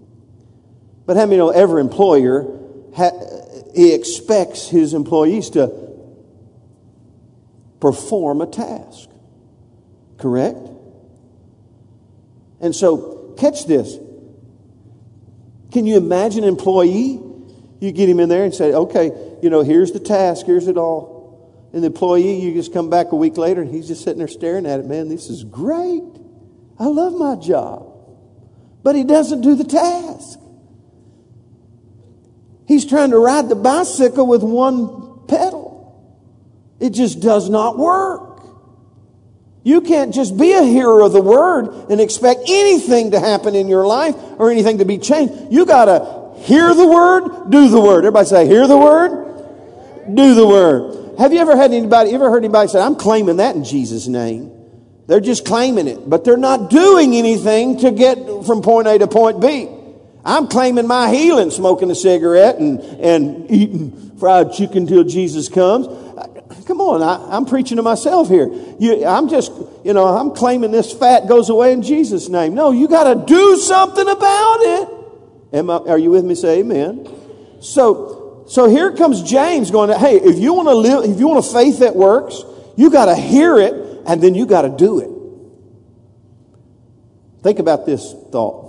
But 1.07 1.17
how 1.17 1.25
many 1.25 1.37
know 1.37 1.49
every 1.49 1.81
employer, 1.81 2.45
he 3.75 3.93
expects 3.93 4.69
his 4.69 4.93
employees 4.93 5.49
to 5.51 5.73
perform 7.79 8.41
a 8.41 8.45
task. 8.45 9.09
Correct? 10.17 10.69
And 12.61 12.75
so, 12.75 13.33
catch 13.39 13.65
this. 13.65 13.97
Can 15.71 15.87
you 15.87 15.97
imagine 15.97 16.43
an 16.43 16.49
employee? 16.49 17.19
You 17.81 17.91
get 17.91 18.07
him 18.07 18.19
in 18.19 18.29
there 18.29 18.43
and 18.43 18.53
say, 18.53 18.71
okay, 18.71 19.11
you 19.43 19.49
know, 19.49 19.61
here's 19.61 19.91
the 19.91 19.99
task, 19.99 20.45
here's 20.45 20.67
it 20.67 20.77
all. 20.77 21.69
And 21.73 21.83
the 21.83 21.87
employee, 21.87 22.39
you 22.39 22.53
just 22.53 22.71
come 22.71 22.89
back 22.89 23.11
a 23.11 23.15
week 23.15 23.37
later 23.37 23.61
and 23.61 23.69
he's 23.69 23.87
just 23.87 24.03
sitting 24.03 24.19
there 24.19 24.27
staring 24.27 24.65
at 24.65 24.79
it. 24.79 24.85
Man, 24.85 25.09
this 25.09 25.29
is 25.29 25.43
great. 25.43 26.03
I 26.79 26.85
love 26.85 27.13
my 27.13 27.35
job. 27.35 27.89
But 28.83 28.95
he 28.95 29.03
doesn't 29.03 29.41
do 29.41 29.55
the 29.55 29.63
task. 29.63 30.39
He's 32.67 32.85
trying 32.85 33.11
to 33.11 33.17
ride 33.17 33.49
the 33.49 33.55
bicycle 33.55 34.27
with 34.27 34.43
one 34.43 35.25
pedal. 35.27 35.73
It 36.79 36.91
just 36.91 37.19
does 37.21 37.49
not 37.49 37.77
work. 37.77 38.45
You 39.63 39.81
can't 39.81 40.13
just 40.13 40.37
be 40.37 40.53
a 40.53 40.63
hearer 40.63 41.01
of 41.01 41.13
the 41.13 41.21
word 41.21 41.89
and 41.89 41.99
expect 41.99 42.41
anything 42.47 43.11
to 43.11 43.19
happen 43.19 43.55
in 43.55 43.67
your 43.67 43.85
life 43.85 44.15
or 44.37 44.51
anything 44.51 44.77
to 44.77 44.85
be 44.85 44.97
changed. 44.97 45.51
You 45.51 45.65
got 45.65 45.85
to 45.85 46.23
hear 46.43 46.73
the 46.73 46.87
word, 46.87 47.49
do 47.49 47.69
the 47.69 47.79
word. 47.79 47.99
Everybody 47.99 48.27
say, 48.27 48.47
hear 48.47 48.67
the 48.67 48.77
word, 48.77 49.32
do 50.13 50.35
the 50.35 50.47
word. 50.47 51.19
Have 51.19 51.31
you 51.31 51.39
ever 51.39 51.55
had 51.55 51.71
anybody, 51.71 52.11
ever 52.11 52.29
heard 52.29 52.43
anybody 52.43 52.67
say, 52.67 52.81
I'm 52.81 52.95
claiming 52.95 53.37
that 53.37 53.55
in 53.55 53.63
Jesus' 53.63 54.07
name? 54.07 54.51
They're 55.07 55.19
just 55.19 55.45
claiming 55.45 55.87
it, 55.87 56.09
but 56.09 56.23
they're 56.23 56.37
not 56.37 56.69
doing 56.69 57.15
anything 57.15 57.79
to 57.79 57.91
get 57.91 58.17
from 58.45 58.61
point 58.61 58.87
A 58.87 58.97
to 58.99 59.07
point 59.07 59.41
B. 59.41 59.69
I'm 60.25 60.47
claiming 60.47 60.87
my 60.87 61.13
healing, 61.13 61.51
smoking 61.51 61.91
a 61.91 61.95
cigarette 61.95 62.57
and, 62.57 62.79
and 62.79 63.51
eating 63.51 64.17
fried 64.17 64.53
chicken 64.53 64.87
till 64.87 65.03
Jesus 65.03 65.49
comes. 65.49 65.87
Come 66.65 66.79
on, 66.79 67.01
I, 67.03 67.35
am 67.35 67.45
preaching 67.45 67.75
to 67.75 67.83
myself 67.83 68.29
here. 68.29 68.47
You, 68.79 69.05
I'm 69.05 69.27
just, 69.27 69.51
you 69.83 69.93
know, 69.93 70.05
I'm 70.05 70.31
claiming 70.31 70.71
this 70.71 70.93
fat 70.93 71.27
goes 71.27 71.49
away 71.49 71.73
in 71.73 71.81
Jesus' 71.81 72.29
name. 72.29 72.55
No, 72.55 72.71
you 72.71 72.87
got 72.87 73.13
to 73.13 73.25
do 73.25 73.57
something 73.57 74.07
about 74.07 74.57
it. 74.61 74.89
Am 75.53 75.69
I, 75.69 75.77
are 75.79 75.97
you 75.97 76.11
with 76.11 76.23
me? 76.23 76.35
Say 76.35 76.59
amen. 76.59 77.07
So 77.59 78.22
so 78.47 78.69
here 78.69 78.91
comes 78.91 79.23
James 79.23 79.71
going, 79.71 79.97
hey, 79.97 80.15
if 80.15 80.37
you 80.37 80.53
want 80.53 80.67
to 80.69 80.75
live, 80.75 81.09
if 81.09 81.19
you 81.19 81.27
want 81.27 81.45
a 81.45 81.49
faith 81.53 81.79
that 81.79 81.95
works, 81.95 82.43
you 82.75 82.89
got 82.89 83.05
to 83.05 83.15
hear 83.15 83.57
it 83.57 83.73
and 84.05 84.21
then 84.21 84.35
you 84.35 84.45
got 84.45 84.63
to 84.63 84.69
do 84.69 84.99
it. 84.99 85.09
Think 87.43 87.59
about 87.59 87.85
this 87.85 88.13
thought. 88.31 88.63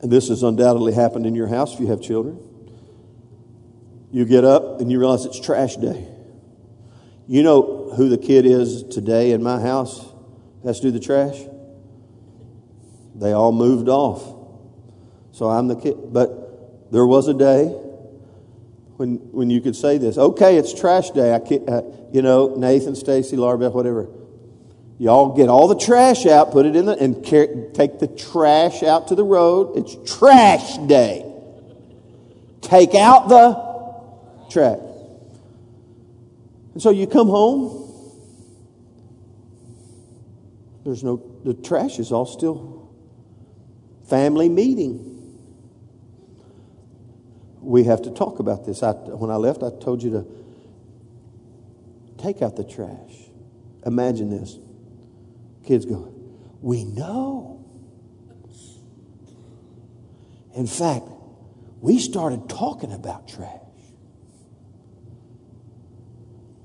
And 0.00 0.10
this 0.10 0.28
has 0.28 0.42
undoubtedly 0.42 0.92
happened 0.92 1.26
in 1.26 1.34
your 1.34 1.46
house 1.46 1.74
if 1.74 1.80
you 1.80 1.86
have 1.88 2.00
children. 2.00 2.38
You 4.10 4.24
get 4.24 4.44
up 4.44 4.80
and 4.80 4.90
you 4.90 4.98
realize 4.98 5.24
it's 5.24 5.40
trash 5.40 5.76
day. 5.76 6.08
You 7.28 7.42
know 7.42 7.92
who 7.96 8.08
the 8.08 8.18
kid 8.18 8.44
is 8.44 8.82
today 8.82 9.30
in 9.30 9.42
my 9.42 9.60
house 9.60 10.04
has 10.64 10.80
to 10.80 10.88
do 10.88 10.90
the 10.90 11.00
trash? 11.00 11.38
They 13.14 13.32
all 13.32 13.52
moved 13.52 13.88
off. 13.88 14.22
So 15.32 15.48
I'm 15.48 15.68
the 15.68 15.76
kid. 15.76 15.96
But 16.12 16.41
There 16.92 17.06
was 17.06 17.26
a 17.26 17.32
day 17.32 17.68
when, 18.98 19.16
when 19.32 19.48
you 19.48 19.62
could 19.62 19.74
say 19.74 19.96
this. 19.96 20.18
Okay, 20.18 20.58
it's 20.58 20.78
trash 20.78 21.10
day. 21.10 21.34
I 21.34 21.38
can't, 21.38 21.66
uh, 21.66 21.82
you 22.12 22.20
know, 22.20 22.54
Nathan, 22.54 22.94
Stacy, 22.94 23.34
Laura 23.34 23.56
Beth, 23.56 23.72
whatever. 23.72 24.08
Y'all 24.98 25.34
get 25.34 25.48
all 25.48 25.68
the 25.68 25.78
trash 25.78 26.26
out, 26.26 26.52
put 26.52 26.66
it 26.66 26.76
in 26.76 26.84
the, 26.84 26.92
and 26.92 27.24
take 27.24 27.98
the 27.98 28.06
trash 28.06 28.82
out 28.82 29.08
to 29.08 29.14
the 29.14 29.24
road. 29.24 29.78
It's 29.78 30.18
trash 30.18 30.76
day. 30.86 31.24
Take 32.60 32.94
out 32.94 33.30
the 33.30 34.50
trash. 34.50 34.78
And 36.74 36.82
so 36.82 36.90
you 36.90 37.06
come 37.06 37.28
home. 37.28 37.88
There's 40.84 41.02
no, 41.02 41.22
the 41.42 41.54
trash 41.54 41.98
is 41.98 42.12
all 42.12 42.26
still 42.26 42.92
family 44.10 44.50
meeting. 44.50 45.11
We 47.62 47.84
have 47.84 48.02
to 48.02 48.10
talk 48.10 48.38
about 48.38 48.66
this. 48.66 48.82
I, 48.82 48.92
when 48.92 49.30
I 49.30 49.36
left, 49.36 49.62
I 49.62 49.70
told 49.70 50.02
you 50.02 50.10
to 50.10 50.26
take 52.18 52.42
out 52.42 52.56
the 52.56 52.64
trash. 52.64 53.30
Imagine 53.86 54.30
this. 54.30 54.58
Kids 55.64 55.84
go, 55.84 56.12
We 56.60 56.84
know. 56.84 57.64
In 60.54 60.66
fact, 60.66 61.06
we 61.80 61.98
started 61.98 62.48
talking 62.48 62.92
about 62.92 63.26
trash. 63.26 63.58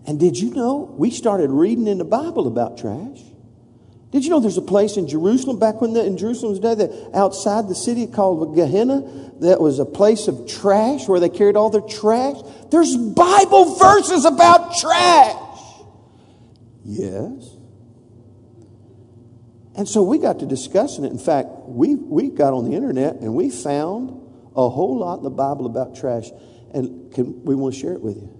And 0.05 0.19
did 0.19 0.37
you 0.37 0.53
know 0.53 0.93
we 0.97 1.11
started 1.11 1.49
reading 1.51 1.87
in 1.87 1.97
the 1.97 2.05
Bible 2.05 2.47
about 2.47 2.77
trash? 2.77 3.21
Did 4.11 4.23
you 4.23 4.29
know 4.29 4.39
there's 4.39 4.57
a 4.57 4.61
place 4.61 4.95
in 4.95 5.07
Jerusalem, 5.07 5.59
back 5.59 5.81
when 5.81 5.93
the, 5.93 6.05
in 6.05 6.17
Jerusalem's 6.17 6.59
day, 6.59 6.75
that 6.75 7.11
outside 7.13 7.67
the 7.67 7.75
city 7.75 8.07
called 8.07 8.55
Gehenna, 8.55 9.01
that 9.41 9.59
was 9.59 9.79
a 9.79 9.85
place 9.85 10.27
of 10.29 10.47
trash 10.47 11.07
where 11.07 11.19
they 11.19 11.29
carried 11.29 11.57
all 11.57 11.69
their 11.69 11.81
trash? 11.81 12.37
There's 12.71 12.95
Bible 12.95 13.75
verses 13.75 14.23
about 14.23 14.77
trash. 14.77 15.35
Yes. 16.85 17.57
And 19.75 19.87
so 19.87 20.03
we 20.03 20.17
got 20.17 20.39
to 20.39 20.45
discussing 20.45 21.03
it. 21.03 21.11
In 21.11 21.19
fact, 21.19 21.49
we, 21.65 21.95
we 21.95 22.29
got 22.29 22.53
on 22.53 22.63
the 22.63 22.75
internet 22.75 23.17
and 23.17 23.35
we 23.35 23.49
found 23.49 24.09
a 24.55 24.69
whole 24.69 24.97
lot 24.97 25.17
in 25.17 25.23
the 25.23 25.29
Bible 25.29 25.65
about 25.65 25.95
trash. 25.95 26.31
And 26.73 27.13
can, 27.13 27.43
we 27.43 27.55
want 27.55 27.75
to 27.75 27.79
share 27.79 27.93
it 27.93 28.01
with 28.01 28.15
you. 28.15 28.33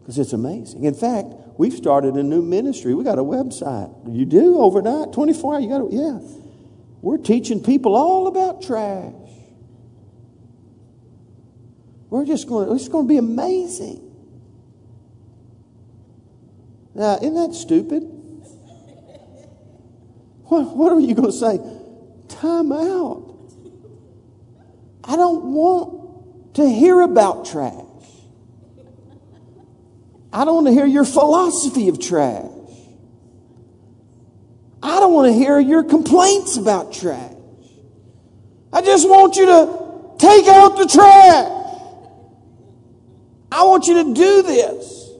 Because 0.00 0.18
it's 0.18 0.32
amazing. 0.32 0.84
In 0.84 0.94
fact, 0.94 1.28
we've 1.60 1.74
started 1.74 2.14
a 2.14 2.22
new 2.22 2.40
ministry. 2.40 2.94
We 2.94 3.04
got 3.04 3.18
a 3.18 3.22
website. 3.22 3.92
You 4.16 4.24
do 4.24 4.60
overnight, 4.60 5.12
24 5.12 5.54
hours. 5.54 5.62
You 5.62 5.68
got 5.68 5.78
to, 5.78 5.88
yeah. 5.94 6.18
We're 7.02 7.18
teaching 7.18 7.62
people 7.62 7.96
all 7.96 8.28
about 8.28 8.62
trash. 8.62 9.12
We're 12.08 12.24
just 12.24 12.48
going, 12.48 12.74
it's 12.74 12.88
going 12.88 13.04
to 13.04 13.08
be 13.08 13.18
amazing. 13.18 14.10
Now, 16.94 17.16
isn't 17.16 17.34
that 17.34 17.54
stupid? 17.54 18.04
What, 20.44 20.76
what 20.76 20.90
are 20.90 20.98
you 20.98 21.14
going 21.14 21.30
to 21.30 21.36
say? 21.36 21.60
Time 22.28 22.72
out. 22.72 23.36
I 25.04 25.14
don't 25.14 25.52
want 25.52 26.54
to 26.56 26.68
hear 26.68 27.02
about 27.02 27.44
trash. 27.44 27.89
I 30.32 30.44
don't 30.44 30.54
want 30.54 30.66
to 30.68 30.72
hear 30.72 30.86
your 30.86 31.04
philosophy 31.04 31.88
of 31.88 31.98
trash. 31.98 32.46
I 34.82 35.00
don't 35.00 35.12
want 35.12 35.28
to 35.28 35.32
hear 35.32 35.58
your 35.58 35.84
complaints 35.84 36.56
about 36.56 36.92
trash. 36.92 37.34
I 38.72 38.82
just 38.82 39.08
want 39.08 39.36
you 39.36 39.46
to 39.46 40.14
take 40.18 40.46
out 40.46 40.76
the 40.76 40.86
trash. 40.86 41.56
I 43.52 43.64
want 43.64 43.86
you 43.86 44.04
to 44.04 44.14
do 44.14 44.42
this. 44.42 45.10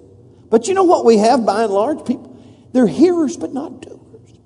But 0.49 0.69
you 0.69 0.75
know 0.75 0.85
what 0.85 1.05
we 1.05 1.19
have 1.19 1.45
by 1.45 1.65
and 1.65 1.73
large? 1.73 2.07
People, 2.07 2.43
they're 2.73 2.87
hearers 2.87 3.37
but 3.37 3.53
not 3.53 3.83
doers. 3.83 4.39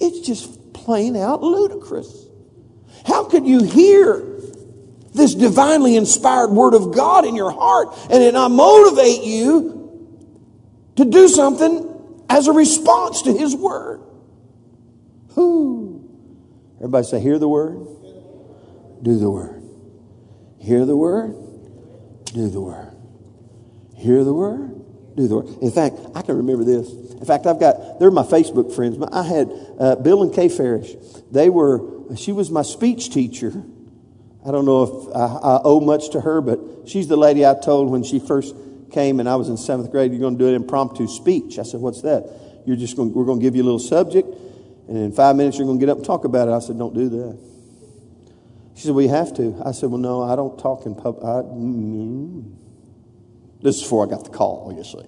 It's 0.00 0.26
just 0.26 0.72
plain 0.72 1.16
out 1.16 1.42
ludicrous. 1.42 2.26
How 3.06 3.24
could 3.24 3.46
you 3.46 3.62
hear 3.62 4.24
this 5.14 5.34
divinely 5.34 5.96
inspired 5.96 6.50
word 6.50 6.74
of 6.74 6.94
God 6.94 7.24
in 7.24 7.36
your 7.36 7.50
heart 7.50 7.88
and 8.10 8.22
it 8.22 8.34
not 8.34 8.50
motivate 8.50 9.22
you 9.22 9.85
to 10.96 11.04
do 11.04 11.28
something 11.28 12.24
as 12.28 12.48
a 12.48 12.52
response 12.52 13.22
to 13.22 13.32
His 13.32 13.54
Word. 13.54 14.00
Who? 15.30 16.02
Everybody 16.76 17.06
say, 17.06 17.20
hear 17.20 17.38
the 17.38 17.48
Word, 17.48 17.86
do 19.02 19.18
the 19.18 19.30
Word. 19.30 19.62
Hear 20.58 20.84
the 20.84 20.96
Word, 20.96 21.34
do 22.24 22.48
the 22.48 22.60
Word. 22.60 22.92
Hear 23.96 24.24
the 24.24 24.34
Word, 24.34 25.16
do 25.16 25.28
the 25.28 25.36
Word. 25.36 25.62
In 25.62 25.70
fact, 25.70 25.96
I 26.14 26.22
can 26.22 26.36
remember 26.36 26.64
this. 26.64 26.90
In 26.90 27.24
fact, 27.24 27.46
I've 27.46 27.60
got, 27.60 27.98
they're 27.98 28.10
my 28.10 28.24
Facebook 28.24 28.74
friends. 28.74 28.98
I 29.12 29.22
had 29.22 29.50
uh, 29.78 29.96
Bill 29.96 30.22
and 30.22 30.34
Kay 30.34 30.48
Farish. 30.48 30.92
They 31.30 31.48
were, 31.48 31.80
she 32.16 32.32
was 32.32 32.50
my 32.50 32.62
speech 32.62 33.10
teacher. 33.10 33.64
I 34.46 34.50
don't 34.50 34.64
know 34.64 34.82
if 34.82 35.16
I, 35.16 35.56
I 35.56 35.60
owe 35.64 35.80
much 35.80 36.10
to 36.10 36.20
her, 36.20 36.40
but 36.40 36.60
she's 36.86 37.08
the 37.08 37.16
lady 37.16 37.44
I 37.44 37.54
told 37.54 37.90
when 37.90 38.04
she 38.04 38.18
first 38.18 38.54
came 38.92 39.20
and 39.20 39.28
I 39.28 39.36
was 39.36 39.48
in 39.48 39.56
seventh 39.56 39.90
grade, 39.90 40.12
you're 40.12 40.20
going 40.20 40.38
to 40.38 40.44
do 40.44 40.48
an 40.48 40.54
impromptu 40.54 41.06
speech. 41.08 41.58
I 41.58 41.62
said, 41.62 41.80
what's 41.80 42.02
that? 42.02 42.62
You're 42.66 42.76
just 42.76 42.96
going, 42.96 43.12
we're 43.12 43.24
going 43.24 43.38
to 43.38 43.42
give 43.42 43.54
you 43.56 43.62
a 43.62 43.64
little 43.64 43.78
subject, 43.78 44.28
and 44.88 44.96
in 44.96 45.12
five 45.12 45.36
minutes 45.36 45.58
you're 45.58 45.66
going 45.66 45.78
to 45.78 45.86
get 45.86 45.90
up 45.90 45.98
and 45.98 46.06
talk 46.06 46.24
about 46.24 46.48
it. 46.48 46.52
I 46.52 46.58
said, 46.58 46.78
don't 46.78 46.94
do 46.94 47.08
that. 47.08 47.38
She 48.74 48.82
said, 48.82 48.94
well, 48.94 49.04
you 49.04 49.10
have 49.10 49.34
to. 49.36 49.60
I 49.64 49.72
said, 49.72 49.90
well, 49.90 50.00
no, 50.00 50.22
I 50.22 50.36
don't 50.36 50.58
talk 50.58 50.84
in 50.84 50.94
public. 50.94 51.22
Mm-hmm. 51.22 52.42
This 53.62 53.76
is 53.76 53.82
before 53.82 54.06
I 54.06 54.10
got 54.10 54.24
the 54.24 54.30
call, 54.30 54.74
you 54.76 54.84
see. 54.84 55.06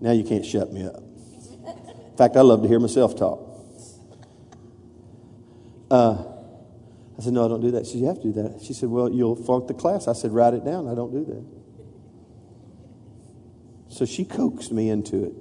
Now 0.00 0.12
you 0.12 0.24
can't 0.24 0.44
shut 0.46 0.72
me 0.72 0.86
up. 0.86 0.96
In 0.96 2.16
fact, 2.16 2.36
I 2.36 2.40
love 2.40 2.62
to 2.62 2.68
hear 2.68 2.80
myself 2.80 3.16
talk. 3.16 3.40
Uh, 5.90 6.24
I 7.18 7.22
said, 7.22 7.32
no, 7.32 7.44
I 7.44 7.48
don't 7.48 7.60
do 7.60 7.70
that. 7.72 7.86
She 7.86 7.92
said, 7.92 8.00
you 8.00 8.06
have 8.06 8.16
to 8.16 8.22
do 8.22 8.42
that. 8.42 8.62
She 8.62 8.72
said, 8.72 8.88
well, 8.88 9.10
you'll 9.10 9.36
flunk 9.36 9.66
the 9.68 9.74
class. 9.74 10.08
I 10.08 10.14
said, 10.14 10.32
write 10.32 10.54
it 10.54 10.64
down. 10.64 10.88
I 10.88 10.94
don't 10.94 11.12
do 11.12 11.24
that. 11.26 11.44
So 13.94 14.04
she 14.04 14.24
coaxed 14.24 14.72
me 14.72 14.90
into 14.90 15.26
it. 15.26 15.32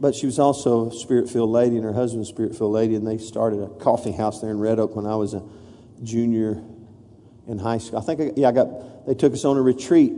But 0.00 0.16
she 0.16 0.26
was 0.26 0.40
also 0.40 0.88
a 0.88 0.92
spirit 0.92 1.30
filled 1.30 1.50
lady, 1.50 1.76
and 1.76 1.84
her 1.84 1.92
husband 1.92 2.18
was 2.18 2.28
a 2.28 2.32
spirit 2.32 2.56
filled 2.56 2.72
lady, 2.72 2.96
and 2.96 3.06
they 3.06 3.18
started 3.18 3.62
a 3.62 3.68
coffee 3.68 4.10
house 4.10 4.40
there 4.40 4.50
in 4.50 4.58
Red 4.58 4.80
Oak 4.80 4.96
when 4.96 5.06
I 5.06 5.14
was 5.14 5.32
a 5.32 5.42
junior 6.02 6.60
in 7.46 7.60
high 7.60 7.78
school. 7.78 8.00
I 8.00 8.02
think, 8.02 8.20
I, 8.20 8.32
yeah, 8.34 8.48
I 8.48 8.52
got, 8.52 9.06
they 9.06 9.14
took 9.14 9.34
us 9.34 9.44
on 9.44 9.56
a 9.56 9.62
retreat 9.62 10.12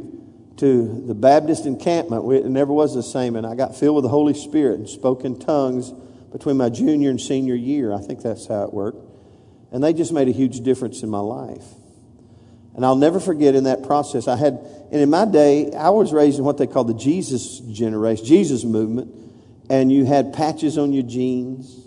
to 0.57 1.05
the 1.07 1.15
Baptist 1.15 1.67
encampment. 1.67 2.25
It 2.33 2.47
never 2.47 2.73
was 2.73 2.95
the 2.95 3.03
same, 3.03 3.37
and 3.37 3.47
I 3.47 3.55
got 3.55 3.77
filled 3.77 3.97
with 3.97 4.05
the 4.05 4.09
Holy 4.09 4.33
Spirit 4.33 4.79
and 4.79 4.89
spoke 4.89 5.27
in 5.27 5.39
tongues 5.39 5.91
between 6.33 6.57
my 6.57 6.71
junior 6.71 7.11
and 7.11 7.21
senior 7.21 7.55
year. 7.55 7.93
I 7.93 8.01
think 8.01 8.23
that's 8.23 8.47
how 8.47 8.63
it 8.63 8.73
worked. 8.73 9.07
And 9.73 9.85
they 9.85 9.93
just 9.93 10.11
made 10.11 10.29
a 10.29 10.33
huge 10.33 10.61
difference 10.61 11.03
in 11.03 11.11
my 11.11 11.21
life. 11.21 11.67
And 12.75 12.85
I'll 12.85 12.97
never 12.97 13.21
forget 13.21 13.55
in 13.55 13.65
that 13.65 13.85
process, 13.85 14.27
I 14.27 14.37
had, 14.37 14.59
and 14.95 15.03
in 15.03 15.11
my 15.11 15.25
day, 15.25 15.73
I 15.73 15.91
was 15.91 16.13
raised 16.13 16.39
in 16.39 16.45
what 16.45 16.57
they 16.57 16.69
call 16.69 16.85
the 16.85 16.95
Jesus 16.95 17.59
generation, 17.59 18.25
Jesus 18.25 18.63
movement. 18.63 19.13
And 19.69 19.91
you 19.91 20.05
had 20.05 20.33
patches 20.33 20.79
on 20.79 20.93
your 20.93 21.03
jeans 21.03 21.85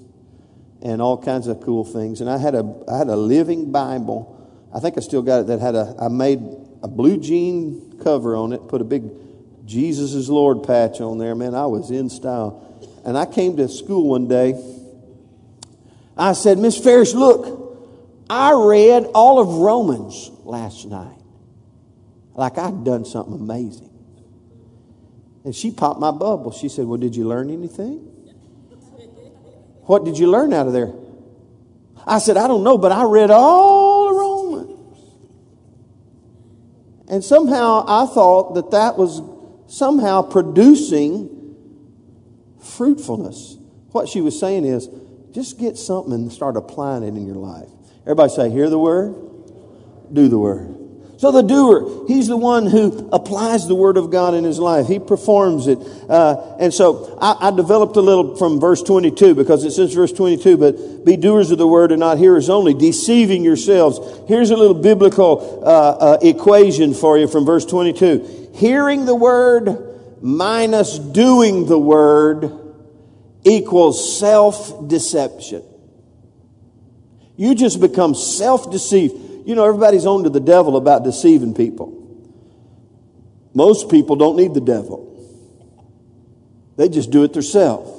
and 0.81 1.01
all 1.01 1.17
kinds 1.17 1.47
of 1.47 1.61
cool 1.61 1.85
things. 1.85 2.19
And 2.19 2.29
I 2.29 2.37
had 2.37 2.53
a, 2.53 2.83
I 2.85 2.97
had 2.97 3.07
a 3.07 3.15
living 3.15 3.71
Bible. 3.71 4.35
I 4.75 4.81
think 4.81 4.97
I 4.97 4.99
still 4.99 5.21
got 5.21 5.39
it 5.39 5.47
that 5.47 5.61
had 5.61 5.73
a, 5.73 5.95
I 5.97 6.09
made 6.09 6.41
a 6.83 6.89
blue 6.89 7.17
jean 7.17 7.97
cover 8.03 8.35
on 8.35 8.51
it, 8.51 8.67
put 8.67 8.81
a 8.81 8.83
big 8.83 9.09
Jesus 9.63 10.13
is 10.13 10.29
Lord 10.29 10.63
patch 10.63 10.99
on 10.99 11.17
there. 11.17 11.33
Man, 11.33 11.55
I 11.55 11.65
was 11.67 11.89
in 11.91 12.09
style. 12.09 12.61
And 13.05 13.17
I 13.17 13.25
came 13.25 13.55
to 13.55 13.69
school 13.69 14.09
one 14.09 14.27
day. 14.27 14.61
I 16.17 16.33
said, 16.33 16.57
Miss 16.57 16.77
Ferris, 16.77 17.13
look, 17.13 17.87
I 18.29 18.51
read 18.51 19.05
all 19.15 19.39
of 19.39 19.47
Romans 19.47 20.29
last 20.43 20.85
night. 20.87 21.16
Like 22.38 22.57
I'd 22.59 22.85
done 22.85 23.03
something 23.03 23.33
amazing. 23.33 23.89
And 25.43 25.55
she 25.55 25.71
popped 25.71 25.99
my 25.99 26.11
bubble. 26.11 26.51
She 26.51 26.69
said, 26.69 26.85
Well, 26.85 26.99
did 26.99 27.15
you 27.15 27.27
learn 27.27 27.49
anything? 27.49 27.95
What 29.81 30.05
did 30.05 30.19
you 30.19 30.29
learn 30.29 30.53
out 30.53 30.67
of 30.67 30.73
there? 30.73 30.93
I 32.05 32.19
said, 32.19 32.38
I 32.38 32.47
don't 32.47 32.63
know, 32.63 32.77
but 32.77 32.91
I 32.91 33.03
read 33.03 33.31
all 33.31 34.07
the 34.07 34.19
Romans. 34.19 34.99
And 37.09 37.23
somehow 37.23 37.85
I 37.88 38.05
thought 38.05 38.55
that 38.55 38.71
that 38.71 38.97
was 38.97 39.21
somehow 39.67 40.21
producing 40.21 41.55
fruitfulness. 42.61 43.57
What 43.91 44.09
she 44.09 44.21
was 44.21 44.39
saying 44.39 44.65
is, 44.65 44.89
just 45.31 45.57
get 45.57 45.77
something 45.77 46.13
and 46.13 46.31
start 46.31 46.55
applying 46.55 47.03
it 47.03 47.07
in 47.07 47.25
your 47.25 47.35
life. 47.35 47.69
Everybody 48.01 48.31
say, 48.31 48.49
hear 48.49 48.69
the 48.69 48.79
word, 48.79 49.15
do 50.11 50.27
the 50.27 50.38
word. 50.38 50.76
So 51.18 51.32
the 51.32 51.41
doer, 51.41 52.05
he's 52.07 52.28
the 52.28 52.38
one 52.38 52.68
who 52.68 53.09
applies 53.11 53.68
the 53.68 53.74
word 53.74 53.97
of 53.97 54.11
God 54.11 54.36
in 54.36 54.43
his 54.43 54.59
life. 54.59 54.86
He 54.88 54.99
performs 54.99 55.65
it. 55.65 55.80
Uh, 56.07 56.55
and 56.59 56.72
so 56.72 57.18
I, 57.20 57.47
I, 57.47 57.51
developed 57.51 57.95
a 57.95 58.01
little 58.01 58.36
from 58.36 58.59
verse 58.59 58.84
22 58.84 59.34
because 59.34 59.63
it 59.63 59.72
says 59.72 59.95
verse 59.95 60.11
22, 60.11 60.57
but 60.57 61.05
be 61.05 61.18
doers 61.18 61.49
of 61.49 61.57
the 61.57 61.68
word 61.68 61.91
and 61.91 62.01
not 62.01 62.20
hearers 62.20 62.51
only, 62.51 62.76
deceiving 62.76 63.43
yourselves. 63.43 63.99
Here's 64.28 64.51
a 64.51 64.55
little 64.55 64.76
biblical 64.76 65.63
uh, 65.65 65.68
uh, 65.68 66.18
equation 66.22 66.93
for 66.93 67.18
you 67.18 67.28
from 67.28 67.47
verse 67.47 67.65
22. 67.65 68.51
Hearing 68.53 69.05
the 69.05 69.15
word 69.15 70.22
minus 70.22 70.99
doing 70.99 71.65
the 71.65 71.80
word 71.80 72.51
equals 73.43 74.20
self-deception. 74.20 75.63
You 77.38 77.55
just 77.55 77.82
become 77.82 78.13
self-deceived. 78.13 79.26
You 79.47 79.55
know, 79.55 79.63
everybody's 79.63 80.05
on 80.05 80.25
to 80.25 80.29
the 80.29 80.41
devil 80.41 80.75
about 80.75 81.05
deceiving 81.05 81.53
people. 81.53 81.93
Most 83.53 83.89
people 83.89 84.17
don't 84.17 84.35
need 84.35 84.53
the 84.53 84.59
devil. 84.59 85.05
They 86.75 86.89
just 86.89 87.11
do 87.11 87.23
it 87.23 87.31
themselves. 87.31 87.89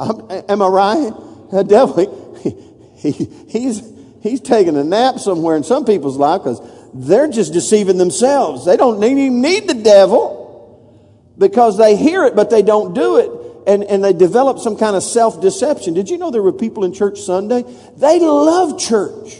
Am 0.00 0.60
I 0.62 0.66
right? 0.66 1.12
The 1.52 1.62
devil, 1.62 2.40
he, 2.42 3.12
he, 3.12 3.24
he's, 3.48 3.82
he's 4.20 4.40
taking 4.40 4.76
a 4.76 4.82
nap 4.82 5.20
somewhere 5.20 5.56
in 5.56 5.62
some 5.62 5.84
people's 5.84 6.16
life 6.16 6.42
because 6.42 6.60
they're 6.92 7.28
just 7.28 7.52
deceiving 7.52 7.98
themselves. 7.98 8.66
They 8.66 8.76
don't 8.76 9.00
even 9.04 9.40
need 9.40 9.68
the 9.68 9.74
devil 9.74 11.30
because 11.38 11.78
they 11.78 11.94
hear 11.94 12.24
it, 12.24 12.34
but 12.34 12.50
they 12.50 12.62
don't 12.62 12.94
do 12.94 13.18
it. 13.18 13.30
And, 13.68 13.84
and 13.84 14.02
they 14.02 14.12
develop 14.12 14.58
some 14.58 14.76
kind 14.76 14.96
of 14.96 15.04
self 15.04 15.40
deception. 15.40 15.94
Did 15.94 16.10
you 16.10 16.18
know 16.18 16.32
there 16.32 16.42
were 16.42 16.52
people 16.52 16.84
in 16.84 16.92
church 16.92 17.20
Sunday? 17.20 17.62
They 17.96 18.18
love 18.18 18.76
church. 18.80 19.36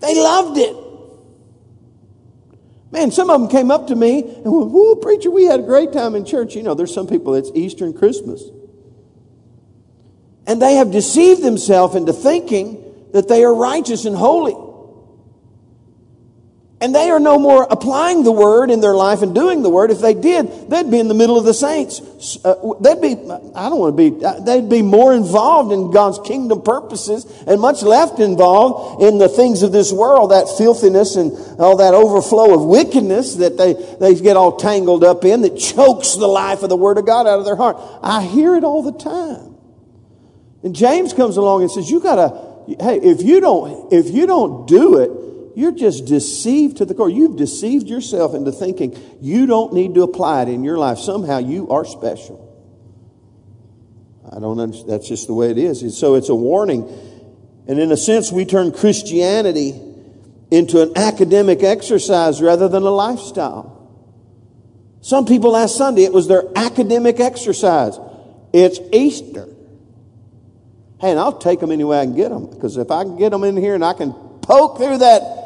They 0.00 0.14
loved 0.14 0.58
it. 0.58 0.76
Man, 2.90 3.10
some 3.10 3.30
of 3.30 3.40
them 3.40 3.50
came 3.50 3.70
up 3.70 3.88
to 3.88 3.96
me 3.96 4.22
and 4.22 4.44
went, 4.44 4.70
Whoa, 4.70 4.94
preacher, 4.96 5.30
we 5.30 5.44
had 5.44 5.60
a 5.60 5.62
great 5.62 5.92
time 5.92 6.14
in 6.14 6.24
church. 6.24 6.54
You 6.54 6.62
know, 6.62 6.74
there's 6.74 6.94
some 6.94 7.06
people, 7.06 7.34
it's 7.34 7.50
Easter 7.54 7.84
and 7.84 7.96
Christmas. 7.96 8.42
And 10.46 10.62
they 10.62 10.74
have 10.76 10.92
deceived 10.92 11.42
themselves 11.42 11.94
into 11.94 12.12
thinking 12.12 12.82
that 13.12 13.28
they 13.28 13.44
are 13.44 13.54
righteous 13.54 14.04
and 14.04 14.16
holy. 14.16 14.54
And 16.86 16.94
they 16.94 17.10
are 17.10 17.18
no 17.18 17.36
more 17.36 17.66
applying 17.68 18.22
the 18.22 18.30
word 18.30 18.70
in 18.70 18.80
their 18.80 18.94
life 18.94 19.20
and 19.22 19.34
doing 19.34 19.64
the 19.64 19.68
word. 19.68 19.90
If 19.90 19.98
they 19.98 20.14
did, 20.14 20.70
they'd 20.70 20.88
be 20.88 21.00
in 21.00 21.08
the 21.08 21.14
middle 21.14 21.36
of 21.36 21.44
the 21.44 21.52
saints. 21.52 22.00
Uh, 22.44 22.74
they'd 22.80 23.00
be, 23.00 23.14
I 23.56 23.68
don't 23.68 23.80
want 23.80 23.96
to 23.96 24.10
be, 24.10 24.24
uh, 24.24 24.38
they'd 24.38 24.68
be 24.68 24.82
more 24.82 25.12
involved 25.12 25.72
in 25.72 25.90
God's 25.90 26.20
kingdom 26.20 26.62
purposes 26.62 27.26
and 27.48 27.60
much 27.60 27.82
left 27.82 28.20
involved 28.20 29.02
in 29.02 29.18
the 29.18 29.28
things 29.28 29.64
of 29.64 29.72
this 29.72 29.92
world, 29.92 30.30
that 30.30 30.48
filthiness 30.56 31.16
and 31.16 31.32
all 31.60 31.78
that 31.78 31.92
overflow 31.92 32.54
of 32.54 32.64
wickedness 32.64 33.34
that 33.34 33.58
they, 33.58 33.72
they 33.98 34.14
get 34.14 34.36
all 34.36 34.56
tangled 34.56 35.02
up 35.02 35.24
in 35.24 35.40
that 35.40 35.58
chokes 35.58 36.14
the 36.14 36.28
life 36.28 36.62
of 36.62 36.68
the 36.68 36.76
word 36.76 36.98
of 36.98 37.04
God 37.04 37.26
out 37.26 37.40
of 37.40 37.44
their 37.44 37.56
heart. 37.56 37.78
I 38.00 38.22
hear 38.22 38.54
it 38.54 38.62
all 38.62 38.84
the 38.84 38.96
time. 38.96 39.56
And 40.62 40.72
James 40.72 41.12
comes 41.12 41.36
along 41.36 41.62
and 41.62 41.70
says, 41.72 41.90
you 41.90 41.98
gotta, 41.98 42.28
hey, 42.80 43.00
if 43.02 43.22
you 43.22 43.40
don't, 43.40 43.92
if 43.92 44.08
you 44.08 44.28
don't 44.28 44.68
do 44.68 44.98
it, 44.98 45.26
you're 45.56 45.72
just 45.72 46.04
deceived 46.04 46.76
to 46.76 46.84
the 46.84 46.92
core. 46.92 47.08
You've 47.08 47.36
deceived 47.36 47.88
yourself 47.88 48.34
into 48.34 48.52
thinking 48.52 48.94
you 49.22 49.46
don't 49.46 49.72
need 49.72 49.94
to 49.94 50.02
apply 50.02 50.42
it 50.42 50.48
in 50.48 50.62
your 50.62 50.76
life. 50.76 50.98
Somehow 50.98 51.38
you 51.38 51.70
are 51.70 51.86
special. 51.86 52.42
I 54.30 54.38
don't 54.38 54.60
understand. 54.60 54.90
That's 54.90 55.08
just 55.08 55.28
the 55.28 55.32
way 55.32 55.50
it 55.50 55.56
is. 55.56 55.98
So 55.98 56.14
it's 56.14 56.28
a 56.28 56.34
warning. 56.34 56.86
And 57.66 57.78
in 57.78 57.90
a 57.90 57.96
sense, 57.96 58.30
we 58.30 58.44
turn 58.44 58.70
Christianity 58.70 59.80
into 60.50 60.82
an 60.82 60.92
academic 60.94 61.62
exercise 61.62 62.42
rather 62.42 62.68
than 62.68 62.82
a 62.82 62.90
lifestyle. 62.90 63.72
Some 65.00 65.24
people 65.24 65.52
last 65.52 65.78
Sunday, 65.78 66.04
it 66.04 66.12
was 66.12 66.28
their 66.28 66.44
academic 66.54 67.18
exercise. 67.18 67.98
It's 68.52 68.78
Easter. 68.92 69.48
Hey, 71.00 71.12
and 71.12 71.18
I'll 71.18 71.38
take 71.38 71.60
them 71.60 71.72
any 71.72 71.84
way 71.84 71.98
I 71.98 72.04
can 72.04 72.14
get 72.14 72.28
them 72.28 72.50
because 72.50 72.76
if 72.76 72.90
I 72.90 73.04
can 73.04 73.16
get 73.16 73.30
them 73.30 73.42
in 73.42 73.56
here 73.56 73.74
and 73.74 73.84
I 73.84 73.94
can 73.94 74.12
poke 74.12 74.76
through 74.76 74.98
that 74.98 75.45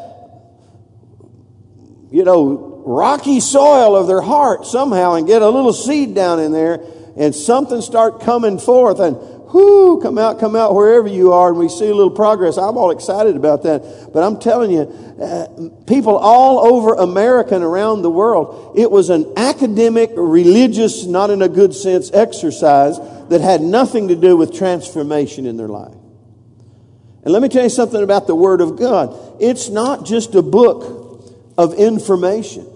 you 2.10 2.24
know, 2.24 2.82
rocky 2.84 3.40
soil 3.40 3.96
of 3.96 4.06
their 4.06 4.20
heart 4.20 4.66
somehow 4.66 5.14
and 5.14 5.26
get 5.26 5.42
a 5.42 5.48
little 5.48 5.72
seed 5.72 6.14
down 6.14 6.40
in 6.40 6.52
there 6.52 6.80
and 7.16 7.34
something 7.34 7.80
start 7.80 8.20
coming 8.20 8.58
forth 8.58 9.00
and 9.00 9.16
whoo, 9.52 10.00
come 10.00 10.18
out, 10.18 10.38
come 10.38 10.54
out 10.54 10.74
wherever 10.74 11.08
you 11.08 11.32
are, 11.32 11.50
and 11.50 11.58
we 11.58 11.68
see 11.68 11.88
a 11.88 11.94
little 11.94 12.10
progress. 12.10 12.56
I'm 12.56 12.76
all 12.76 12.90
excited 12.90 13.36
about 13.36 13.64
that. 13.64 14.10
But 14.12 14.22
I'm 14.22 14.38
telling 14.38 14.70
you, 14.70 14.82
uh, 14.82 15.84
people 15.86 16.16
all 16.16 16.60
over 16.60 16.94
America 16.94 17.54
and 17.54 17.64
around 17.64 18.02
the 18.02 18.10
world, 18.10 18.78
it 18.78 18.90
was 18.90 19.10
an 19.10 19.32
academic, 19.36 20.10
religious, 20.16 21.04
not 21.04 21.30
in 21.30 21.42
a 21.42 21.48
good 21.48 21.74
sense, 21.74 22.10
exercise 22.12 22.98
that 23.28 23.40
had 23.40 23.60
nothing 23.60 24.08
to 24.08 24.16
do 24.16 24.36
with 24.36 24.54
transformation 24.54 25.46
in 25.46 25.56
their 25.56 25.68
life. 25.68 25.94
And 27.22 27.32
let 27.32 27.42
me 27.42 27.48
tell 27.48 27.64
you 27.64 27.70
something 27.70 28.02
about 28.02 28.26
the 28.26 28.34
Word 28.34 28.60
of 28.60 28.78
God. 28.78 29.36
It's 29.40 29.68
not 29.68 30.06
just 30.06 30.34
a 30.34 30.42
book 30.42 30.99
of 31.60 31.74
information. 31.74 32.66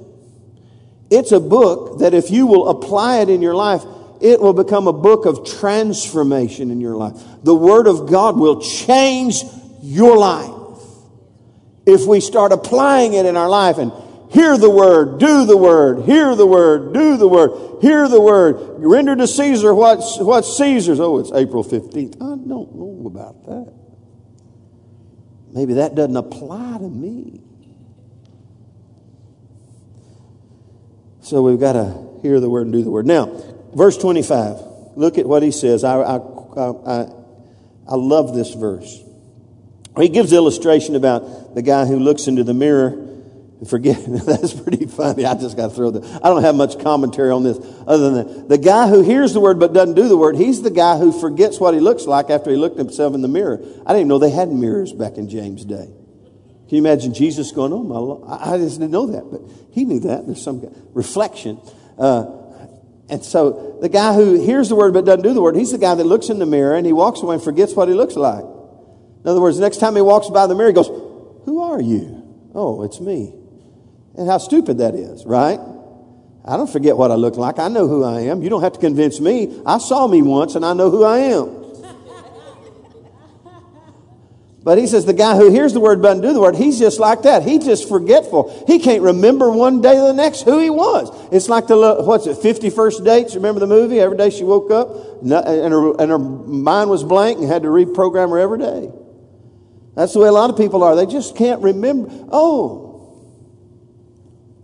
It's 1.10 1.32
a 1.32 1.40
book 1.40 2.00
that 2.00 2.12
if 2.12 2.30
you 2.30 2.46
will 2.46 2.68
apply 2.68 3.20
it 3.20 3.30
in 3.30 3.40
your 3.40 3.54
life, 3.54 3.82
it 4.20 4.40
will 4.40 4.52
become 4.52 4.86
a 4.86 4.92
book 4.92 5.24
of 5.24 5.46
transformation 5.58 6.70
in 6.70 6.82
your 6.82 6.94
life. 6.94 7.14
The 7.42 7.54
Word 7.54 7.86
of 7.86 8.10
God 8.10 8.38
will 8.38 8.60
change 8.60 9.42
your 9.82 10.18
life. 10.18 10.50
If 11.86 12.06
we 12.06 12.20
start 12.20 12.52
applying 12.52 13.14
it 13.14 13.24
in 13.24 13.38
our 13.38 13.48
life 13.48 13.78
and 13.78 13.90
hear 14.30 14.58
the 14.58 14.70
Word, 14.70 15.18
do 15.18 15.46
the 15.46 15.56
Word, 15.56 16.04
hear 16.04 16.34
the 16.34 16.46
Word, 16.46 16.92
do 16.92 17.16
the 17.16 17.28
Word, 17.28 17.80
hear 17.80 18.06
the 18.06 18.20
Word, 18.20 18.56
render 18.84 19.16
to 19.16 19.26
Caesar 19.26 19.74
what's, 19.74 20.18
what's 20.18 20.58
Caesar's. 20.58 21.00
Oh, 21.00 21.20
it's 21.20 21.32
April 21.32 21.64
15th. 21.64 22.16
I 22.16 22.36
don't 22.46 22.74
know 22.74 23.04
about 23.06 23.46
that. 23.46 23.72
Maybe 25.54 25.74
that 25.74 25.94
doesn't 25.94 26.16
apply 26.16 26.78
to 26.78 26.88
me. 26.88 27.43
So 31.24 31.40
we've 31.40 31.58
got 31.58 31.72
to 31.72 32.20
hear 32.20 32.38
the 32.38 32.50
word 32.50 32.66
and 32.66 32.72
do 32.72 32.84
the 32.84 32.90
word. 32.90 33.06
Now, 33.06 33.42
verse 33.74 33.96
25. 33.96 34.60
Look 34.94 35.16
at 35.16 35.26
what 35.26 35.42
he 35.42 35.52
says. 35.52 35.82
I, 35.82 35.98
I, 35.98 36.16
I, 36.16 37.08
I 37.88 37.94
love 37.94 38.34
this 38.34 38.52
verse. 38.52 39.00
He 39.98 40.10
gives 40.10 40.34
illustration 40.34 40.96
about 40.96 41.54
the 41.54 41.62
guy 41.62 41.86
who 41.86 41.98
looks 41.98 42.26
into 42.26 42.44
the 42.44 42.52
mirror 42.52 42.88
and 42.88 43.70
forget. 43.70 44.04
That's 44.06 44.52
pretty 44.52 44.84
funny. 44.84 45.24
I 45.24 45.32
just 45.34 45.56
got 45.56 45.68
to 45.68 45.74
throw 45.74 45.92
that. 45.92 46.20
I 46.22 46.28
don't 46.28 46.42
have 46.42 46.56
much 46.56 46.78
commentary 46.80 47.30
on 47.30 47.42
this 47.42 47.56
other 47.86 48.10
than 48.10 48.14
that. 48.14 48.48
The 48.50 48.58
guy 48.58 48.88
who 48.88 49.02
hears 49.02 49.32
the 49.32 49.40
word 49.40 49.58
but 49.58 49.72
doesn't 49.72 49.94
do 49.94 50.08
the 50.08 50.18
word, 50.18 50.36
he's 50.36 50.60
the 50.60 50.70
guy 50.70 50.98
who 50.98 51.10
forgets 51.10 51.58
what 51.58 51.72
he 51.72 51.80
looks 51.80 52.04
like 52.04 52.28
after 52.28 52.50
he 52.50 52.58
looked 52.58 52.76
himself 52.76 53.14
in 53.14 53.22
the 53.22 53.28
mirror. 53.28 53.62
I 53.86 53.94
didn't 53.94 54.08
know 54.08 54.18
they 54.18 54.28
had 54.28 54.50
mirrors 54.50 54.92
back 54.92 55.16
in 55.16 55.30
James' 55.30 55.64
day. 55.64 55.88
Can 56.68 56.76
you 56.76 56.82
imagine 56.82 57.12
Jesus 57.12 57.52
going, 57.52 57.72
Oh, 57.72 57.82
my 57.82 57.98
Lord? 57.98 58.24
I 58.28 58.56
just 58.58 58.80
didn't 58.80 58.92
know 58.92 59.06
that, 59.08 59.30
but 59.30 59.42
he 59.72 59.84
knew 59.84 60.00
that. 60.00 60.26
There's 60.26 60.42
some 60.42 60.62
reflection. 60.94 61.60
Uh, 61.98 62.24
and 63.08 63.22
so 63.22 63.78
the 63.80 63.88
guy 63.88 64.14
who 64.14 64.40
hears 64.40 64.70
the 64.70 64.76
word 64.76 64.94
but 64.94 65.04
doesn't 65.04 65.22
do 65.22 65.34
the 65.34 65.42
word, 65.42 65.56
he's 65.56 65.72
the 65.72 65.78
guy 65.78 65.94
that 65.94 66.04
looks 66.04 66.30
in 66.30 66.38
the 66.38 66.46
mirror 66.46 66.74
and 66.74 66.86
he 66.86 66.92
walks 66.92 67.20
away 67.20 67.34
and 67.34 67.44
forgets 67.44 67.74
what 67.74 67.88
he 67.88 67.94
looks 67.94 68.16
like. 68.16 68.42
In 68.42 69.30
other 69.30 69.40
words, 69.40 69.56
the 69.56 69.62
next 69.62 69.78
time 69.78 69.94
he 69.94 70.02
walks 70.02 70.28
by 70.30 70.46
the 70.46 70.54
mirror, 70.54 70.68
he 70.68 70.74
goes, 70.74 70.88
Who 71.44 71.60
are 71.60 71.80
you? 71.80 72.50
Oh, 72.54 72.82
it's 72.82 73.00
me. 73.00 73.34
And 74.16 74.28
how 74.28 74.38
stupid 74.38 74.78
that 74.78 74.94
is, 74.94 75.26
right? 75.26 75.58
I 76.46 76.56
don't 76.56 76.70
forget 76.70 76.96
what 76.96 77.10
I 77.10 77.14
look 77.14 77.36
like. 77.36 77.58
I 77.58 77.68
know 77.68 77.88
who 77.88 78.04
I 78.04 78.22
am. 78.22 78.42
You 78.42 78.50
don't 78.50 78.62
have 78.62 78.74
to 78.74 78.80
convince 78.80 79.18
me. 79.18 79.60
I 79.64 79.78
saw 79.78 80.06
me 80.06 80.22
once 80.22 80.54
and 80.54 80.64
I 80.64 80.74
know 80.74 80.90
who 80.90 81.02
I 81.04 81.18
am. 81.18 81.63
But 84.64 84.78
he 84.78 84.86
says 84.86 85.04
the 85.04 85.12
guy 85.12 85.36
who 85.36 85.50
hears 85.50 85.74
the 85.74 85.80
word 85.80 86.00
but 86.00 86.08
doesn't 86.08 86.22
do 86.22 86.32
the 86.32 86.40
word, 86.40 86.56
he's 86.56 86.78
just 86.78 86.98
like 86.98 87.22
that. 87.22 87.42
He's 87.42 87.66
just 87.66 87.86
forgetful. 87.86 88.64
He 88.66 88.78
can't 88.78 89.02
remember 89.02 89.50
one 89.50 89.82
day 89.82 89.94
the 89.94 90.14
next 90.14 90.42
who 90.42 90.58
he 90.58 90.70
was. 90.70 91.10
It's 91.30 91.50
like 91.50 91.66
the, 91.66 91.76
what's 92.02 92.26
it, 92.26 92.38
51st 92.38 93.04
dates? 93.04 93.34
Remember 93.34 93.60
the 93.60 93.66
movie? 93.66 94.00
Every 94.00 94.16
day 94.16 94.30
she 94.30 94.42
woke 94.42 94.70
up 94.70 95.20
and 95.20 95.30
her, 95.30 96.00
and 96.00 96.10
her 96.10 96.18
mind 96.18 96.88
was 96.88 97.04
blank 97.04 97.40
and 97.40 97.46
had 97.46 97.62
to 97.64 97.68
reprogram 97.68 98.30
her 98.30 98.38
every 98.38 98.58
day. 98.58 98.90
That's 99.96 100.14
the 100.14 100.20
way 100.20 100.28
a 100.28 100.32
lot 100.32 100.48
of 100.48 100.56
people 100.56 100.82
are. 100.82 100.96
They 100.96 101.06
just 101.06 101.36
can't 101.36 101.60
remember. 101.60 102.08
Oh. 102.32 103.20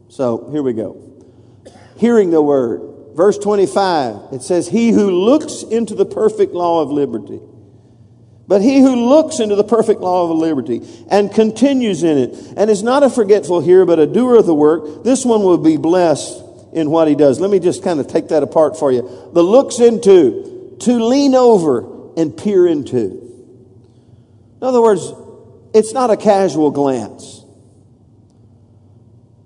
So 0.08 0.48
here 0.50 0.62
we 0.62 0.72
go. 0.72 0.96
Hearing 1.98 2.30
the 2.30 2.40
word. 2.40 2.86
Verse 3.14 3.36
25, 3.36 4.32
it 4.32 4.42
says, 4.42 4.68
He 4.68 4.92
who 4.92 5.10
looks 5.10 5.62
into 5.62 5.94
the 5.94 6.06
perfect 6.06 6.54
law 6.54 6.80
of 6.80 6.90
liberty 6.90 7.40
but 8.50 8.62
he 8.62 8.80
who 8.80 8.96
looks 9.08 9.38
into 9.38 9.54
the 9.54 9.62
perfect 9.62 10.00
law 10.00 10.28
of 10.28 10.36
liberty 10.36 10.82
and 11.08 11.32
continues 11.32 12.02
in 12.02 12.18
it 12.18 12.54
and 12.56 12.68
is 12.68 12.82
not 12.82 13.04
a 13.04 13.08
forgetful 13.08 13.60
hearer, 13.60 13.84
but 13.84 14.00
a 14.00 14.08
doer 14.08 14.38
of 14.38 14.46
the 14.46 14.54
work, 14.56 15.04
this 15.04 15.24
one 15.24 15.44
will 15.44 15.56
be 15.56 15.76
blessed 15.76 16.42
in 16.72 16.90
what 16.90 17.06
he 17.06 17.14
does. 17.14 17.38
Let 17.38 17.48
me 17.48 17.60
just 17.60 17.84
kind 17.84 18.00
of 18.00 18.08
take 18.08 18.30
that 18.30 18.42
apart 18.42 18.76
for 18.76 18.90
you. 18.90 19.02
The 19.32 19.42
looks 19.44 19.78
into, 19.78 20.76
to 20.80 20.98
lean 20.98 21.36
over 21.36 22.12
and 22.16 22.36
peer 22.36 22.66
into. 22.66 22.98
In 24.56 24.62
other 24.62 24.82
words, 24.82 25.12
it's 25.72 25.92
not 25.92 26.10
a 26.10 26.16
casual 26.16 26.72
glance. 26.72 27.44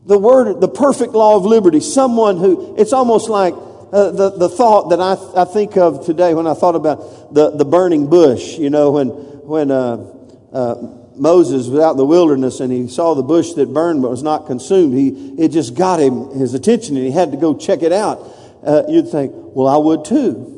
The 0.07 0.17
word, 0.17 0.63
the 0.63 0.69
perfect 0.69 1.13
law 1.13 1.37
of 1.37 1.45
liberty. 1.45 1.81
Someone 1.81 2.39
who, 2.39 2.75
it's 2.79 2.95
almost 2.95 3.29
like 3.29 3.55
uh, 3.95 4.11
the, 4.11 4.31
the 4.31 4.49
thought 4.49 4.91
that 4.91 5.01
I, 5.01 5.17
I 5.41 5.45
think 5.45 5.77
of 5.77 6.05
today 6.05 6.35
when 6.35 6.49
I 6.49 6.55
thought 6.55 6.75
about 6.75 7.33
the, 7.33 7.51
the 7.51 7.65
burning 7.65 8.11
bush, 8.11 8.59
you 8.59 8.69
know, 8.69 8.91
when, 8.91 9.07
when 9.07 9.71
uh, 9.71 10.05
uh, 10.53 10.75
Moses 11.15 11.69
was 11.69 11.79
out 11.79 11.93
in 11.93 11.99
the 11.99 12.05
wilderness 12.05 12.59
and 12.59 12.73
he 12.73 12.89
saw 12.89 13.15
the 13.15 13.23
bush 13.23 13.53
that 13.53 13.73
burned 13.73 14.03
but 14.03 14.11
was 14.11 14.25
not 14.25 14.49
consumed. 14.49 14.95
He, 14.95 15.37
it 15.39 15.51
just 15.53 15.77
got 15.77 16.01
him, 16.01 16.31
his 16.31 16.55
attention, 16.55 16.97
and 16.97 17.07
he 17.07 17.13
had 17.13 17.31
to 17.31 17.37
go 17.37 17.57
check 17.57 17.83
it 17.83 17.93
out. 17.93 18.19
Uh, 18.65 18.83
you'd 18.89 19.11
think, 19.11 19.31
well, 19.33 19.69
I 19.69 19.77
would 19.77 20.05
too. 20.05 20.51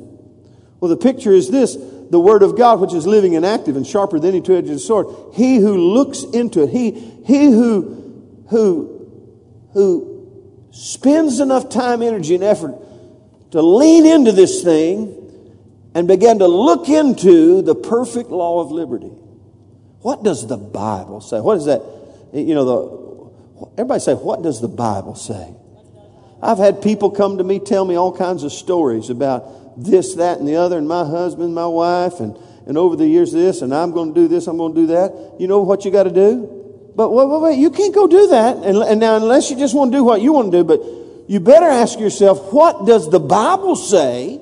Well, 0.81 0.89
the 0.89 0.97
picture 0.97 1.33
is 1.33 1.51
this 1.51 1.77
the 2.09 2.21
Word 2.21 2.43
of 2.43 2.57
God, 2.57 2.81
which 2.81 2.95
is 2.95 3.07
living 3.07 3.37
and 3.37 3.45
active 3.45 3.77
and 3.77 3.87
sharper 3.87 4.19
than 4.19 4.31
any 4.31 4.41
two 4.41 4.57
edged 4.57 4.81
sword. 4.81 5.09
He 5.35 5.57
who 5.59 5.77
looks 5.77 6.23
into 6.23 6.63
it, 6.63 6.71
he, 6.71 6.93
he 7.27 7.51
who, 7.51 8.45
who, 8.49 9.69
who 9.75 10.69
spends 10.71 11.39
enough 11.41 11.69
time, 11.69 12.01
energy, 12.01 12.35
and 12.35 12.43
effort 12.43 12.77
to 13.51 13.63
lean 13.63 14.07
into 14.07 14.33
this 14.33 14.63
thing 14.63 15.23
and 15.95 16.07
begin 16.07 16.41
to 16.41 16.47
look 16.47 16.89
into 16.89 17.63
the 17.63 17.75
perfect 17.75 18.31
law 18.31 18.61
of 18.61 18.71
liberty. 18.71 19.11
What 20.01 20.23
does 20.23 20.47
the 20.47 20.57
Bible 20.57 21.21
say? 21.21 21.41
What 21.41 21.57
is 21.57 21.65
that? 21.65 21.83
You 22.33 22.55
know, 22.55 22.65
the, 22.65 23.71
everybody 23.79 24.01
say, 24.01 24.15
what 24.15 24.43
does 24.43 24.61
the 24.61 24.69
Bible 24.69 25.15
say? 25.15 25.55
I've 26.43 26.59
had 26.59 26.83
people 26.83 27.11
come 27.11 27.39
to 27.39 27.45
me, 27.45 27.59
tell 27.59 27.85
me 27.85 27.97
all 27.97 28.15
kinds 28.15 28.43
of 28.43 28.53
stories 28.53 29.09
about 29.09 29.83
this, 29.83 30.17
that, 30.17 30.39
and 30.39 30.47
the 30.47 30.57
other, 30.57 30.79
and 30.79 30.87
my 30.87 31.05
husband, 31.05 31.55
my 31.55 31.67
wife, 31.67 32.21
and, 32.21 32.37
and 32.67 32.77
over 32.77 32.95
the 32.95 33.07
years 33.07 33.33
this, 33.33 33.63
and 33.63 33.75
I'm 33.75 33.93
going 33.93 34.15
to 34.15 34.21
do 34.21 34.29
this, 34.29 34.47
I'm 34.47 34.59
going 34.59 34.75
to 34.75 34.81
do 34.83 34.87
that. 34.89 35.37
You 35.39 35.49
know 35.49 35.63
what 35.63 35.85
you 35.85 35.91
got 35.91 36.05
to 36.05 36.13
do? 36.13 36.93
But 36.95 37.11
wait, 37.11 37.29
wait, 37.29 37.41
wait, 37.41 37.59
you 37.59 37.71
can't 37.71 37.95
go 37.95 38.07
do 38.07 38.29
that. 38.29 38.59
And, 38.59 38.79
and 38.79 39.01
now, 39.01 39.17
unless 39.17 39.51
you 39.51 39.57
just 39.57 39.75
want 39.75 39.93
to 39.93 39.99
do 39.99 40.05
what 40.05 40.21
you 40.21 40.33
want 40.33 40.53
to 40.53 40.59
do, 40.59 40.65
but 40.65 40.81
you 41.29 41.41
better 41.41 41.67
ask 41.67 41.99
yourself, 41.99 42.53
what 42.53 42.87
does 42.87 43.11
the 43.11 43.21
Bible 43.21 43.77
say 43.77 44.41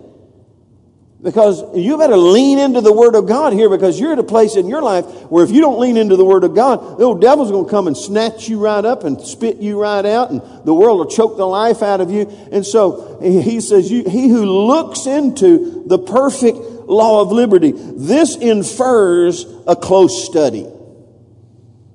because 1.25 1.65
you 1.75 1.97
better 1.97 2.19
lean 2.19 2.59
into 2.59 2.83
the 2.83 2.93
Word 2.93 3.15
of 3.15 3.27
God 3.27 3.55
here 3.55 3.71
because 3.71 3.99
you're 3.99 4.13
at 4.13 4.19
a 4.19 4.23
place 4.23 4.57
in 4.57 4.69
your 4.69 4.83
life 4.83 5.07
where 5.31 5.43
if 5.43 5.51
you 5.51 5.63
don't 5.63 5.81
lean 5.81 5.97
into 5.97 6.17
the 6.17 6.25
Word 6.25 6.45
of 6.45 6.55
God, 6.55 6.99
the 6.99 7.05
old 7.05 7.23
devil's 7.23 7.51
going 7.51 7.65
to 7.65 7.71
come 7.71 7.87
and 7.87 7.97
snatch 7.97 8.47
you 8.47 8.59
right 8.61 8.85
up 8.85 9.05
and 9.05 9.19
spit 9.23 9.57
you 9.57 9.81
right 9.81 10.05
out 10.05 10.31
and 10.31 10.43
the 10.67 10.75
world 10.75 10.99
will 10.99 11.07
choke 11.07 11.39
the 11.39 11.47
life 11.47 11.83
out 11.83 12.03
of 12.03 12.11
you. 12.11 12.27
And 12.53 12.65
so 12.65 13.19
he 13.23 13.59
says, 13.63 13.89
He 13.89 14.29
who 14.29 14.45
looks 14.45 15.07
into 15.07 15.85
the 15.87 15.99
perfect 15.99 16.59
law 16.59 17.23
of 17.23 17.33
liberty, 17.33 17.73
this 17.73 18.37
infers 18.37 19.47
a 19.67 19.75
close 19.75 20.27
study. 20.27 20.67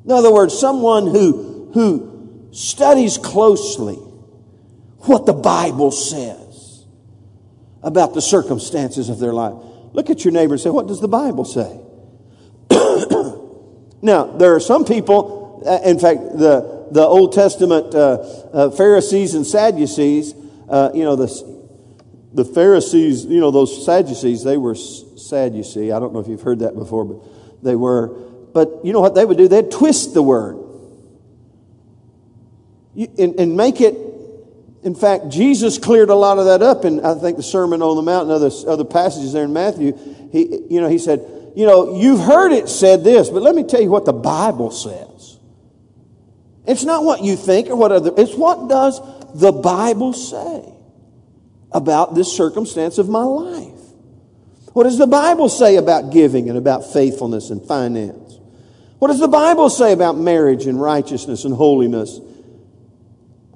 In 0.06 0.12
other 0.12 0.34
words, 0.34 0.58
someone 0.58 1.06
who, 1.06 1.70
who 1.76 2.50
studies 2.52 3.20
closely 3.20 4.00
what 5.10 5.26
the 5.26 5.34
Bible 5.34 5.92
says 5.92 6.86
about 7.82 8.14
the 8.14 8.22
circumstances 8.22 9.10
of 9.10 9.20
their 9.20 9.34
life. 9.34 9.56
Look 9.94 10.10
at 10.10 10.24
your 10.24 10.32
neighbor 10.32 10.54
and 10.54 10.62
say, 10.62 10.70
What 10.70 10.88
does 10.88 11.02
the 11.02 11.08
Bible 11.08 11.46
say? 11.46 11.80
now, 14.02 14.26
there 14.38 14.56
are 14.56 14.60
some 14.60 14.86
people, 14.86 15.64
uh, 15.66 15.80
in 15.90 16.00
fact, 16.00 16.20
the, 16.20 16.88
the 16.92 17.02
Old 17.02 17.34
Testament 17.34 17.96
uh, 17.96 18.20
uh, 18.54 18.72
Pharisees 18.72 19.34
and 19.34 19.46
Sadducees, 19.46 20.34
uh, 20.70 20.92
you 20.94 21.04
know, 21.04 21.16
the, 21.16 21.28
the 22.34 22.46
Pharisees, 22.46 23.26
you 23.26 23.40
know, 23.40 23.50
those 23.50 23.86
Sadducees, 23.86 24.44
they 24.44 24.58
were 24.58 24.76
sad, 24.76 25.56
you 25.56 25.64
see. 25.64 25.92
I 25.92 26.00
don't 26.00 26.14
know 26.14 26.20
if 26.20 26.28
you've 26.28 26.42
heard 26.42 26.60
that 26.60 26.76
before, 26.76 27.06
but 27.06 27.64
they 27.64 27.76
were. 27.76 28.10
But 28.54 28.82
you 28.84 28.94
know 28.94 29.02
what 29.02 29.16
they 29.16 29.26
would 29.26 29.38
do? 29.38 29.48
They'd 29.48 29.72
twist 29.72 30.14
the 30.14 30.24
word 30.24 30.58
and, 32.96 33.40
and 33.40 33.56
make 33.56 33.80
it 33.82 33.96
in 34.82 34.96
fact, 34.96 35.30
Jesus 35.30 35.78
cleared 35.78 36.10
a 36.10 36.16
lot 36.16 36.38
of 36.38 36.46
that 36.46 36.62
up 36.62 36.86
in, 36.86 37.06
I 37.06 37.14
think, 37.16 37.38
the 37.38 37.44
Sermon 37.44 37.82
on 37.82 37.98
the 37.98 38.02
Mount 38.02 38.24
and 38.24 38.32
other, 38.32 38.50
other 38.68 38.86
passages 38.86 39.34
there 39.34 39.44
in 39.44 39.52
Matthew. 39.52 39.98
He, 40.32 40.64
you 40.70 40.80
know, 40.80 40.88
he 40.88 40.98
said, 40.98 41.26
you 41.56 41.66
know, 41.66 42.00
you've 42.00 42.22
heard 42.22 42.54
it 42.54 42.70
said 42.70 43.04
this, 43.04 43.30
but 43.30 43.42
let 43.42 43.56
me 43.56 43.64
tell 43.64 43.82
you 43.82 43.90
what 43.90 44.06
the 44.06 44.14
Bible 44.14 44.72
says. 44.72 45.38
It's 46.66 46.84
not 46.84 47.04
what 47.04 47.24
you 47.24 47.36
think 47.36 47.68
or 47.70 47.76
what 47.76 47.92
other, 47.92 48.14
it's 48.16 48.36
what 48.36 48.70
does 48.70 49.02
the 49.34 49.52
Bible 49.52 50.14
say 50.14 50.74
about 51.72 52.16
this 52.16 52.32
circumstance 52.32 52.98
of 53.00 53.10
my 53.10 53.24
life? 53.24 53.74
What 54.74 54.84
does 54.84 54.98
the 54.98 55.08
Bible 55.08 55.50
say 55.50 55.76
about 55.76 56.14
giving 56.14 56.48
and 56.48 56.58
about 56.58 56.94
faithfulness 56.94 57.50
and 57.50 57.62
finance? 57.66 58.40
What 59.00 59.10
does 59.10 59.20
the 59.20 59.28
Bible 59.28 59.70
say 59.70 59.92
about 59.92 60.16
marriage 60.18 60.68
and 60.68 60.80
righteousness 60.80 61.44
and 61.44 61.54
holiness 61.54 62.20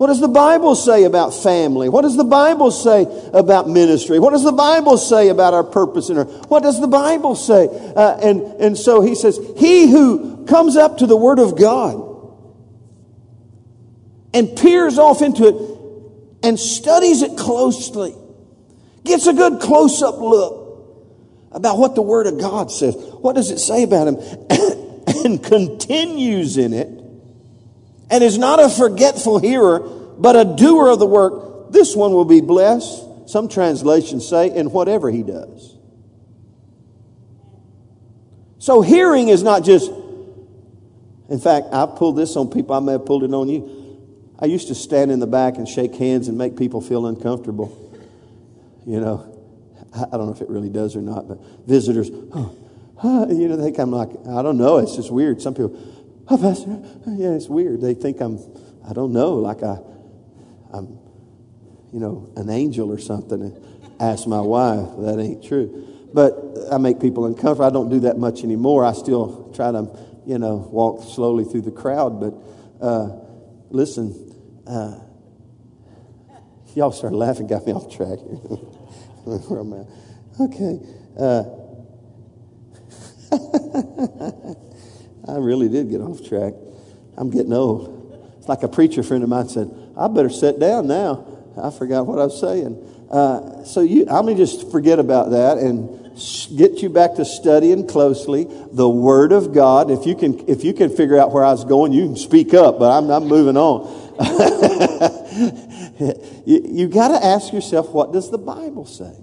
what 0.04 0.08
does 0.08 0.20
the 0.20 0.28
Bible 0.28 0.76
say 0.76 1.06
about 1.06 1.34
family? 1.34 1.88
What 1.88 2.02
does 2.02 2.18
the 2.18 2.26
Bible 2.26 2.72
say 2.72 3.04
about 3.32 3.70
ministry? 3.70 4.20
What 4.20 4.32
does 4.32 4.44
the 4.44 4.52
Bible 4.52 4.98
say 4.98 5.30
about 5.30 5.54
our 5.54 5.64
purpose 5.64 6.10
in 6.10 6.18
her? 6.18 6.26
What 6.26 6.62
does 6.62 6.82
the 6.82 6.90
Bible 6.90 7.36
say? 7.36 7.70
Uh, 7.96 8.18
and, 8.22 8.42
and 8.60 8.78
so 8.78 9.00
he 9.00 9.16
says, 9.16 9.40
He 9.56 9.90
who 9.90 10.44
comes 10.46 10.76
up 10.76 10.98
to 10.98 11.06
the 11.06 11.16
Word 11.16 11.40
of 11.40 11.58
God 11.58 12.28
and 14.34 14.58
peers 14.58 15.00
off 15.00 15.22
into 15.22 15.48
it 15.48 16.46
and 16.46 16.60
studies 16.60 17.22
it 17.22 17.38
closely, 17.38 18.14
gets 19.06 19.26
a 19.28 19.34
good 19.34 19.62
close 19.62 20.02
up 20.02 20.20
look 20.20 20.86
about 21.54 21.78
what 21.78 21.96
the 21.96 22.02
Word 22.02 22.28
of 22.28 22.38
God 22.42 22.74
says. 22.74 22.94
What 23.22 23.38
does 23.38 23.52
it 23.52 23.60
say 23.60 23.84
about 23.84 24.10
him? 24.10 24.18
and 25.24 25.42
continues 25.42 26.58
in 26.58 26.74
it 26.74 27.03
and 28.10 28.24
is 28.24 28.38
not 28.38 28.60
a 28.60 28.70
forgetful 28.70 29.40
hearer, 29.40 29.80
but 30.18 30.36
a 30.36 30.46
doer 30.56 30.90
of 30.90 31.00
the 31.00 31.06
work, 31.06 31.72
this 31.72 31.96
one 31.96 32.12
will 32.14 32.26
be 32.26 32.42
blessed. 32.42 33.30
Some 33.30 33.48
translations 33.50 34.28
say, 34.28 34.56
in 34.56 34.72
whatever 34.72 35.10
he 35.10 35.24
does. 35.24 35.76
So 38.60 38.82
hearing 38.82 39.30
is 39.30 39.44
not 39.44 39.64
just, 39.64 39.92
in 41.30 41.40
fact, 41.40 41.68
I've 41.74 41.96
pulled 41.96 42.16
this 42.16 42.36
on 42.36 42.50
people, 42.50 42.76
I 42.76 42.80
may 42.80 42.94
have 42.94 43.06
pulled 43.06 43.24
it 43.24 43.34
on 43.34 43.50
you. 43.50 43.82
I 44.40 44.46
used 44.46 44.68
to 44.68 44.76
stand 44.76 45.12
in 45.12 45.20
the 45.20 45.28
back 45.28 45.58
and 45.58 45.68
shake 45.68 45.96
hands 45.96 46.28
and 46.28 46.38
make 46.38 46.58
people 46.58 46.82
feel 46.82 47.08
uncomfortable. 47.08 47.80
You 48.86 49.00
know, 49.00 49.30
I 49.94 50.18
don't 50.18 50.28
know 50.28 50.34
if 50.34 50.42
it 50.42 50.50
really 50.50 50.70
does 50.70 50.96
or 50.96 51.02
not, 51.02 51.28
but 51.28 51.40
visitors, 51.66 52.10
oh, 52.12 52.56
you 53.30 53.48
know, 53.48 53.56
they 53.58 53.72
come 53.72 53.92
like, 53.92 54.10
I 54.28 54.42
don't 54.42 54.58
know, 54.58 54.78
it's 54.78 54.96
just 54.96 55.12
weird. 55.12 55.42
Some 55.42 55.54
people, 55.54 55.78
Oh, 56.30 56.38
Pastor, 56.38 56.82
yeah, 57.08 57.32
it's 57.32 57.50
weird. 57.50 57.82
They 57.82 57.94
think 57.94 58.22
I'm, 58.22 58.40
I 58.88 58.94
don't 58.94 59.12
know, 59.14 59.36
like 59.36 59.62
I, 59.64 59.78
I'm, 60.74 61.00
you 61.92 62.00
know, 62.00 62.32
an 62.38 62.50
angel 62.50 62.92
or 62.92 62.98
something. 62.98 63.42
And 63.42 63.64
ask 64.00 64.28
my 64.28 64.42
wife. 64.42 64.90
That 65.00 65.20
ain't 65.20 65.44
true. 65.44 65.88
But 66.14 66.34
I 66.72 66.78
make 66.78 67.00
people 67.00 67.26
uncomfortable. 67.26 67.66
I 67.66 67.70
don't 67.70 67.90
do 67.90 68.02
that 68.02 68.18
much 68.18 68.44
anymore. 68.44 68.86
I 68.86 68.94
still 68.94 69.52
try 69.56 69.72
to, 69.72 69.90
you 70.26 70.38
know, 70.38 70.68
walk 70.72 71.04
slowly 71.04 71.44
through 71.46 71.62
the 71.62 71.72
crowd. 71.72 72.20
But 72.20 72.34
uh, 72.86 73.20
listen, 73.70 74.32
uh, 74.68 75.00
y'all 76.76 76.92
started 76.92 77.18
laughing, 77.18 77.48
got 77.48 77.66
me 77.66 77.74
off 77.74 77.94
track 77.96 78.20
here. 78.20 78.40
Okay. 80.40 80.80
Uh, 81.20 81.44
I 85.28 85.38
really 85.38 85.70
did 85.70 85.90
get 85.90 86.02
off 86.02 86.28
track. 86.28 86.54
I'm 87.18 87.30
getting 87.30 87.54
old. 87.54 88.36
It's 88.40 88.50
like 88.50 88.64
a 88.64 88.68
preacher 88.68 89.04
friend 89.04 89.24
of 89.24 89.30
mine 89.30 89.48
said, 89.48 89.72
I 89.98 90.08
better 90.08 90.30
sit 90.30 90.60
down 90.60 90.88
now. 90.88 91.26
I 91.62 91.72
forgot 91.72 92.08
what 92.08 92.20
I 92.20 92.26
was 92.26 92.40
saying. 92.40 93.08
Uh, 93.10 93.64
so 93.64 93.82
you, 93.82 94.02
I'm 94.10 94.26
going 94.26 94.36
to 94.36 94.44
just 94.44 94.72
forget 94.72 95.00
about 95.00 95.32
that 95.32 95.60
and 95.60 96.02
get 96.58 96.82
you 96.82 96.90
back 96.90 97.16
to 97.16 97.26
studying 97.26 97.88
closely 97.88 98.48
the 98.72 98.90
Word 98.90 99.32
of 99.32 99.54
God. 99.54 99.92
If 99.92 100.06
you 100.06 100.16
can, 100.16 100.50
if 100.50 100.64
you 100.64 100.74
can 100.74 100.90
figure 100.90 101.18
out 101.18 101.32
where 101.32 101.46
I 101.46 101.52
was 101.52 101.64
going, 101.64 101.94
you 101.94 102.06
can 102.06 102.18
speak 102.18 102.54
up, 102.54 102.80
but 102.80 102.92
I'm, 102.92 103.10
I'm 103.10 103.28
moving 103.28 103.56
on. 103.56 104.02
you 106.46 106.62
you 106.66 106.88
got 106.88 107.20
to 107.20 107.26
ask 107.26 107.54
yourself, 107.54 107.90
what 107.90 108.12
does 108.12 108.30
the 108.30 108.38
Bible 108.38 108.86
say? 108.86 109.16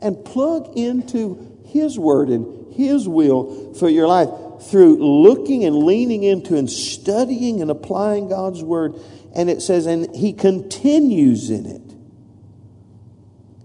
And 0.00 0.24
plug 0.24 0.76
into 0.76 1.60
His 1.66 1.98
Word 1.98 2.28
and 2.28 2.74
His 2.74 3.08
will 3.08 3.74
for 3.74 3.88
your 3.88 4.06
life 4.06 4.28
through 4.62 4.96
looking 4.96 5.64
and 5.64 5.76
leaning 5.76 6.22
into 6.22 6.56
and 6.56 6.70
studying 6.70 7.60
and 7.60 7.70
applying 7.70 8.28
God's 8.28 8.62
word. 8.62 8.94
And 9.34 9.50
it 9.50 9.62
says, 9.62 9.86
and 9.86 10.14
he 10.14 10.32
continues 10.32 11.50
in 11.50 11.66
it. 11.66 11.82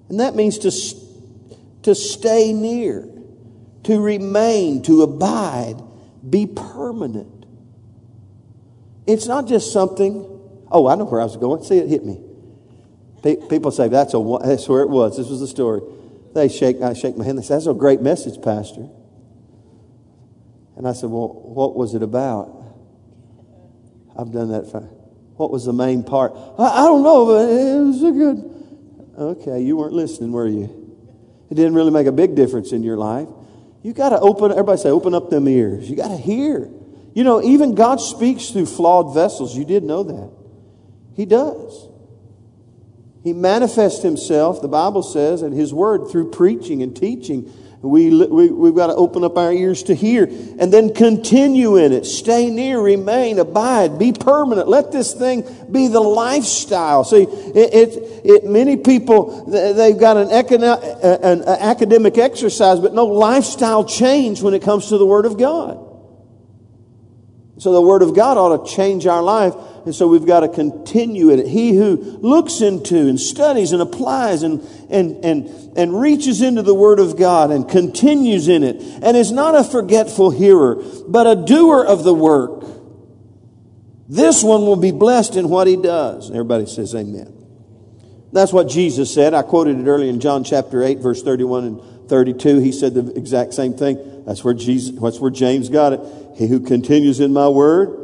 And 0.10 0.20
that 0.20 0.36
means 0.36 0.58
to, 0.60 0.72
to 1.84 1.94
stay 1.94 2.52
near, 2.54 3.08
to 3.84 4.00
remain, 4.00 4.82
to 4.84 5.04
abide, 5.04 5.76
be 6.28 6.48
permanent. 6.48 7.46
It's 9.06 9.28
not 9.28 9.48
just 9.48 9.72
something, 9.72 10.26
oh, 10.72 10.88
I 10.88 10.96
know 10.96 11.06
where 11.06 11.22
I 11.22 11.24
was 11.24 11.38
going. 11.38 11.64
See, 11.64 11.78
it 11.78 11.88
hit 11.88 12.06
me. 12.06 12.22
People 13.50 13.72
say, 13.72 13.88
that's, 13.88 14.14
a, 14.14 14.40
that's 14.44 14.68
where 14.68 14.82
it 14.82 14.90
was. 14.90 15.18
This 15.18 15.30
was 15.30 15.40
the 15.40 15.48
story. 15.48 15.82
They 16.34 16.48
shake, 16.48 16.82
I 16.82 16.94
shake 16.94 17.18
my 17.18 17.26
hand. 17.26 17.38
They 17.38 17.44
say, 17.44 17.56
that's 17.56 17.68
a 17.68 17.74
great 17.74 18.02
message, 18.02 18.42
Pastor. 18.42 18.88
And 20.80 20.88
I 20.88 20.94
said, 20.94 21.10
Well, 21.10 21.28
what 21.28 21.76
was 21.76 21.94
it 21.94 22.02
about? 22.02 22.64
I've 24.18 24.32
done 24.32 24.52
that. 24.52 24.72
For, 24.72 24.80
What 24.80 25.52
was 25.52 25.66
the 25.66 25.74
main 25.74 26.04
part? 26.04 26.32
I, 26.58 26.84
I 26.84 26.86
don't 26.86 27.04
know, 27.04 27.26
but 27.26 27.50
it 27.50 27.86
was 27.86 28.02
a 28.02 28.12
good. 28.12 28.56
Okay, 29.20 29.62
you 29.62 29.76
weren't 29.76 29.92
listening, 29.92 30.32
were 30.32 30.48
you? 30.48 30.98
It 31.52 31.56
didn't 31.56 31.74
really 31.74 31.92
make 31.92 32.08
a 32.08 32.14
big 32.14 32.34
difference 32.34 32.72
in 32.72 32.84
your 32.84 32.96
life. 32.96 33.28
You 33.84 33.92
got 33.92 34.10
to 34.10 34.20
open, 34.20 34.52
everybody 34.52 34.80
say, 34.80 34.90
open 34.90 35.14
up 35.14 35.30
them 35.30 35.50
ears. 35.50 35.90
You 35.90 35.98
got 35.98 36.08
to 36.08 36.18
hear. 36.18 36.70
You 37.14 37.26
know, 37.26 37.44
even 37.44 37.76
God 37.76 38.00
speaks 38.00 38.50
through 38.50 38.68
flawed 38.68 39.14
vessels. 39.14 39.58
You 39.58 39.66
did 39.66 39.84
know 39.84 40.04
that. 40.04 40.32
He 41.14 41.26
does. 41.26 41.90
He 43.22 43.34
manifests 43.34 44.02
himself, 44.02 44.62
the 44.62 44.70
Bible 44.70 45.04
says, 45.04 45.42
and 45.42 45.54
his 45.54 45.74
word 45.74 46.10
through 46.10 46.32
preaching 46.32 46.82
and 46.82 46.96
teaching. 46.96 47.52
We, 47.82 48.10
we, 48.26 48.50
we've 48.50 48.76
got 48.76 48.88
to 48.88 48.96
open 48.96 49.24
up 49.24 49.38
our 49.38 49.54
ears 49.54 49.84
to 49.84 49.96
hear 49.96 50.26
and 50.26 50.74
then 50.74 50.94
continue 50.94 51.78
in 51.78 51.94
it. 51.94 52.06
Stay 52.06 52.50
near, 52.50 52.82
remain, 52.82 53.40
abide, 53.40 53.98
be 53.98 54.12
permanent. 54.12 54.68
Let 54.68 54.92
this 54.92 55.14
thing 55.14 55.44
be 55.72 55.88
the 55.88 56.02
lifestyle. 56.02 57.06
See, 57.06 57.24
it, 57.24 57.74
it, 57.74 58.22
it 58.26 58.44
many 58.44 58.76
people, 58.76 59.46
they've 59.46 59.98
got 59.98 60.18
an, 60.18 60.28
econo- 60.28 61.04
uh, 61.04 61.20
an 61.24 61.44
uh, 61.44 61.56
academic 61.58 62.18
exercise, 62.18 62.82
but 62.82 62.94
no 62.94 63.06
lifestyle 63.06 63.86
change 63.86 64.42
when 64.42 64.54
it 64.54 64.62
comes 64.62 64.90
to 64.90 64.98
the 64.98 65.06
Word 65.06 65.26
of 65.26 65.38
God. 65.38 65.86
So 67.60 67.72
the 67.72 67.82
Word 67.82 68.02
of 68.02 68.14
God 68.14 68.38
ought 68.38 68.66
to 68.66 68.76
change 68.76 69.08
our 69.08 69.24
life 69.24 69.54
and 69.90 69.96
so 69.96 70.08
we've 70.08 70.28
got 70.28 70.42
to 70.42 70.50
continue 70.50 71.32
in 71.32 71.40
it. 71.40 71.48
He 71.48 71.76
who 71.76 71.96
looks 71.96 72.62
into 72.62 72.96
and 72.96 73.20
studies 73.20 73.72
and 73.72 73.82
applies 73.82 74.44
and, 74.44 74.62
and, 74.88 75.26
and, 75.26 75.76
and 75.76 76.00
reaches 76.00 76.44
into 76.44 76.62
the 76.62 76.76
Word 76.76 77.00
of 77.00 77.18
God 77.18 77.50
and 77.50 77.68
continues 77.68 78.48
in 78.48 78.64
it 78.64 78.76
and 79.02 79.18
is 79.18 79.32
not 79.32 79.56
a 79.56 79.64
forgetful 79.64 80.30
hearer, 80.30 80.76
but 81.08 81.26
a 81.26 81.36
doer 81.44 81.84
of 81.84 82.04
the 82.04 82.14
work. 82.14 82.66
This 84.08 84.44
one 84.44 84.62
will 84.62 84.76
be 84.76 84.92
blessed 84.92 85.36
in 85.36 85.50
what 85.50 85.66
he 85.66 85.76
does. 85.76 86.30
Everybody 86.30 86.68
says 86.68 86.94
amen. 86.94 87.34
That's 88.32 88.54
what 88.54 88.70
Jesus 88.70 89.12
said. 89.12 89.34
I 89.34 89.42
quoted 89.42 89.80
it 89.80 89.88
earlier 89.88 90.12
in 90.12 90.20
John 90.20 90.44
chapter 90.44 90.84
8, 90.84 91.00
verse 91.00 91.24
31 91.24 91.64
and 91.64 92.10
32. 92.10 92.60
He 92.60 92.74
said 92.74 92.94
the 92.94 93.12
exact 93.18 93.56
same 93.56 93.74
thing. 93.74 94.24
That's 94.28 94.44
where 94.44 94.54
Jesus, 94.54 95.00
that's 95.02 95.20
where 95.20 95.32
James 95.32 95.68
got 95.70 95.94
it. 95.94 96.02
He 96.38 96.46
who 96.46 96.60
continues 96.60 97.20
in 97.20 97.34
my 97.34 97.50
word 97.50 97.99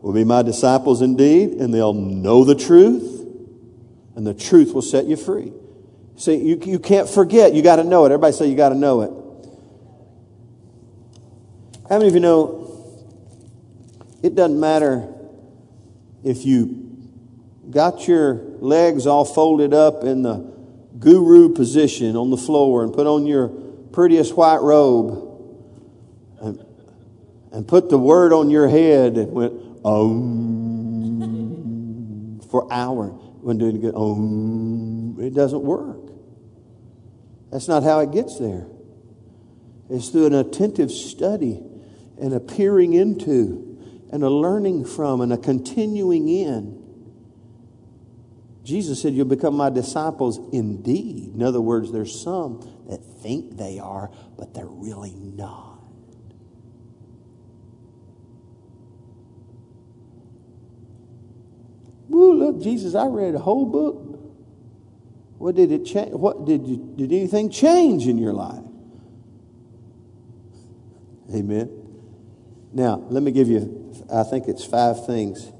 will 0.00 0.12
be 0.12 0.24
my 0.24 0.42
disciples 0.42 1.02
indeed, 1.02 1.50
and 1.50 1.72
they'll 1.72 1.92
know 1.92 2.44
the 2.44 2.54
truth, 2.54 3.26
and 4.16 4.26
the 4.26 4.34
truth 4.34 4.72
will 4.72 4.82
set 4.82 5.06
you 5.06 5.16
free. 5.16 5.52
See, 6.16 6.36
you, 6.36 6.60
you 6.64 6.78
can't 6.78 7.08
forget. 7.08 7.54
You 7.54 7.62
got 7.62 7.76
to 7.76 7.84
know 7.84 8.04
it. 8.04 8.12
Everybody 8.12 8.32
say 8.32 8.48
you 8.48 8.56
got 8.56 8.70
to 8.70 8.74
know 8.74 9.02
it. 9.02 9.10
How 11.88 11.96
many 11.98 12.08
of 12.08 12.14
you 12.14 12.20
know 12.20 12.60
it 14.22 14.34
doesn't 14.34 14.60
matter 14.60 15.08
if 16.22 16.44
you 16.44 16.98
got 17.70 18.06
your 18.06 18.34
legs 18.60 19.06
all 19.06 19.24
folded 19.24 19.72
up 19.72 20.04
in 20.04 20.22
the 20.22 20.52
guru 20.98 21.54
position 21.54 22.16
on 22.16 22.30
the 22.30 22.36
floor 22.36 22.84
and 22.84 22.92
put 22.92 23.06
on 23.06 23.26
your 23.26 23.48
prettiest 23.48 24.36
white 24.36 24.60
robe 24.60 25.26
and, 26.40 26.64
and 27.52 27.66
put 27.66 27.88
the 27.88 27.98
word 27.98 28.32
on 28.32 28.50
your 28.50 28.68
head 28.68 29.16
and 29.16 29.32
went, 29.32 29.69
um, 29.84 31.60
for 32.50 32.72
hours 32.72 33.12
when 33.40 33.58
doing 33.58 33.80
good. 33.80 33.94
Um, 33.94 35.16
it 35.20 35.34
doesn't 35.34 35.62
work. 35.62 36.10
That's 37.50 37.68
not 37.68 37.82
how 37.82 38.00
it 38.00 38.12
gets 38.12 38.38
there. 38.38 38.66
It's 39.88 40.08
through 40.10 40.26
an 40.26 40.34
attentive 40.34 40.90
study 40.90 41.62
and 42.20 42.32
a 42.32 42.40
peering 42.40 42.92
into 42.92 43.66
and 44.12 44.22
a 44.22 44.30
learning 44.30 44.84
from 44.84 45.20
and 45.20 45.32
a 45.32 45.38
continuing 45.38 46.28
in. 46.28 46.80
Jesus 48.62 49.02
said, 49.02 49.14
You'll 49.14 49.24
become 49.24 49.56
my 49.56 49.70
disciples 49.70 50.38
indeed. 50.52 51.34
In 51.34 51.42
other 51.42 51.60
words, 51.60 51.90
there's 51.90 52.20
some 52.20 52.60
that 52.88 53.02
think 53.22 53.56
they 53.56 53.78
are, 53.78 54.10
but 54.36 54.54
they're 54.54 54.66
really 54.66 55.14
not. 55.14 55.69
Woo, 62.10 62.34
look, 62.34 62.60
Jesus, 62.60 62.96
I 62.96 63.06
read 63.06 63.36
a 63.36 63.38
whole 63.38 63.64
book. 63.64 64.18
What 65.38 65.54
did 65.54 65.70
it 65.70 65.84
change? 65.84 66.12
What 66.12 66.44
did 66.44 66.66
you, 66.66 66.92
did 66.96 67.12
anything 67.12 67.50
change 67.50 68.08
in 68.08 68.18
your 68.18 68.32
life? 68.32 68.64
Amen. 71.32 71.70
Now, 72.72 72.96
let 73.08 73.22
me 73.22 73.30
give 73.30 73.48
you, 73.48 73.94
I 74.12 74.24
think 74.24 74.48
it's 74.48 74.64
five 74.64 75.06
things. 75.06 75.52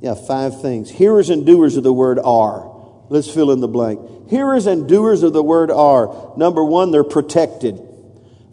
Yeah, 0.00 0.14
five 0.14 0.60
things. 0.60 0.90
Hearers 0.90 1.30
and 1.30 1.46
doers 1.46 1.76
of 1.76 1.84
the 1.84 1.92
word 1.92 2.18
are. 2.18 2.68
Let's 3.08 3.32
fill 3.32 3.52
in 3.52 3.60
the 3.60 3.68
blank. 3.68 4.28
Hearers 4.28 4.66
and 4.66 4.88
doers 4.88 5.22
of 5.22 5.32
the 5.32 5.42
word 5.42 5.70
are. 5.70 6.34
Number 6.36 6.64
one, 6.64 6.90
they're 6.90 7.04
protected. 7.04 7.80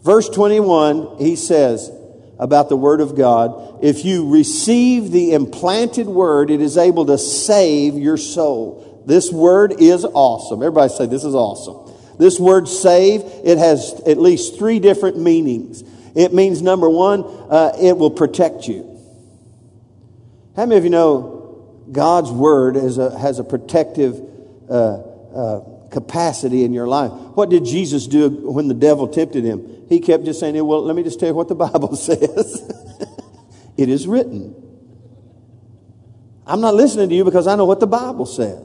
Verse 0.04 0.28
21, 0.28 1.18
he 1.18 1.34
says, 1.34 1.90
about 2.40 2.68
the 2.68 2.76
Word 2.76 3.00
of 3.00 3.14
God. 3.14 3.78
If 3.84 4.04
you 4.04 4.28
receive 4.32 5.12
the 5.12 5.34
implanted 5.34 6.08
Word, 6.08 6.50
it 6.50 6.60
is 6.60 6.76
able 6.76 7.06
to 7.06 7.18
save 7.18 7.94
your 7.94 8.16
soul. 8.16 9.04
This 9.06 9.30
Word 9.30 9.80
is 9.80 10.04
awesome. 10.04 10.60
Everybody 10.62 10.92
say, 10.92 11.06
This 11.06 11.22
is 11.22 11.36
awesome. 11.36 11.90
This 12.20 12.38
word 12.38 12.68
save, 12.68 13.22
it 13.44 13.56
has 13.56 13.98
at 14.06 14.18
least 14.18 14.58
three 14.58 14.78
different 14.78 15.18
meanings. 15.18 15.82
It 16.14 16.34
means, 16.34 16.60
number 16.60 16.90
one, 16.90 17.24
uh, 17.24 17.72
it 17.80 17.96
will 17.96 18.10
protect 18.10 18.68
you. 18.68 18.84
How 20.54 20.66
many 20.66 20.76
of 20.76 20.84
you 20.84 20.90
know 20.90 21.64
God's 21.90 22.30
Word 22.30 22.76
a, 22.76 23.18
has 23.18 23.38
a 23.38 23.44
protective 23.44 24.20
uh, 24.68 24.74
uh, 24.74 25.60
capacity 25.88 26.62
in 26.62 26.74
your 26.74 26.86
life? 26.86 27.10
What 27.10 27.48
did 27.48 27.64
Jesus 27.64 28.06
do 28.06 28.28
when 28.28 28.68
the 28.68 28.74
devil 28.74 29.08
tempted 29.08 29.42
him? 29.42 29.79
He 29.90 29.98
kept 30.00 30.24
just 30.24 30.40
saying, 30.40 30.54
Well, 30.64 30.82
let 30.82 30.96
me 30.96 31.02
just 31.02 31.20
tell 31.20 31.28
you 31.28 31.34
what 31.34 31.48
the 31.48 31.54
Bible 31.66 31.96
says. 31.96 32.62
it 33.76 33.90
is 33.90 34.06
written. 34.06 34.54
I'm 36.46 36.60
not 36.60 36.74
listening 36.74 37.10
to 37.10 37.14
you 37.14 37.24
because 37.24 37.46
I 37.46 37.56
know 37.56 37.66
what 37.66 37.80
the 37.80 37.86
Bible 37.86 38.24
says. 38.24 38.64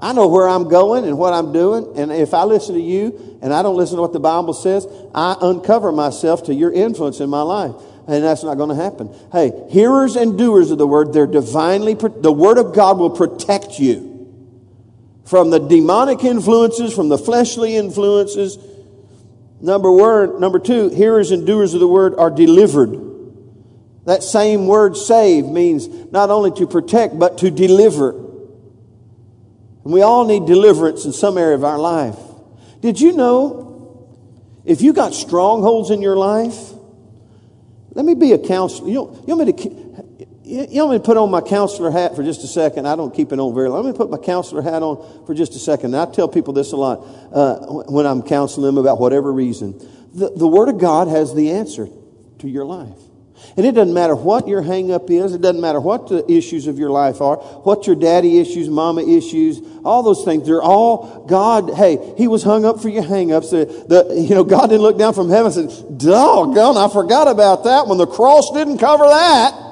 I 0.00 0.12
know 0.12 0.28
where 0.28 0.48
I'm 0.48 0.68
going 0.68 1.04
and 1.04 1.18
what 1.18 1.32
I'm 1.32 1.52
doing. 1.52 1.98
And 1.98 2.12
if 2.12 2.32
I 2.32 2.44
listen 2.44 2.74
to 2.74 2.80
you 2.80 3.38
and 3.42 3.52
I 3.52 3.62
don't 3.62 3.76
listen 3.76 3.96
to 3.96 4.02
what 4.02 4.12
the 4.12 4.20
Bible 4.20 4.54
says, 4.54 4.86
I 5.14 5.36
uncover 5.40 5.90
myself 5.90 6.44
to 6.44 6.54
your 6.54 6.72
influence 6.72 7.20
in 7.20 7.28
my 7.28 7.42
life. 7.42 7.74
And 8.06 8.22
that's 8.22 8.44
not 8.44 8.56
going 8.56 8.70
to 8.70 8.76
happen. 8.76 9.14
Hey, 9.32 9.52
hearers 9.70 10.16
and 10.16 10.38
doers 10.38 10.70
of 10.70 10.78
the 10.78 10.86
word, 10.86 11.12
they're 11.12 11.26
divinely, 11.26 11.94
the 11.94 12.32
word 12.32 12.58
of 12.58 12.74
God 12.74 12.98
will 12.98 13.10
protect 13.10 13.78
you 13.78 14.08
from 15.26 15.50
the 15.50 15.58
demonic 15.58 16.24
influences, 16.24 16.94
from 16.94 17.08
the 17.08 17.18
fleshly 17.18 17.76
influences, 17.76 18.56
Number 19.60 19.90
word, 19.90 20.40
number 20.40 20.58
two, 20.58 20.88
hearers 20.88 21.30
and 21.30 21.46
doers 21.46 21.74
of 21.74 21.80
the 21.80 21.88
word 21.88 22.14
are 22.16 22.30
delivered. 22.30 23.08
That 24.04 24.22
same 24.22 24.66
word 24.66 24.96
save 24.96 25.46
means 25.46 25.88
not 26.12 26.30
only 26.30 26.50
to 26.52 26.66
protect, 26.66 27.18
but 27.18 27.38
to 27.38 27.50
deliver. 27.50 28.10
And 29.84 29.92
we 29.92 30.02
all 30.02 30.26
need 30.26 30.46
deliverance 30.46 31.04
in 31.04 31.12
some 31.12 31.36
area 31.36 31.56
of 31.56 31.64
our 31.64 31.78
life. 31.78 32.16
Did 32.80 33.00
you 33.00 33.12
know 33.12 34.08
if 34.64 34.80
you 34.80 34.92
got 34.92 35.12
strongholds 35.12 35.90
in 35.90 36.00
your 36.00 36.16
life? 36.16 36.72
Let 37.92 38.04
me 38.04 38.14
be 38.14 38.32
a 38.32 38.38
counselor. 38.38 38.88
You, 38.88 39.24
you 39.26 39.36
want 39.36 39.46
me 39.48 39.52
to 39.52 39.87
you 40.48 40.80
want 40.80 40.92
me 40.92 40.98
to 40.98 41.04
put 41.04 41.18
on 41.18 41.30
my 41.30 41.42
counselor 41.42 41.90
hat 41.90 42.16
for 42.16 42.22
just 42.22 42.42
a 42.42 42.46
second? 42.46 42.88
I 42.88 42.96
don't 42.96 43.14
keep 43.14 43.32
it 43.32 43.38
on 43.38 43.54
very 43.54 43.68
long. 43.68 43.84
Let 43.84 43.92
me 43.92 43.96
put 43.96 44.08
my 44.08 44.16
counselor 44.16 44.62
hat 44.62 44.82
on 44.82 45.26
for 45.26 45.34
just 45.34 45.54
a 45.54 45.58
second. 45.58 45.94
And 45.94 45.96
I 45.96 46.10
tell 46.10 46.26
people 46.26 46.54
this 46.54 46.72
a 46.72 46.76
lot 46.76 47.06
uh, 47.32 47.84
when 47.92 48.06
I'm 48.06 48.22
counseling 48.22 48.64
them 48.64 48.78
about 48.78 48.98
whatever 48.98 49.30
reason. 49.30 49.78
The, 50.14 50.30
the 50.30 50.46
Word 50.46 50.70
of 50.70 50.78
God 50.78 51.08
has 51.08 51.34
the 51.34 51.50
answer 51.52 51.86
to 52.38 52.48
your 52.48 52.64
life. 52.64 52.98
And 53.56 53.66
it 53.66 53.72
doesn't 53.72 53.92
matter 53.92 54.16
what 54.16 54.48
your 54.48 54.62
hangup 54.62 55.10
is. 55.10 55.34
It 55.34 55.42
doesn't 55.42 55.60
matter 55.60 55.80
what 55.80 56.08
the 56.08 56.28
issues 56.32 56.66
of 56.66 56.78
your 56.78 56.90
life 56.90 57.20
are. 57.20 57.36
What 57.36 57.86
your 57.86 57.94
daddy 57.94 58.38
issues, 58.38 58.68
mama 58.70 59.02
issues, 59.02 59.60
all 59.84 60.02
those 60.02 60.24
things. 60.24 60.46
They're 60.46 60.62
all 60.62 61.26
God. 61.26 61.74
Hey, 61.74 62.14
He 62.16 62.26
was 62.26 62.42
hung 62.42 62.64
up 62.64 62.80
for 62.80 62.88
your 62.88 63.04
hangups. 63.04 63.50
The, 63.50 63.66
the, 63.86 64.20
you 64.20 64.34
know, 64.34 64.44
God 64.44 64.68
didn't 64.68 64.82
look 64.82 64.98
down 64.98 65.12
from 65.12 65.28
heaven 65.28 65.52
and 65.52 65.70
said, 65.70 65.98
doggone, 65.98 66.78
I 66.78 66.88
forgot 66.90 67.28
about 67.28 67.64
that 67.64 67.86
when 67.86 67.98
the 67.98 68.06
cross 68.06 68.50
didn't 68.52 68.78
cover 68.78 69.04
that. 69.04 69.67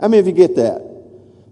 How 0.00 0.08
many 0.08 0.18
of 0.18 0.26
you 0.26 0.32
get 0.32 0.56
that? 0.56 0.82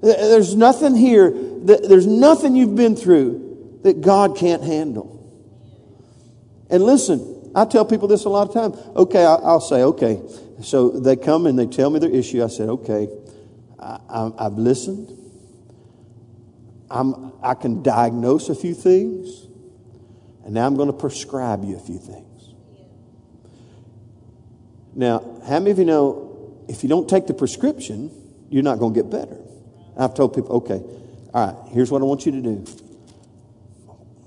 There's 0.03 0.57
nothing 0.57 0.97
here, 0.97 1.31
that, 1.31 1.89
there's 1.89 2.07
nothing 2.07 2.57
you've 2.57 2.75
been 2.75 2.97
through 2.97 3.79
that 3.85 4.01
God 4.01 4.37
can't 4.37 4.63
handle. 4.63 5.19
And 6.69 6.83
listen, 6.83 7.53
I 7.55 7.65
tell 7.67 7.85
people 7.85 8.09
this 8.09 8.25
a 8.25 8.29
lot 8.29 8.49
of 8.49 8.55
times. 8.55 8.77
Okay, 8.97 9.25
I'll 9.25 9.61
say, 9.61 9.83
okay. 9.83 10.21
So 10.63 10.91
they 10.91 11.17
come 11.17 11.47
and 11.47 11.59
they 11.59 11.67
tell 11.67 11.91
me 11.91 11.99
their 11.99 12.11
issue. 12.11 12.43
I 12.43 12.49
said, 12.49 12.69
okay, 12.69 13.09
I, 13.79 14.33
have 14.39 14.55
listened. 14.55 15.17
I'm, 16.91 17.33
I 17.43 17.55
can 17.55 17.83
diagnose 17.83 18.49
a 18.49 18.55
few 18.55 18.75
things. 18.75 19.47
And 20.45 20.55
now 20.55 20.67
I'm 20.67 20.77
going 20.77 20.89
to 20.89 20.97
prescribe 20.97 21.65
you 21.65 21.77
a 21.77 21.81
few 21.81 21.99
things. 21.99 22.55
Now, 24.95 25.41
how 25.47 25.59
many 25.59 25.71
of 25.71 25.79
you 25.79 25.85
know 25.85 26.65
if 26.69 26.83
you 26.83 26.89
don't 26.89 27.09
take 27.09 27.27
the 27.27 27.35
prescription, 27.35 28.11
you're 28.53 28.63
not 28.63 28.79
going 28.79 28.93
to 28.93 29.03
get 29.03 29.11
better. 29.11 29.39
I've 29.97 30.15
told 30.15 30.35
people, 30.35 30.57
okay, 30.57 30.83
all 31.33 31.47
right, 31.47 31.73
here's 31.73 31.91
what 31.91 32.03
I 32.03 32.05
want 32.05 32.27
you 32.27 32.33
to 32.33 32.41
do. 32.41 32.65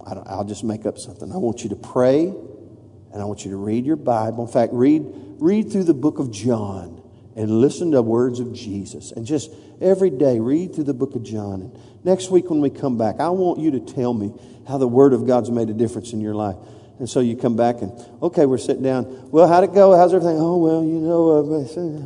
I 0.05 0.35
will 0.35 0.43
just 0.43 0.63
make 0.63 0.85
up 0.85 0.97
something. 0.97 1.31
I 1.31 1.37
want 1.37 1.63
you 1.63 1.69
to 1.69 1.75
pray 1.75 2.25
and 2.25 3.21
I 3.21 3.25
want 3.25 3.45
you 3.45 3.51
to 3.51 3.57
read 3.57 3.85
your 3.85 3.95
Bible. 3.95 4.45
In 4.45 4.51
fact, 4.51 4.73
read, 4.73 5.03
read 5.39 5.71
through 5.71 5.85
the 5.85 5.93
book 5.93 6.19
of 6.19 6.31
John 6.31 7.01
and 7.35 7.61
listen 7.61 7.91
to 7.91 8.01
words 8.01 8.39
of 8.39 8.53
Jesus. 8.53 9.11
And 9.11 9.25
just 9.25 9.51
every 9.79 10.09
day, 10.09 10.39
read 10.39 10.73
through 10.73 10.85
the 10.85 10.93
book 10.93 11.15
of 11.15 11.23
John. 11.23 11.61
And 11.61 11.79
next 12.03 12.29
week 12.31 12.49
when 12.49 12.61
we 12.61 12.69
come 12.69 12.97
back, 12.97 13.19
I 13.19 13.29
want 13.29 13.59
you 13.59 13.71
to 13.71 13.79
tell 13.79 14.13
me 14.13 14.33
how 14.67 14.77
the 14.77 14.87
Word 14.87 15.13
of 15.13 15.27
God's 15.27 15.51
made 15.51 15.69
a 15.69 15.73
difference 15.73 16.13
in 16.13 16.21
your 16.21 16.35
life. 16.35 16.55
And 16.97 17.09
so 17.09 17.19
you 17.19 17.35
come 17.35 17.55
back 17.55 17.81
and, 17.81 17.91
okay, 18.21 18.45
we're 18.45 18.57
sitting 18.57 18.83
down. 18.83 19.29
Well, 19.31 19.47
how'd 19.47 19.63
it 19.63 19.73
go? 19.73 19.95
How's 19.95 20.13
everything? 20.13 20.37
Oh, 20.39 20.57
well, 20.57 20.83
you 20.83 20.99
know, 20.99 21.29
uh, 21.31 22.05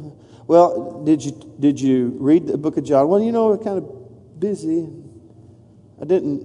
well, 0.49 1.03
did 1.03 1.23
you, 1.23 1.39
did 1.59 1.79
you 1.79 2.17
read 2.19 2.47
the 2.47 2.57
book 2.57 2.75
of 2.77 2.83
John? 2.83 3.07
Well, 3.07 3.21
you 3.21 3.31
know, 3.31 3.49
we're 3.49 3.59
kind 3.59 3.77
of 3.77 4.39
busy. 4.39 4.89
I 6.01 6.05
didn't. 6.05 6.41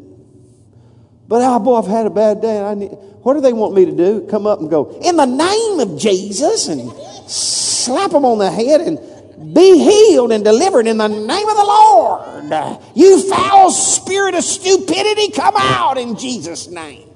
But, 1.27 1.41
oh, 1.41 1.59
boy, 1.59 1.79
I've 1.79 1.87
had 1.87 2.05
a 2.05 2.11
bad 2.11 2.43
day. 2.43 2.59
And 2.59 2.67
I 2.67 2.75
need, 2.75 2.89
what 3.23 3.33
do 3.33 3.41
they 3.41 3.55
want 3.55 3.73
me 3.73 3.87
to 3.87 3.93
do? 3.93 4.27
Come 4.29 4.47
up 4.47 4.61
and 4.61 4.69
go, 4.69 4.91
in 5.03 5.17
the 5.17 5.25
name 5.25 5.81
of 5.81 5.99
Jesus, 5.99 6.69
and 6.69 6.93
slap 7.27 8.11
them 8.11 8.27
on 8.27 8.37
the 8.37 8.51
head 8.51 8.83
and 8.83 9.55
be 9.55 9.79
healed 9.79 10.33
and 10.33 10.45
delivered 10.45 10.87
in 10.87 10.99
the 10.99 11.09
name 11.09 11.49
of 11.49 11.57
the 11.57 11.65
Lord. 11.65 12.85
You 12.95 13.27
foul 13.31 13.71
spirit 13.71 14.35
of 14.35 14.45
stupidity, 14.45 15.31
come 15.31 15.55
out 15.57 15.97
in 15.97 16.19
Jesus' 16.19 16.69
name. 16.69 17.09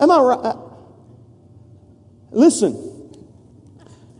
Am 0.00 0.10
I 0.10 0.18
right? 0.18 0.71
Listen, 2.32 2.88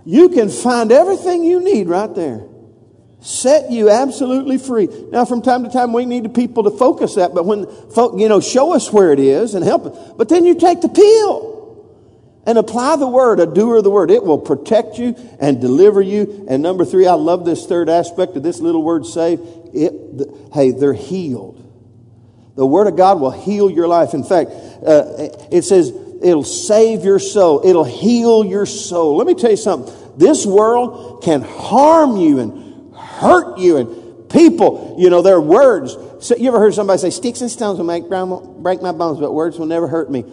you 0.05 0.29
can 0.29 0.49
find 0.49 0.93
everything 0.93 1.45
you 1.45 1.61
need 1.61 1.89
right 1.89 2.13
there. 2.15 2.43
Set 3.21 3.71
you 3.71 3.89
absolutely 3.89 4.59
free. 4.59 4.89
Now, 5.11 5.25
from 5.25 5.43
time 5.43 5.63
to 5.63 5.71
time, 5.71 5.93
we 5.93 6.07
need 6.07 6.35
people 6.35 6.65
to 6.65 6.71
focus 6.71 7.15
that, 7.15 7.35
but 7.35 7.47
when, 7.47 7.67
folk, 7.91 8.19
you 8.19 8.29
know, 8.29 8.41
show 8.41 8.75
us 8.75 8.93
where 8.93 9.13
it 9.13 9.21
is 9.21 9.55
and 9.55 9.65
help 9.65 9.87
us. 9.87 10.13
But 10.19 10.29
then 10.29 10.45
you 10.45 10.57
take 10.57 10.81
the 10.81 10.89
pill 10.89 11.53
and 12.45 12.59
apply 12.59 12.97
the 12.97 13.07
word, 13.07 13.39
a 13.39 13.47
doer 13.47 13.77
of 13.77 13.85
the 13.85 13.91
word. 13.91 14.11
It 14.11 14.25
will 14.25 14.39
protect 14.39 14.99
you 14.99 15.15
and 15.39 15.61
deliver 15.61 16.03
you. 16.03 16.47
And 16.49 16.65
number 16.65 16.85
three, 16.85 17.07
I 17.07 17.13
love 17.13 17.45
this 17.45 17.65
third 17.67 17.89
aspect 17.89 18.37
of 18.37 18.43
this 18.43 18.59
little 18.59 18.83
word 18.83 19.07
save. 19.07 19.39
It, 19.73 20.19
the, 20.19 20.49
hey, 20.53 20.73
they're 20.73 20.93
healed. 20.93 21.61
The 22.57 22.67
word 22.67 22.89
of 22.89 22.97
God 22.97 23.21
will 23.21 23.31
heal 23.31 23.71
your 23.71 23.87
life. 23.87 24.15
In 24.15 24.25
fact, 24.25 24.51
uh, 24.51 25.29
it 25.53 25.63
says 25.63 25.93
it'll 26.23 26.45
save 26.45 27.05
your 27.05 27.19
soul. 27.19 27.63
It'll 27.65 27.85
heal 27.85 28.45
your 28.45 28.67
soul. 28.67 29.17
Let 29.17 29.27
me 29.27 29.35
tell 29.35 29.51
you 29.51 29.57
something. 29.57 29.95
This 30.17 30.45
world 30.45 31.23
can 31.23 31.43
harm 31.43 32.17
you 32.17 32.39
and 32.39 32.95
hurt 32.95 33.59
you 33.59 33.77
and 33.79 34.29
people, 34.29 34.97
you 34.99 35.11
know, 35.11 35.23
their 35.23 35.41
words. 35.41 35.97
So 36.21 36.37
you 36.37 36.49
ever 36.49 36.59
heard 36.59 36.75
somebody 36.75 36.99
say, 36.99 37.11
sticks 37.11 37.41
and 37.41 37.51
stones 37.51 37.79
will 37.79 37.87
make, 37.87 38.09
break 38.09 38.83
my 38.83 38.93
bones, 38.93 39.21
but 39.21 39.33
words 39.33 39.59
will 39.59 39.67
never 39.67 39.89
hurt 39.89 40.11
me? 40.11 40.25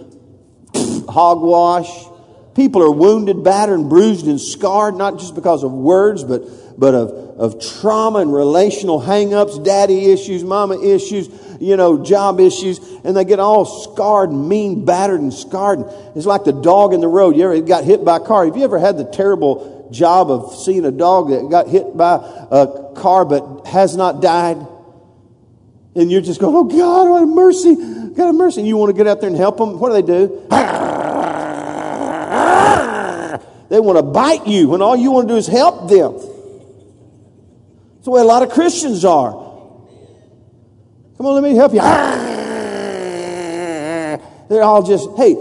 Hogwash. 1.10 1.90
People 2.56 2.84
are 2.84 2.92
wounded, 2.92 3.44
battered, 3.44 3.80
and 3.80 3.90
bruised 3.90 4.28
and 4.28 4.42
scarred, 4.42 4.96
not 4.96 5.18
just 5.18 5.36
because 5.36 5.64
of 5.64 5.72
words, 5.72 6.24
but, 6.24 6.42
but 6.78 6.94
of, 6.94 7.10
of 7.40 7.80
trauma 7.80 8.20
and 8.20 8.34
relational 8.34 9.02
hangups, 9.02 9.64
daddy 9.64 10.12
issues, 10.12 10.44
mama 10.44 10.78
issues, 10.82 11.30
you 11.60 11.76
know, 11.78 12.04
job 12.04 12.40
issues, 12.40 12.80
and 13.04 13.16
they 13.16 13.26
get 13.26 13.40
all 13.40 13.66
scarred, 13.66 14.30
and 14.30 14.48
mean, 14.50 14.86
battered, 14.86 15.20
and 15.20 15.34
scarred. 15.34 15.84
It's 16.16 16.26
like 16.26 16.46
the 16.46 16.54
dog 16.54 16.94
in 16.94 17.02
the 17.02 17.08
road. 17.08 17.36
You 17.36 17.44
ever 17.44 17.62
got 17.62 17.84
hit 17.84 18.04
by 18.06 18.18
a 18.18 18.20
car? 18.20 18.46
Have 18.46 18.56
you 18.58 18.64
ever 18.64 18.80
had 18.80 18.98
the 18.98 19.06
terrible 19.06 19.90
job 19.92 20.32
of 20.32 20.56
seeing 20.56 20.86
a 20.86 20.92
dog 20.92 21.30
that 21.30 21.50
got 21.50 21.68
hit 21.68 21.98
by 21.98 22.16
a 22.52 22.94
car 22.96 23.26
but 23.26 23.66
has 23.68 23.96
not 23.96 24.22
died? 24.22 24.58
And 25.96 26.12
you're 26.12 26.22
just 26.22 26.40
going, 26.40 26.56
oh 26.56 26.64
God, 26.64 27.10
what 27.10 27.24
a 27.24 27.26
mercy, 27.26 27.76
God, 27.76 28.30
a 28.30 28.34
mercy. 28.34 28.62
And 28.62 28.68
you 28.68 28.78
want 28.78 28.92
to 28.92 28.98
get 28.98 29.08
out 29.08 29.20
there 29.20 29.30
and 29.30 29.38
help 29.38 29.58
them. 29.58 29.80
What 29.80 29.90
do 29.90 29.96
they 29.96 30.02
do? 30.02 30.46
They 33.70 33.80
want 33.80 33.98
to 33.98 34.04
bite 34.04 34.48
you 34.48 34.70
when 34.70 34.82
all 34.82 34.96
you 34.96 35.12
want 35.12 35.28
to 35.28 35.34
do 35.34 35.38
is 35.38 35.46
help 35.46 35.90
them. 35.90 36.14
That's 36.14 38.06
the 38.06 38.12
way 38.12 38.22
a 38.22 38.24
lot 38.24 38.44
of 38.44 38.50
Christians 38.50 39.04
are. 39.06 39.49
Come 41.20 41.28
on, 41.28 41.34
let 41.34 41.44
me 41.44 41.54
help 41.54 41.74
you. 41.74 41.82
They're 44.48 44.64
all 44.64 44.82
just, 44.82 45.10
hey, 45.18 45.36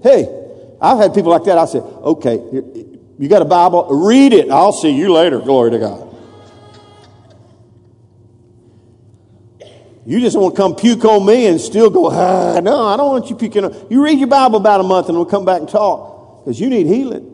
hey. 0.00 0.32
I've 0.80 0.98
had 0.98 1.14
people 1.14 1.32
like 1.32 1.42
that. 1.44 1.58
I 1.58 1.64
said, 1.64 1.82
okay, 1.82 2.36
you 3.18 3.28
got 3.28 3.42
a 3.42 3.44
Bible? 3.44 3.88
Read 3.90 4.32
it. 4.32 4.50
I'll 4.50 4.72
see 4.72 4.90
you 4.90 5.12
later. 5.12 5.40
Glory 5.40 5.72
to 5.72 5.80
God. 5.80 6.16
You 10.04 10.20
just 10.20 10.38
want 10.38 10.54
to 10.54 10.62
come 10.62 10.76
puke 10.76 11.04
on 11.04 11.26
me 11.26 11.48
and 11.48 11.60
still 11.60 11.90
go, 11.90 12.08
ah, 12.08 12.60
no, 12.60 12.86
I 12.86 12.96
don't 12.96 13.10
want 13.10 13.28
you 13.28 13.34
puking 13.34 13.64
on. 13.64 13.86
You 13.90 14.04
read 14.04 14.20
your 14.20 14.28
Bible 14.28 14.58
about 14.58 14.78
a 14.78 14.84
month 14.84 15.08
and 15.08 15.16
we'll 15.16 15.26
come 15.26 15.44
back 15.44 15.58
and 15.58 15.68
talk 15.68 16.44
because 16.44 16.60
you 16.60 16.70
need 16.70 16.86
healing. 16.86 17.32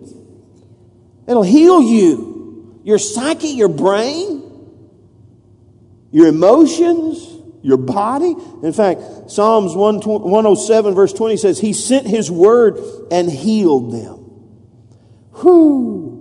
It'll 1.29 1.43
heal 1.43 1.83
you. 1.83 2.81
Your 2.85 2.99
psyche, 2.99 3.49
your 3.49 3.69
brain, 3.69 4.43
your 6.11 6.29
emotions 6.29 7.42
your 7.63 7.77
body. 7.77 8.35
In 8.63 8.73
fact, 8.73 9.31
Psalms 9.31 9.75
107 9.75 10.95
verse 10.95 11.13
20 11.13 11.37
says, 11.37 11.61
He 11.61 11.73
sent 11.73 12.07
His 12.07 12.31
word 12.31 12.79
and 13.11 13.31
healed 13.31 13.93
them. 13.93 14.19
Whoo! 15.43 16.13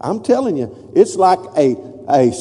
I'm 0.00 0.22
telling 0.22 0.56
you, 0.56 0.92
it's 0.94 1.16
like 1.16 1.40
a, 1.56 1.76
a, 2.08 2.32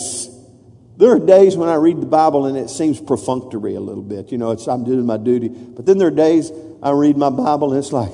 there 0.97 1.11
are 1.11 1.19
days 1.19 1.57
when 1.57 1.69
I 1.69 1.75
read 1.75 2.01
the 2.01 2.05
Bible 2.05 2.45
and 2.45 2.57
it 2.57 2.69
seems 2.69 3.01
perfunctory 3.01 3.75
a 3.75 3.79
little 3.79 4.03
bit. 4.03 4.31
You 4.31 4.37
know, 4.37 4.51
it's, 4.51 4.67
I'm 4.67 4.83
doing 4.83 5.05
my 5.05 5.17
duty. 5.17 5.49
But 5.49 5.85
then 5.85 5.97
there 5.97 6.09
are 6.09 6.11
days 6.11 6.51
I 6.81 6.91
read 6.91 7.17
my 7.17 7.29
Bible 7.29 7.71
and 7.71 7.79
it's 7.79 7.91
like, 7.91 8.11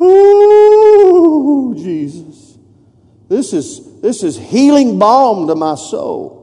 oh, 0.00 1.74
Jesus. 1.76 2.58
This 3.28 3.52
is, 3.52 4.00
this 4.00 4.22
is 4.22 4.36
healing 4.36 4.98
balm 4.98 5.48
to 5.48 5.54
my 5.54 5.74
soul. 5.74 6.40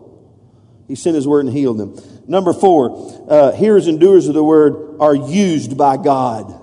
He 0.88 0.96
sent 0.96 1.16
his 1.16 1.28
word 1.28 1.46
and 1.46 1.54
healed 1.54 1.78
them. 1.78 2.02
Number 2.30 2.54
four, 2.54 3.26
uh, 3.28 3.52
hearers 3.54 3.88
and 3.88 4.00
doers 4.00 4.28
of 4.28 4.36
the 4.36 4.44
word 4.44 4.98
are 5.00 5.16
used 5.16 5.76
by 5.76 5.98
God. 5.98 6.54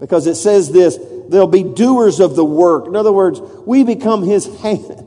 Because 0.00 0.26
it 0.26 0.34
says 0.34 0.72
this, 0.72 0.98
they'll 1.28 1.46
be 1.46 1.62
doers 1.62 2.18
of 2.18 2.34
the 2.34 2.44
work. 2.44 2.88
In 2.88 2.96
other 2.96 3.12
words, 3.12 3.40
we 3.64 3.84
become 3.84 4.24
his 4.24 4.44
hand, 4.58 5.06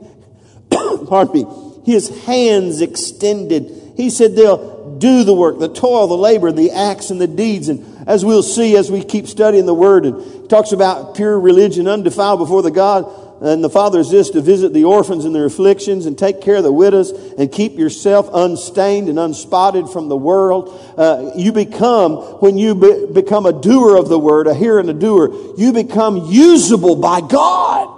pardon 1.06 1.34
me, 1.34 1.82
his 1.84 2.24
hands 2.24 2.80
extended. 2.80 3.92
He 3.98 4.08
said 4.08 4.34
they'll 4.34 4.96
do 4.96 5.24
the 5.24 5.34
work, 5.34 5.58
the 5.58 5.68
toil, 5.68 6.06
the 6.06 6.16
labor, 6.16 6.50
the 6.52 6.70
acts 6.70 7.10
and 7.10 7.20
the 7.20 7.26
deeds. 7.26 7.68
And 7.68 8.08
as 8.08 8.24
we'll 8.24 8.42
see 8.42 8.78
as 8.78 8.90
we 8.90 9.04
keep 9.04 9.26
studying 9.26 9.66
the 9.66 9.74
word 9.74 10.06
and 10.06 10.48
talks 10.48 10.72
about 10.72 11.16
pure 11.16 11.38
religion 11.38 11.86
undefiled 11.86 12.38
before 12.38 12.62
the 12.62 12.70
God, 12.70 13.04
and 13.40 13.62
the 13.62 13.68
Father 13.68 14.00
is 14.00 14.10
this 14.10 14.30
to 14.30 14.40
visit 14.40 14.72
the 14.72 14.84
orphans 14.84 15.26
in 15.26 15.34
their 15.34 15.44
afflictions 15.44 16.06
and 16.06 16.16
take 16.16 16.40
care 16.40 16.56
of 16.56 16.62
the 16.62 16.72
widows 16.72 17.10
and 17.10 17.52
keep 17.52 17.76
yourself 17.76 18.30
unstained 18.32 19.10
and 19.10 19.18
unspotted 19.18 19.92
from 19.92 20.08
the 20.08 20.16
world. 20.16 20.94
Uh, 20.96 21.32
you 21.36 21.52
become, 21.52 22.16
when 22.40 22.56
you 22.56 22.74
be, 22.74 23.06
become 23.12 23.44
a 23.44 23.52
doer 23.52 23.96
of 23.96 24.08
the 24.08 24.18
word, 24.18 24.46
a 24.46 24.54
hearer 24.54 24.78
and 24.80 24.88
a 24.88 24.94
doer, 24.94 25.54
you 25.58 25.72
become 25.74 26.16
usable 26.28 26.96
by 26.96 27.20
God. 27.20 27.92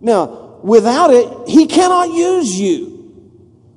Now, 0.00 0.58
without 0.62 1.10
it, 1.10 1.48
He 1.48 1.66
cannot 1.66 2.10
use 2.10 2.60
you. 2.60 2.92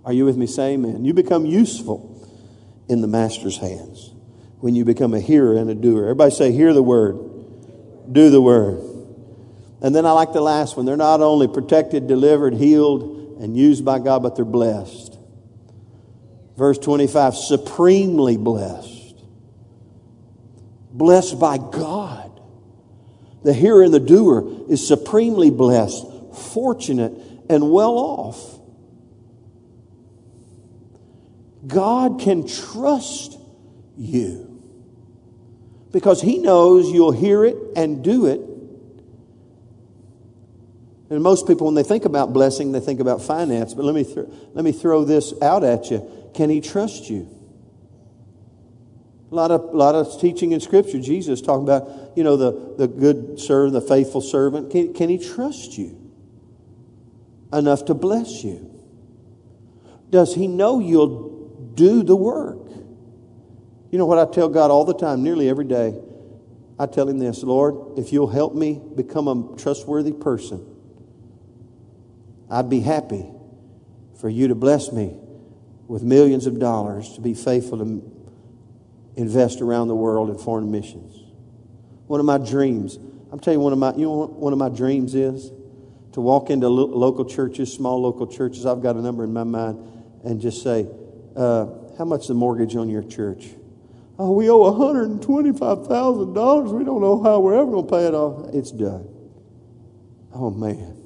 Are 0.03 0.11
you 0.11 0.25
with 0.25 0.35
me? 0.35 0.45
Say 0.45 0.73
amen. 0.73 1.05
You 1.05 1.13
become 1.13 1.45
useful 1.45 2.27
in 2.89 2.99
the 2.99 3.07
Master's 3.07 3.57
hands 3.57 4.11
when 4.59 4.75
you 4.75 4.83
become 4.83 5.13
a 5.13 5.21
hearer 5.21 5.55
and 5.55 5.69
a 5.69 5.75
doer. 5.75 6.03
Everybody 6.03 6.31
say, 6.31 6.51
hear 6.51 6.73
the 6.73 6.83
word, 6.83 7.17
do 8.11 8.29
the 8.29 8.41
word. 8.41 8.88
And 9.82 9.95
then 9.95 10.05
I 10.05 10.11
like 10.11 10.34
the 10.34 10.41
last 10.41 10.75
one. 10.75 10.86
They're 10.86 10.97
not 10.97 11.21
only 11.21 11.47
protected, 11.47 12.07
delivered, 12.07 12.53
healed, 12.53 13.38
and 13.39 13.55
used 13.55 13.86
by 13.86 13.99
God, 13.99 14.21
but 14.23 14.36
they're 14.36 14.45
blessed. 14.45 15.17
Verse 16.57 16.77
25 16.77 17.36
supremely 17.36 18.36
blessed. 18.36 19.15
Blessed 20.91 21.39
by 21.39 21.57
God. 21.57 22.41
The 23.43 23.53
hearer 23.53 23.84
and 23.84 23.93
the 23.93 24.01
doer 24.01 24.65
is 24.67 24.86
supremely 24.86 25.49
blessed, 25.49 26.05
fortunate, 26.53 27.13
and 27.49 27.71
well 27.71 27.97
off. 27.97 28.59
God 31.65 32.19
can 32.19 32.45
trust 32.45 33.38
you 33.97 34.61
because 35.91 36.21
He 36.21 36.39
knows 36.39 36.89
you'll 36.89 37.11
hear 37.11 37.45
it 37.45 37.55
and 37.77 38.03
do 38.03 38.25
it 38.25 38.41
and 41.10 41.24
most 41.24 41.47
people, 41.47 41.66
when 41.66 41.76
they 41.76 41.84
think 41.84 42.05
about 42.05 42.34
blessing, 42.34 42.72
they 42.72 42.80
think 42.80 42.99
about 42.99 43.22
finance. 43.22 43.74
But 43.74 43.86
let 43.86 43.95
me, 43.95 44.03
th- 44.03 44.28
let 44.53 44.64
me 44.64 44.72
throw 44.72 45.03
this 45.03 45.34
out 45.41 45.64
at 45.64 45.89
you. 45.89 46.07
Can 46.36 46.49
he 46.49 46.62
trust 46.62 47.10
you? 47.10 47.28
A 49.32 49.36
lot 49.36 49.51
of, 49.51 49.62
a 49.62 49.78
lot 49.78 49.95
of 49.95 50.20
teaching 50.20 50.51
in 50.51 50.60
Scripture, 50.60 50.99
Jesus 50.99 51.41
talking 51.41 51.64
about, 51.64 52.16
you 52.16 52.24
know, 52.24 52.38
the, 52.38 52.76
the 52.78 52.88
good 52.88 53.39
servant, 53.39 53.74
the 53.74 53.82
faithful 53.82 54.22
servant. 54.22 54.72
Can, 54.72 54.93
can 54.93 55.10
he 55.10 55.18
trust 55.18 55.78
you 55.78 55.99
enough 57.51 57.86
to 57.86 57.93
bless 57.93 58.43
you? 58.43 58.70
Does 60.10 60.34
he 60.34 60.47
know 60.47 60.80
you'll 60.80 61.72
do 61.76 62.03
the 62.03 62.16
work? 62.16 62.57
You 63.91 63.97
know 63.97 64.05
what 64.05 64.20
I 64.20 64.32
tell 64.32 64.49
God 64.49 64.70
all 64.70 64.86
the 64.86 64.93
time, 64.93 65.24
nearly 65.24 65.49
every 65.49 65.66
day? 65.66 65.99
I 66.78 66.86
tell 66.86 67.10
him 67.10 67.20
this 67.20 67.43
Lord, 67.43 67.97
if 67.97 68.14
you'll 68.14 68.28
help 68.28 68.55
me 68.55 68.80
become 68.95 69.28
a 69.28 69.57
trustworthy 69.57 70.14
person, 70.14 70.66
I'd 72.49 72.69
be 72.69 72.79
happy 72.79 73.25
for 74.19 74.29
you 74.29 74.47
to 74.47 74.55
bless 74.55 74.91
me 74.91 75.17
with 75.87 76.03
millions 76.03 76.45
of 76.45 76.59
dollars 76.59 77.13
to 77.13 77.21
be 77.21 77.33
faithful 77.33 77.79
to 77.79 78.03
invest 79.15 79.61
around 79.61 79.87
the 79.87 79.95
world 79.95 80.29
in 80.29 80.37
foreign 80.37 80.69
missions. 80.71 81.23
One 82.07 82.19
of 82.19 82.25
my 82.25 82.37
dreams, 82.37 82.97
I'm 83.31 83.39
telling 83.39 83.59
you, 83.59 83.63
one 83.63 83.71
of 83.73 83.79
my, 83.79 83.93
you 83.93 84.03
know 84.03 84.25
one 84.25 84.53
of 84.53 84.59
my 84.59 84.69
dreams 84.69 85.15
is? 85.15 85.51
To 86.13 86.21
walk 86.21 86.49
into 86.49 86.69
lo- 86.69 86.85
local 86.85 87.25
churches, 87.25 87.71
small 87.71 88.01
local 88.01 88.25
churches, 88.25 88.65
I've 88.65 88.81
got 88.81 88.95
a 88.95 89.01
number 89.01 89.23
in 89.23 89.31
my 89.31 89.43
mind, 89.43 89.77
and 90.23 90.41
just 90.41 90.63
say, 90.63 90.87
uh, 91.35 91.67
how 91.97 92.05
much 92.05 92.27
the 92.27 92.33
mortgage 92.33 92.75
on 92.75 92.89
your 92.89 93.03
church? 93.03 93.49
Oh, 94.17 94.31
we 94.31 94.49
owe 94.49 94.59
$125,000. 94.59 96.71
We 96.71 96.83
don't 96.83 97.01
know 97.01 97.21
how 97.23 97.39
we're 97.39 97.59
ever 97.59 97.71
going 97.71 97.85
to 97.85 97.91
pay 97.91 98.05
it 98.05 98.13
off. 98.13 98.53
It's 98.53 98.71
done. 98.71 99.07
Oh, 100.33 100.49
man. 100.49 100.98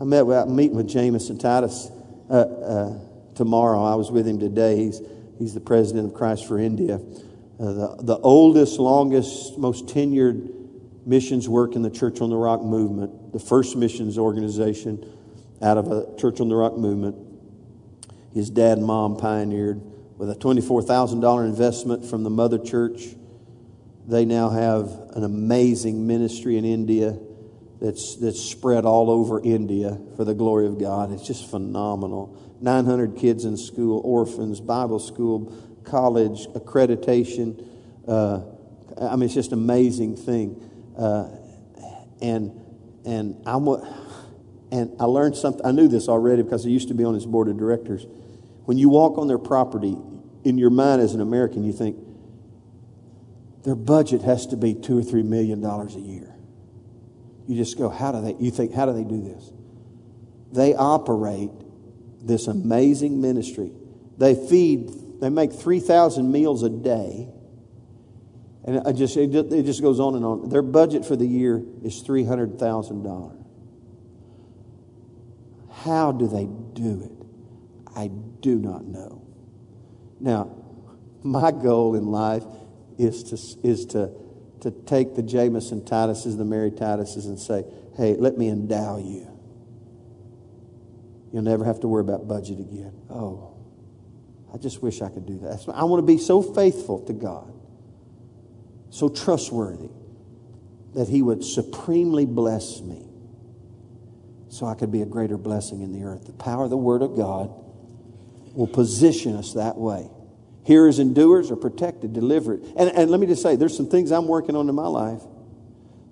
I 0.00 0.04
met 0.04 0.24
with, 0.24 0.38
I'm 0.38 0.56
meeting 0.56 0.76
with 0.76 0.88
James 0.88 1.28
and 1.28 1.38
Titus 1.38 1.90
uh, 2.30 2.32
uh, 2.32 2.98
tomorrow. 3.34 3.84
I 3.84 3.96
was 3.96 4.10
with 4.10 4.26
him 4.26 4.40
today. 4.40 4.76
He's, 4.78 5.02
he's 5.38 5.52
the 5.52 5.60
president 5.60 6.06
of 6.06 6.14
Christ 6.14 6.48
for 6.48 6.58
India. 6.58 6.94
Uh, 6.94 7.72
the, 7.72 7.96
the 8.00 8.18
oldest, 8.18 8.78
longest, 8.78 9.58
most 9.58 9.88
tenured 9.88 10.54
missions 11.04 11.50
work 11.50 11.76
in 11.76 11.82
the 11.82 11.90
Church 11.90 12.22
on 12.22 12.30
the 12.30 12.36
Rock 12.36 12.62
movement, 12.62 13.34
the 13.34 13.38
first 13.38 13.76
missions 13.76 14.16
organization 14.16 15.04
out 15.60 15.76
of 15.76 15.92
a 15.92 16.16
Church 16.18 16.40
on 16.40 16.48
the 16.48 16.56
Rock 16.56 16.78
movement. 16.78 17.16
His 18.32 18.48
dad 18.48 18.78
and 18.78 18.86
mom 18.86 19.18
pioneered 19.18 19.82
with 20.16 20.30
a 20.30 20.34
$24,000 20.34 21.44
investment 21.44 22.06
from 22.06 22.22
the 22.22 22.30
mother 22.30 22.58
church. 22.58 23.02
They 24.08 24.24
now 24.24 24.48
have 24.48 24.86
an 25.14 25.24
amazing 25.24 26.06
ministry 26.06 26.56
in 26.56 26.64
India 26.64 27.18
that's, 27.80 28.16
that's 28.16 28.40
spread 28.40 28.84
all 28.84 29.10
over 29.10 29.42
India 29.42 29.98
for 30.16 30.24
the 30.24 30.34
glory 30.34 30.66
of 30.66 30.78
God. 30.78 31.12
It's 31.12 31.26
just 31.26 31.50
phenomenal. 31.50 32.36
900 32.60 33.16
kids 33.16 33.44
in 33.44 33.56
school, 33.56 34.00
orphans, 34.04 34.60
Bible 34.60 34.98
school, 34.98 35.52
college, 35.84 36.46
accreditation. 36.48 37.66
Uh, 38.06 38.42
I 39.00 39.16
mean, 39.16 39.24
it's 39.24 39.34
just 39.34 39.52
an 39.52 39.58
amazing 39.58 40.16
thing. 40.16 40.60
Uh, 40.96 41.30
and 42.20 42.60
and 43.06 43.42
I'm 43.46 43.66
and 44.70 44.94
I 45.00 45.04
learned 45.04 45.36
something. 45.36 45.64
I 45.64 45.72
knew 45.72 45.88
this 45.88 46.08
already 46.08 46.42
because 46.42 46.66
I 46.66 46.68
used 46.68 46.88
to 46.88 46.94
be 46.94 47.04
on 47.04 47.14
his 47.14 47.26
board 47.26 47.48
of 47.48 47.58
directors. 47.58 48.06
When 48.66 48.78
you 48.78 48.88
walk 48.88 49.18
on 49.18 49.26
their 49.26 49.38
property, 49.38 49.96
in 50.44 50.58
your 50.58 50.70
mind 50.70 51.00
as 51.00 51.14
an 51.14 51.20
American, 51.20 51.64
you 51.64 51.72
think 51.72 51.96
their 53.64 53.74
budget 53.74 54.22
has 54.22 54.46
to 54.48 54.56
be 54.56 54.74
two 54.74 54.98
or 54.98 55.02
three 55.02 55.22
million 55.22 55.60
dollars 55.60 55.96
a 55.96 56.00
year. 56.00 56.29
You 57.50 57.56
just 57.56 57.76
go, 57.76 57.88
how 57.88 58.12
do 58.12 58.20
they, 58.20 58.36
you 58.38 58.52
think, 58.52 58.72
how 58.72 58.86
do 58.86 58.92
they 58.92 59.02
do 59.02 59.20
this? 59.20 59.50
They 60.52 60.72
operate 60.72 61.50
this 62.22 62.46
amazing 62.46 63.20
ministry. 63.20 63.72
They 64.18 64.36
feed, 64.36 64.92
they 65.20 65.30
make 65.30 65.52
3,000 65.52 66.30
meals 66.30 66.62
a 66.62 66.68
day. 66.68 67.28
And 68.62 68.86
I 68.86 68.92
just, 68.92 69.16
it 69.16 69.64
just 69.64 69.82
goes 69.82 69.98
on 69.98 70.14
and 70.14 70.24
on. 70.24 70.48
Their 70.48 70.62
budget 70.62 71.04
for 71.04 71.16
the 71.16 71.26
year 71.26 71.60
is 71.82 72.04
$300,000. 72.04 73.44
How 75.72 76.12
do 76.12 76.28
they 76.28 76.44
do 76.44 77.02
it? 77.02 77.90
I 77.96 78.12
do 78.42 78.60
not 78.60 78.84
know. 78.84 79.26
Now, 80.20 80.56
my 81.24 81.50
goal 81.50 81.96
in 81.96 82.06
life 82.06 82.44
is 82.96 83.24
to, 83.24 83.68
is 83.68 83.86
to 83.86 84.12
to 84.62 84.70
take 84.70 85.14
the 85.14 85.22
Jameson 85.22 85.82
Tituses, 85.82 86.36
the 86.36 86.44
Mary 86.44 86.70
Tituses, 86.70 87.26
and 87.26 87.38
say, 87.38 87.64
hey, 87.96 88.14
let 88.16 88.36
me 88.36 88.48
endow 88.48 88.98
you. 88.98 89.26
You'll 91.32 91.42
never 91.42 91.64
have 91.64 91.80
to 91.80 91.88
worry 91.88 92.02
about 92.02 92.26
budget 92.26 92.58
again. 92.58 92.92
Oh, 93.08 93.54
I 94.52 94.58
just 94.58 94.82
wish 94.82 95.00
I 95.00 95.08
could 95.08 95.26
do 95.26 95.38
that. 95.38 95.64
I 95.72 95.84
want 95.84 96.02
to 96.02 96.06
be 96.06 96.18
so 96.18 96.42
faithful 96.42 97.04
to 97.06 97.12
God, 97.12 97.52
so 98.90 99.08
trustworthy, 99.08 99.90
that 100.94 101.08
He 101.08 101.22
would 101.22 101.44
supremely 101.44 102.26
bless 102.26 102.80
me 102.80 103.06
so 104.48 104.66
I 104.66 104.74
could 104.74 104.90
be 104.90 105.02
a 105.02 105.06
greater 105.06 105.38
blessing 105.38 105.82
in 105.82 105.92
the 105.92 106.04
earth. 106.04 106.26
The 106.26 106.32
power 106.32 106.64
of 106.64 106.70
the 106.70 106.76
Word 106.76 107.02
of 107.02 107.16
God 107.16 107.54
will 108.54 108.66
position 108.66 109.36
us 109.36 109.54
that 109.54 109.76
way. 109.76 110.10
Hearers 110.70 111.00
and 111.00 111.16
doers 111.16 111.50
are 111.50 111.56
protected, 111.56 112.12
delivered. 112.12 112.62
And, 112.76 112.90
and 112.90 113.10
let 113.10 113.18
me 113.18 113.26
just 113.26 113.42
say, 113.42 113.56
there's 113.56 113.76
some 113.76 113.88
things 113.88 114.12
I'm 114.12 114.28
working 114.28 114.54
on 114.54 114.68
in 114.68 114.74
my 114.76 114.86
life 114.86 115.20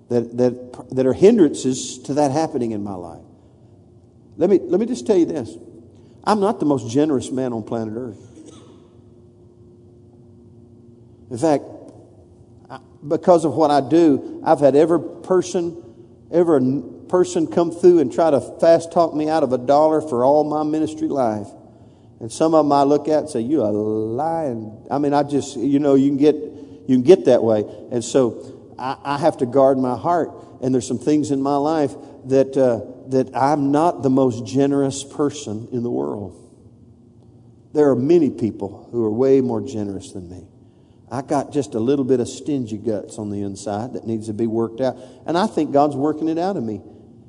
that, 0.09 0.35
that, 0.35 0.89
that 0.97 1.05
are 1.05 1.13
hindrances 1.13 1.97
to 1.99 2.15
that 2.15 2.31
happening 2.31 2.71
in 2.71 2.83
my 2.83 2.95
life. 2.95 3.23
Let 4.35 4.49
me, 4.49 4.59
let 4.61 4.81
me 4.81 4.85
just 4.85 5.07
tell 5.07 5.15
you 5.15 5.25
this 5.25 5.55
I'm 6.25 6.41
not 6.41 6.59
the 6.59 6.65
most 6.65 6.91
generous 6.91 7.31
man 7.31 7.53
on 7.53 7.63
planet 7.63 7.93
Earth. 7.95 8.19
In 11.31 11.37
fact, 11.37 11.63
because 13.07 13.45
of 13.45 13.53
what 13.53 13.71
I 13.71 13.79
do, 13.79 14.43
I've 14.45 14.59
had 14.59 14.75
every 14.75 14.99
person, 15.23 15.81
every 16.31 16.83
person 17.07 17.47
come 17.47 17.71
through 17.71 17.99
and 17.99 18.11
try 18.11 18.29
to 18.29 18.41
fast 18.59 18.91
talk 18.91 19.15
me 19.15 19.29
out 19.29 19.43
of 19.43 19.53
a 19.53 19.57
dollar 19.57 20.01
for 20.01 20.25
all 20.25 20.43
my 20.43 20.63
ministry 20.63 21.07
life. 21.07 21.47
And 22.19 22.31
some 22.31 22.53
of 22.53 22.65
them 22.65 22.71
I 22.71 22.83
look 22.83 23.07
at 23.07 23.19
and 23.19 23.29
say, 23.29 23.41
"You 23.41 23.63
are 23.63 23.71
lying." 23.71 24.87
I 24.91 24.97
mean, 24.97 25.13
I 25.13 25.23
just, 25.23 25.57
you 25.57 25.79
know, 25.79 25.95
you 25.95 26.09
can 26.09 26.17
get, 26.17 26.35
you 26.35 26.95
can 26.95 27.03
get 27.03 27.25
that 27.25 27.43
way, 27.43 27.63
and 27.91 28.03
so 28.03 28.73
I, 28.77 28.97
I 29.03 29.17
have 29.17 29.37
to 29.37 29.45
guard 29.45 29.77
my 29.77 29.97
heart. 29.97 30.31
And 30.61 30.73
there's 30.73 30.87
some 30.87 30.99
things 30.99 31.31
in 31.31 31.41
my 31.41 31.55
life 31.55 31.95
that 32.25 32.57
uh, 32.57 32.81
that 33.09 33.35
I'm 33.35 33.71
not 33.71 34.03
the 34.03 34.09
most 34.09 34.45
generous 34.45 35.03
person 35.03 35.69
in 35.71 35.83
the 35.83 35.89
world. 35.89 36.35
There 37.73 37.89
are 37.89 37.95
many 37.95 38.29
people 38.29 38.89
who 38.91 39.05
are 39.05 39.11
way 39.11 39.41
more 39.41 39.61
generous 39.61 40.11
than 40.11 40.29
me. 40.29 40.47
I 41.11 41.21
got 41.21 41.53
just 41.53 41.73
a 41.75 41.79
little 41.79 42.05
bit 42.05 42.19
of 42.19 42.27
stingy 42.27 42.77
guts 42.77 43.17
on 43.17 43.29
the 43.29 43.41
inside 43.41 43.93
that 43.93 44.05
needs 44.05 44.27
to 44.27 44.33
be 44.33 44.47
worked 44.47 44.81
out, 44.81 44.97
and 45.25 45.37
I 45.37 45.47
think 45.47 45.71
God's 45.71 45.95
working 45.95 46.27
it 46.27 46.37
out 46.37 46.57
of 46.57 46.63
me. 46.63 46.81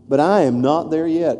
But 0.09 0.19
I 0.21 0.43
am 0.43 0.61
not 0.61 0.91
there 0.91 1.07
yet. 1.07 1.39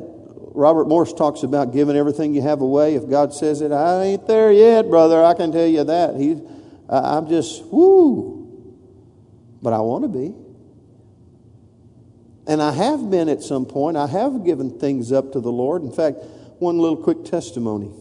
Robert 0.53 0.89
Morris 0.89 1.13
talks 1.13 1.43
about 1.43 1.73
giving 1.73 1.97
everything 1.97 2.35
you 2.35 2.43
have 2.43 2.61
away. 2.61 2.95
If 2.95 3.09
God 3.09 3.33
says 3.33 3.61
it, 3.61 3.73
I 3.73 4.03
ain't 4.03 4.27
there 4.27 4.53
yet, 4.53 4.89
brother. 4.89 5.23
I 5.23 5.35
can 5.35 5.53
tell 5.53 5.67
you 5.67 5.85
that. 5.85 6.17
He, 6.17 6.41
I'm 6.89 7.29
just, 7.29 7.65
whoo. 7.67 8.77
But 9.63 9.73
I 9.73 9.81
want 9.81 10.05
to 10.05 10.09
be. 10.09 10.35
And 12.47 12.61
I 12.61 12.73
have 12.73 13.11
been 13.11 13.29
at 13.29 13.43
some 13.43 13.65
point. 13.65 13.97
I 13.97 14.09
have 14.09 14.45
given 14.45 14.79
things 14.79 15.13
up 15.13 15.33
to 15.33 15.41
the 15.41 15.53
Lord. 15.53 15.83
In 15.83 15.93
fact, 15.93 16.19
one 16.59 16.79
little 16.79 16.97
quick 16.97 17.25
testimony. 17.25 17.93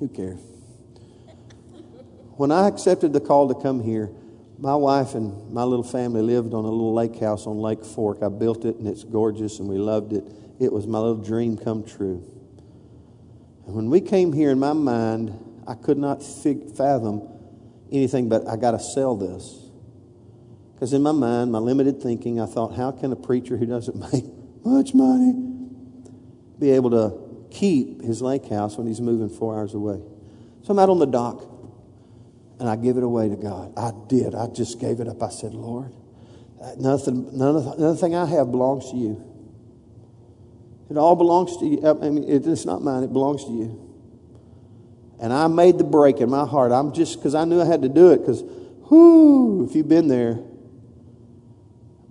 Who 0.00 0.08
cares? 0.08 0.40
When 2.36 2.50
I 2.50 2.66
accepted 2.66 3.12
the 3.12 3.20
call 3.20 3.48
to 3.48 3.54
come 3.54 3.82
here, 3.82 4.10
my 4.58 4.74
wife 4.74 5.14
and 5.14 5.52
my 5.52 5.64
little 5.64 5.84
family 5.84 6.22
lived 6.22 6.54
on 6.54 6.64
a 6.64 6.68
little 6.68 6.94
lake 6.94 7.18
house 7.18 7.46
on 7.46 7.58
Lake 7.58 7.84
Fork. 7.84 8.22
I 8.22 8.28
built 8.28 8.64
it 8.64 8.76
and 8.76 8.86
it's 8.86 9.04
gorgeous 9.04 9.58
and 9.58 9.68
we 9.68 9.78
loved 9.78 10.12
it. 10.12 10.24
It 10.60 10.72
was 10.72 10.86
my 10.86 10.98
little 10.98 11.22
dream 11.22 11.56
come 11.56 11.84
true. 11.84 12.22
And 13.66 13.74
when 13.74 13.90
we 13.90 14.00
came 14.00 14.32
here 14.32 14.50
in 14.50 14.58
my 14.58 14.72
mind, 14.72 15.38
I 15.66 15.74
could 15.74 15.98
not 15.98 16.22
fig- 16.22 16.76
fathom 16.76 17.28
anything 17.90 18.28
but 18.28 18.46
I 18.46 18.56
got 18.56 18.72
to 18.72 18.78
sell 18.78 19.16
this. 19.16 19.60
Because 20.74 20.92
in 20.92 21.02
my 21.02 21.12
mind, 21.12 21.52
my 21.52 21.58
limited 21.58 22.02
thinking, 22.02 22.40
I 22.40 22.46
thought, 22.46 22.74
how 22.74 22.90
can 22.92 23.12
a 23.12 23.16
preacher 23.16 23.56
who 23.56 23.66
doesn't 23.66 23.96
make 24.12 24.24
much 24.64 24.94
money 24.94 25.32
be 26.58 26.70
able 26.70 26.90
to 26.90 27.48
keep 27.50 28.02
his 28.02 28.22
lake 28.22 28.48
house 28.48 28.76
when 28.76 28.86
he's 28.86 29.00
moving 29.00 29.28
four 29.28 29.56
hours 29.56 29.74
away? 29.74 30.00
So 30.62 30.70
I'm 30.70 30.78
out 30.78 30.90
on 30.90 30.98
the 30.98 31.06
dock 31.06 31.53
and 32.58 32.68
I 32.68 32.76
give 32.76 32.96
it 32.96 33.02
away 33.02 33.28
to 33.28 33.36
God. 33.36 33.72
I 33.76 33.92
did. 34.08 34.34
I 34.34 34.46
just 34.48 34.80
gave 34.80 35.00
it 35.00 35.08
up. 35.08 35.22
I 35.22 35.28
said, 35.28 35.54
Lord, 35.54 35.92
nothing, 36.78 37.36
none 37.36 37.56
of, 37.56 37.78
nothing 37.78 38.14
I 38.14 38.26
have 38.26 38.50
belongs 38.50 38.90
to 38.90 38.96
you. 38.96 39.22
It 40.90 40.96
all 40.96 41.16
belongs 41.16 41.56
to 41.58 41.66
you. 41.66 41.86
I 41.86 41.92
mean, 42.10 42.24
it's 42.28 42.64
not 42.64 42.82
mine. 42.82 43.02
It 43.02 43.12
belongs 43.12 43.44
to 43.44 43.50
you. 43.50 43.80
And 45.20 45.32
I 45.32 45.46
made 45.46 45.78
the 45.78 45.84
break 45.84 46.20
in 46.20 46.28
my 46.28 46.46
heart. 46.46 46.72
I'm 46.72 46.92
just 46.92 47.16
because 47.16 47.34
I 47.34 47.44
knew 47.44 47.60
I 47.60 47.64
had 47.64 47.82
to 47.82 47.88
do 47.88 48.12
it. 48.12 48.18
Because, 48.18 48.42
whoo, 48.42 49.64
if 49.64 49.74
you've 49.74 49.88
been 49.88 50.08
there, 50.08 50.38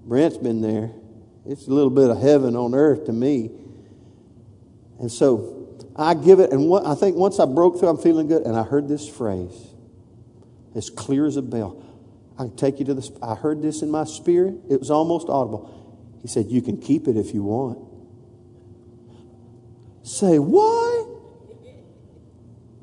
Brent's 0.05 0.37
been 0.37 0.61
there. 0.61 0.91
It's 1.45 1.67
a 1.67 1.71
little 1.71 1.89
bit 1.89 2.09
of 2.09 2.19
heaven 2.19 2.55
on 2.55 2.73
earth 2.73 3.05
to 3.05 3.13
me. 3.13 3.51
And 4.99 5.11
so 5.11 5.77
I 5.95 6.13
give 6.13 6.39
it, 6.39 6.51
and 6.51 6.67
what, 6.67 6.85
I 6.85 6.95
think 6.95 7.15
once 7.15 7.39
I 7.39 7.45
broke 7.45 7.79
through, 7.79 7.89
I'm 7.89 7.97
feeling 7.97 8.27
good, 8.27 8.43
and 8.43 8.55
I 8.55 8.63
heard 8.63 8.87
this 8.87 9.07
phrase, 9.07 9.72
as 10.75 10.89
clear 10.89 11.25
as 11.25 11.37
a 11.37 11.41
bell. 11.41 11.83
I 12.37 12.43
can 12.43 12.55
take 12.55 12.79
you 12.79 12.85
to 12.85 12.93
the. 12.93 13.17
I 13.21 13.35
heard 13.35 13.61
this 13.61 13.81
in 13.81 13.91
my 13.91 14.05
spirit. 14.05 14.55
It 14.69 14.79
was 14.79 14.89
almost 14.89 15.29
audible. 15.29 15.69
He 16.21 16.27
said, 16.27 16.49
"You 16.49 16.61
can 16.61 16.77
keep 16.77 17.07
it 17.07 17.15
if 17.15 17.33
you 17.33 17.43
want." 17.43 17.79
Say 20.03 20.39
what? 20.39 21.07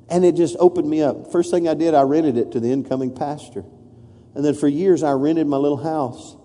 And 0.09 0.25
it 0.25 0.35
just 0.35 0.57
opened 0.59 0.89
me 0.89 1.03
up. 1.03 1.31
First 1.31 1.51
thing 1.51 1.69
I 1.69 1.75
did, 1.75 1.95
I 1.95 2.03
rented 2.03 2.37
it 2.37 2.53
to 2.53 2.61
the 2.61 2.73
incoming 2.73 3.13
pastor, 3.15 3.65
and 4.35 4.45
then 4.45 4.55
for 4.55 4.69
years 4.69 5.03
I 5.03 5.13
rented 5.13 5.47
my 5.47 5.57
little 5.57 5.79
house. 5.79 6.37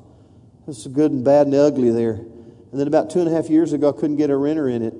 It's 0.68 0.86
good 0.88 1.12
and 1.12 1.24
bad 1.24 1.48
and 1.48 1.56
ugly 1.56 1.91
there. 1.91 2.14
And 2.14 2.80
then 2.80 2.88
about 2.88 3.10
two 3.10 3.20
and 3.20 3.30
a 3.30 3.32
half 3.32 3.50
years 3.50 3.72
ago, 3.72 3.89
I 3.89 3.91
couldn't 3.91 4.18
get 4.18 4.30
a 4.30 4.36
renter 4.36 4.68
in 4.68 4.82
it. 4.82 4.93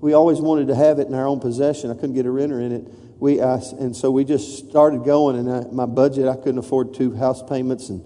We 0.00 0.14
always 0.14 0.40
wanted 0.40 0.68
to 0.68 0.74
have 0.74 0.98
it 0.98 1.08
in 1.08 1.14
our 1.14 1.26
own 1.26 1.40
possession. 1.40 1.90
I 1.90 1.94
couldn't 1.94 2.14
get 2.14 2.26
a 2.26 2.30
renter 2.30 2.60
in 2.60 2.72
it. 2.72 2.88
We, 3.18 3.40
I, 3.40 3.54
and 3.78 3.96
so 3.96 4.10
we 4.10 4.24
just 4.24 4.68
started 4.68 5.04
going, 5.04 5.38
and 5.38 5.50
I, 5.50 5.60
my 5.72 5.86
budget, 5.86 6.28
I 6.28 6.36
couldn't 6.36 6.58
afford 6.58 6.94
two 6.94 7.14
house 7.14 7.42
payments. 7.42 7.88
And, 7.88 8.04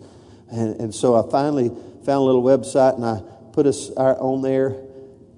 and, 0.51 0.81
and 0.81 0.95
so 0.95 1.17
I 1.17 1.29
finally 1.31 1.69
found 1.69 2.09
a 2.09 2.21
little 2.21 2.43
website, 2.43 2.95
and 2.95 3.05
I 3.05 3.23
put 3.53 3.67
us 3.67 3.91
on 3.91 4.43
there, 4.43 4.77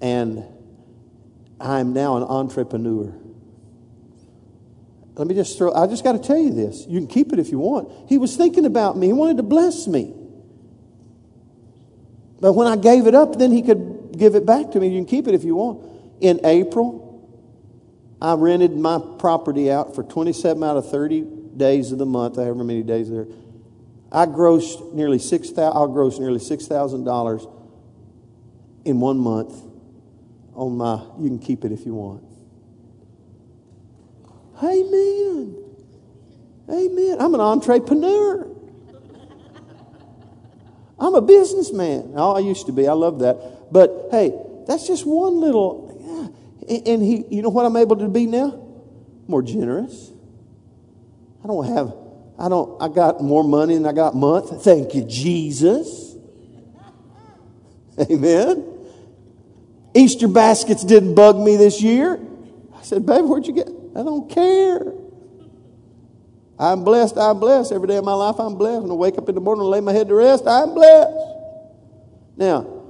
and 0.01 0.45
I'm 1.59 1.93
now 1.93 2.17
an 2.17 2.25
entrepreneur. 2.25 3.15
Let 5.15 5.27
me 5.27 5.35
just 5.35 5.59
throw, 5.59 5.73
I 5.75 5.87
just 5.87 6.05
got 6.05 6.13
to 6.13 6.19
tell 6.19 6.39
you 6.39 6.53
this. 6.53 6.87
You 6.87 6.99
can 6.99 7.09
keep 7.09 7.33
it 7.33 7.39
if 7.39 7.51
you 7.51 7.59
want. 7.59 8.09
He 8.09 8.19
was 8.19 8.37
thinking 8.37 8.67
about 8.67 8.97
me, 8.97 9.09
he 9.09 9.13
wanted 9.13 9.39
to 9.39 9.43
bless 9.43 9.87
me. 9.87 10.15
But 12.41 12.55
when 12.55 12.67
I 12.67 12.77
gave 12.77 13.07
it 13.07 13.15
up, 13.15 13.39
then 13.39 13.53
he 13.53 13.63
could 13.63 14.17
give 14.19 14.35
it 14.35 14.45
back 14.45 14.73
to 14.73 14.81
me. 14.81 14.89
You 14.89 14.99
can 14.99 15.07
keep 15.07 15.29
it 15.29 15.35
if 15.35 15.45
you 15.45 15.55
want. 15.55 15.89
In 16.21 16.41
April, 16.45 17.12
I 18.23 18.35
rented 18.35 18.77
my 18.77 19.01
property 19.19 19.69
out 19.69 19.97
for 19.97 20.05
27 20.05 20.63
out 20.63 20.77
of 20.77 20.89
30 20.89 21.23
days 21.57 21.91
of 21.91 21.99
the 21.99 22.07
month, 22.07 22.37
however 22.37 22.63
many 22.63 22.85
days 22.85 23.11
there. 23.11 23.27
I 24.13 24.27
grossed 24.27 24.93
nearly 24.93 25.19
six 25.19 25.51
thousand. 25.51 25.77
I'll 25.77 25.89
gross 25.89 26.21
nearly 26.21 26.39
six 26.39 26.67
thousand 26.67 27.05
dollars 27.05 27.47
in 28.85 29.01
one 29.01 29.19
month 29.19 29.55
on 30.55 30.77
my. 30.77 31.03
You 31.19 31.29
can 31.29 31.39
keep 31.41 31.65
it 31.65 31.73
if 31.73 31.85
you 31.85 31.95
want. 31.95 32.23
Amen. 34.63 35.57
Amen. 36.69 37.17
I'm 37.19 37.35
an 37.35 37.41
entrepreneur. 37.41 38.49
I'm 41.01 41.15
a 41.17 41.23
businessman. 41.23 42.13
Oh, 42.15 42.37
I 42.37 42.39
used 42.39 42.67
to 42.67 42.73
be. 42.73 42.87
I 42.87 42.93
love 42.93 43.19
that. 43.21 43.73
But 43.73 44.09
hey, 44.13 44.39
that's 44.69 44.87
just 44.87 45.07
one 45.07 45.41
little 45.41 45.92
and 46.69 47.03
he, 47.03 47.25
you 47.31 47.43
know 47.43 47.49
what 47.49 47.67
I'm 47.67 47.77
able 47.77 47.97
to 47.97 48.09
be 48.09 48.27
now? 48.27 48.59
More 49.27 49.43
generous. 49.43 50.11
I 51.43 51.47
don't 51.47 51.67
have, 51.67 51.95
I 52.39 52.49
don't, 52.49 52.81
I 52.81 52.89
got 52.89 53.23
more 53.23 53.43
money 53.43 53.75
than 53.75 53.87
I 53.87 53.93
got 53.93 54.15
month. 54.15 54.63
Thank 54.63 54.95
you, 54.95 55.05
Jesus. 55.05 56.15
Amen. 58.11 58.69
Easter 59.95 60.29
baskets 60.29 60.85
didn't 60.85 61.15
bug 61.15 61.39
me 61.39 61.57
this 61.57 61.83
year. 61.83 62.21
I 62.75 62.83
said, 62.83 63.05
baby, 63.05 63.23
where'd 63.23 63.47
you 63.47 63.53
get? 63.53 63.69
I 63.69 64.03
don't 64.03 64.31
care. 64.31 64.93
I'm 66.59 66.85
blessed. 66.85 67.19
I'm 67.19 67.41
blessed. 67.41 67.73
Every 67.73 67.89
day 67.89 67.97
of 67.97 68.05
my 68.05 68.15
life, 68.15 68.37
I'm 68.39 68.55
blessed. 68.55 68.83
When 68.83 68.91
I 68.91 68.95
wake 68.95 69.19
up 69.19 69.29
in 69.29 69.35
the 69.35 69.41
morning 69.41 69.63
and 69.63 69.71
lay 69.71 69.81
my 69.81 69.93
head 69.93 70.09
to 70.09 70.15
rest, 70.15 70.47
I'm 70.47 70.75
blessed. 70.75 71.17
Now, 72.37 72.83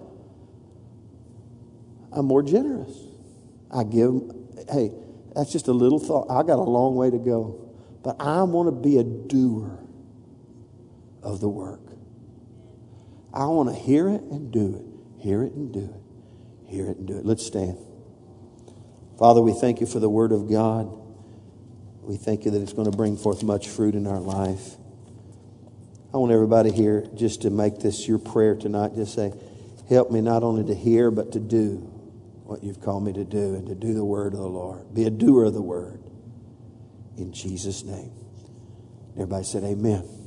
I'm 2.13 2.27
more 2.27 2.43
generous. 2.43 3.12
I 3.73 3.85
give, 3.85 4.13
hey, 4.71 4.93
that's 5.35 5.51
just 5.51 5.69
a 5.69 5.73
little 5.73 5.99
thought. 5.99 6.27
I 6.31 6.43
got 6.43 6.59
a 6.59 6.63
long 6.63 6.95
way 6.95 7.11
to 7.11 7.19
go. 7.19 7.73
But 8.03 8.17
I 8.21 8.43
want 8.43 8.69
to 8.69 8.73
be 8.73 8.99
a 8.99 9.05
doer 9.05 9.79
of 11.23 11.41
the 11.41 11.49
work. 11.49 11.81
I 13.33 13.47
want 13.47 13.69
to 13.71 13.75
hear 13.75 14.09
it 14.09 14.23
and 14.23 14.53
do 14.53 14.77
it. 14.77 15.23
Hear 15.23 15.43
it 15.43 15.53
and 15.53 15.73
do 15.73 15.85
it. 15.85 16.71
Hear 16.71 16.91
it 16.91 16.99
and 16.99 17.07
do 17.07 17.17
it. 17.17 17.25
Let's 17.25 17.47
stand. 17.47 17.79
Father, 19.19 19.41
we 19.41 19.53
thank 19.53 19.81
you 19.81 19.87
for 19.87 20.01
the 20.01 20.09
word 20.09 20.33
of 20.33 20.51
God. 20.51 20.93
We 22.03 22.17
thank 22.17 22.45
you 22.45 22.51
that 22.51 22.61
it's 22.61 22.73
going 22.73 22.91
to 22.91 22.97
bring 22.97 23.17
forth 23.17 23.43
much 23.45 23.69
fruit 23.69 23.95
in 23.95 24.07
our 24.07 24.19
life. 24.19 24.77
I 26.13 26.17
want 26.17 26.33
everybody 26.33 26.73
here 26.73 27.07
just 27.15 27.43
to 27.43 27.51
make 27.51 27.79
this 27.79 28.09
your 28.09 28.19
prayer 28.19 28.57
tonight. 28.57 28.97
Just 28.97 29.15
say, 29.15 29.33
help 29.89 30.11
me 30.11 30.21
not 30.21 30.43
only 30.43 30.65
to 30.65 30.75
hear, 30.75 31.11
but 31.11 31.33
to 31.33 31.41
do 31.41 31.92
what 32.53 32.63
you've 32.63 32.83
called 32.83 33.03
me 33.03 33.15
to 33.15 33.25
do 33.25 33.55
and 33.55 33.67
to 33.67 33.75
do 33.75 33.95
the 33.95 34.05
word 34.05 34.35
of 34.35 34.41
the 34.41 34.47
Lord. 34.47 34.93
Be 34.93 35.05
a 35.05 35.11
doer 35.11 35.45
of 35.45 35.55
the 35.55 35.63
word. 35.63 36.03
In 37.17 37.33
Jesus' 37.33 37.83
name. 37.83 38.13
Everybody 39.15 39.45
said, 39.45 39.65
Amen. 39.65 40.22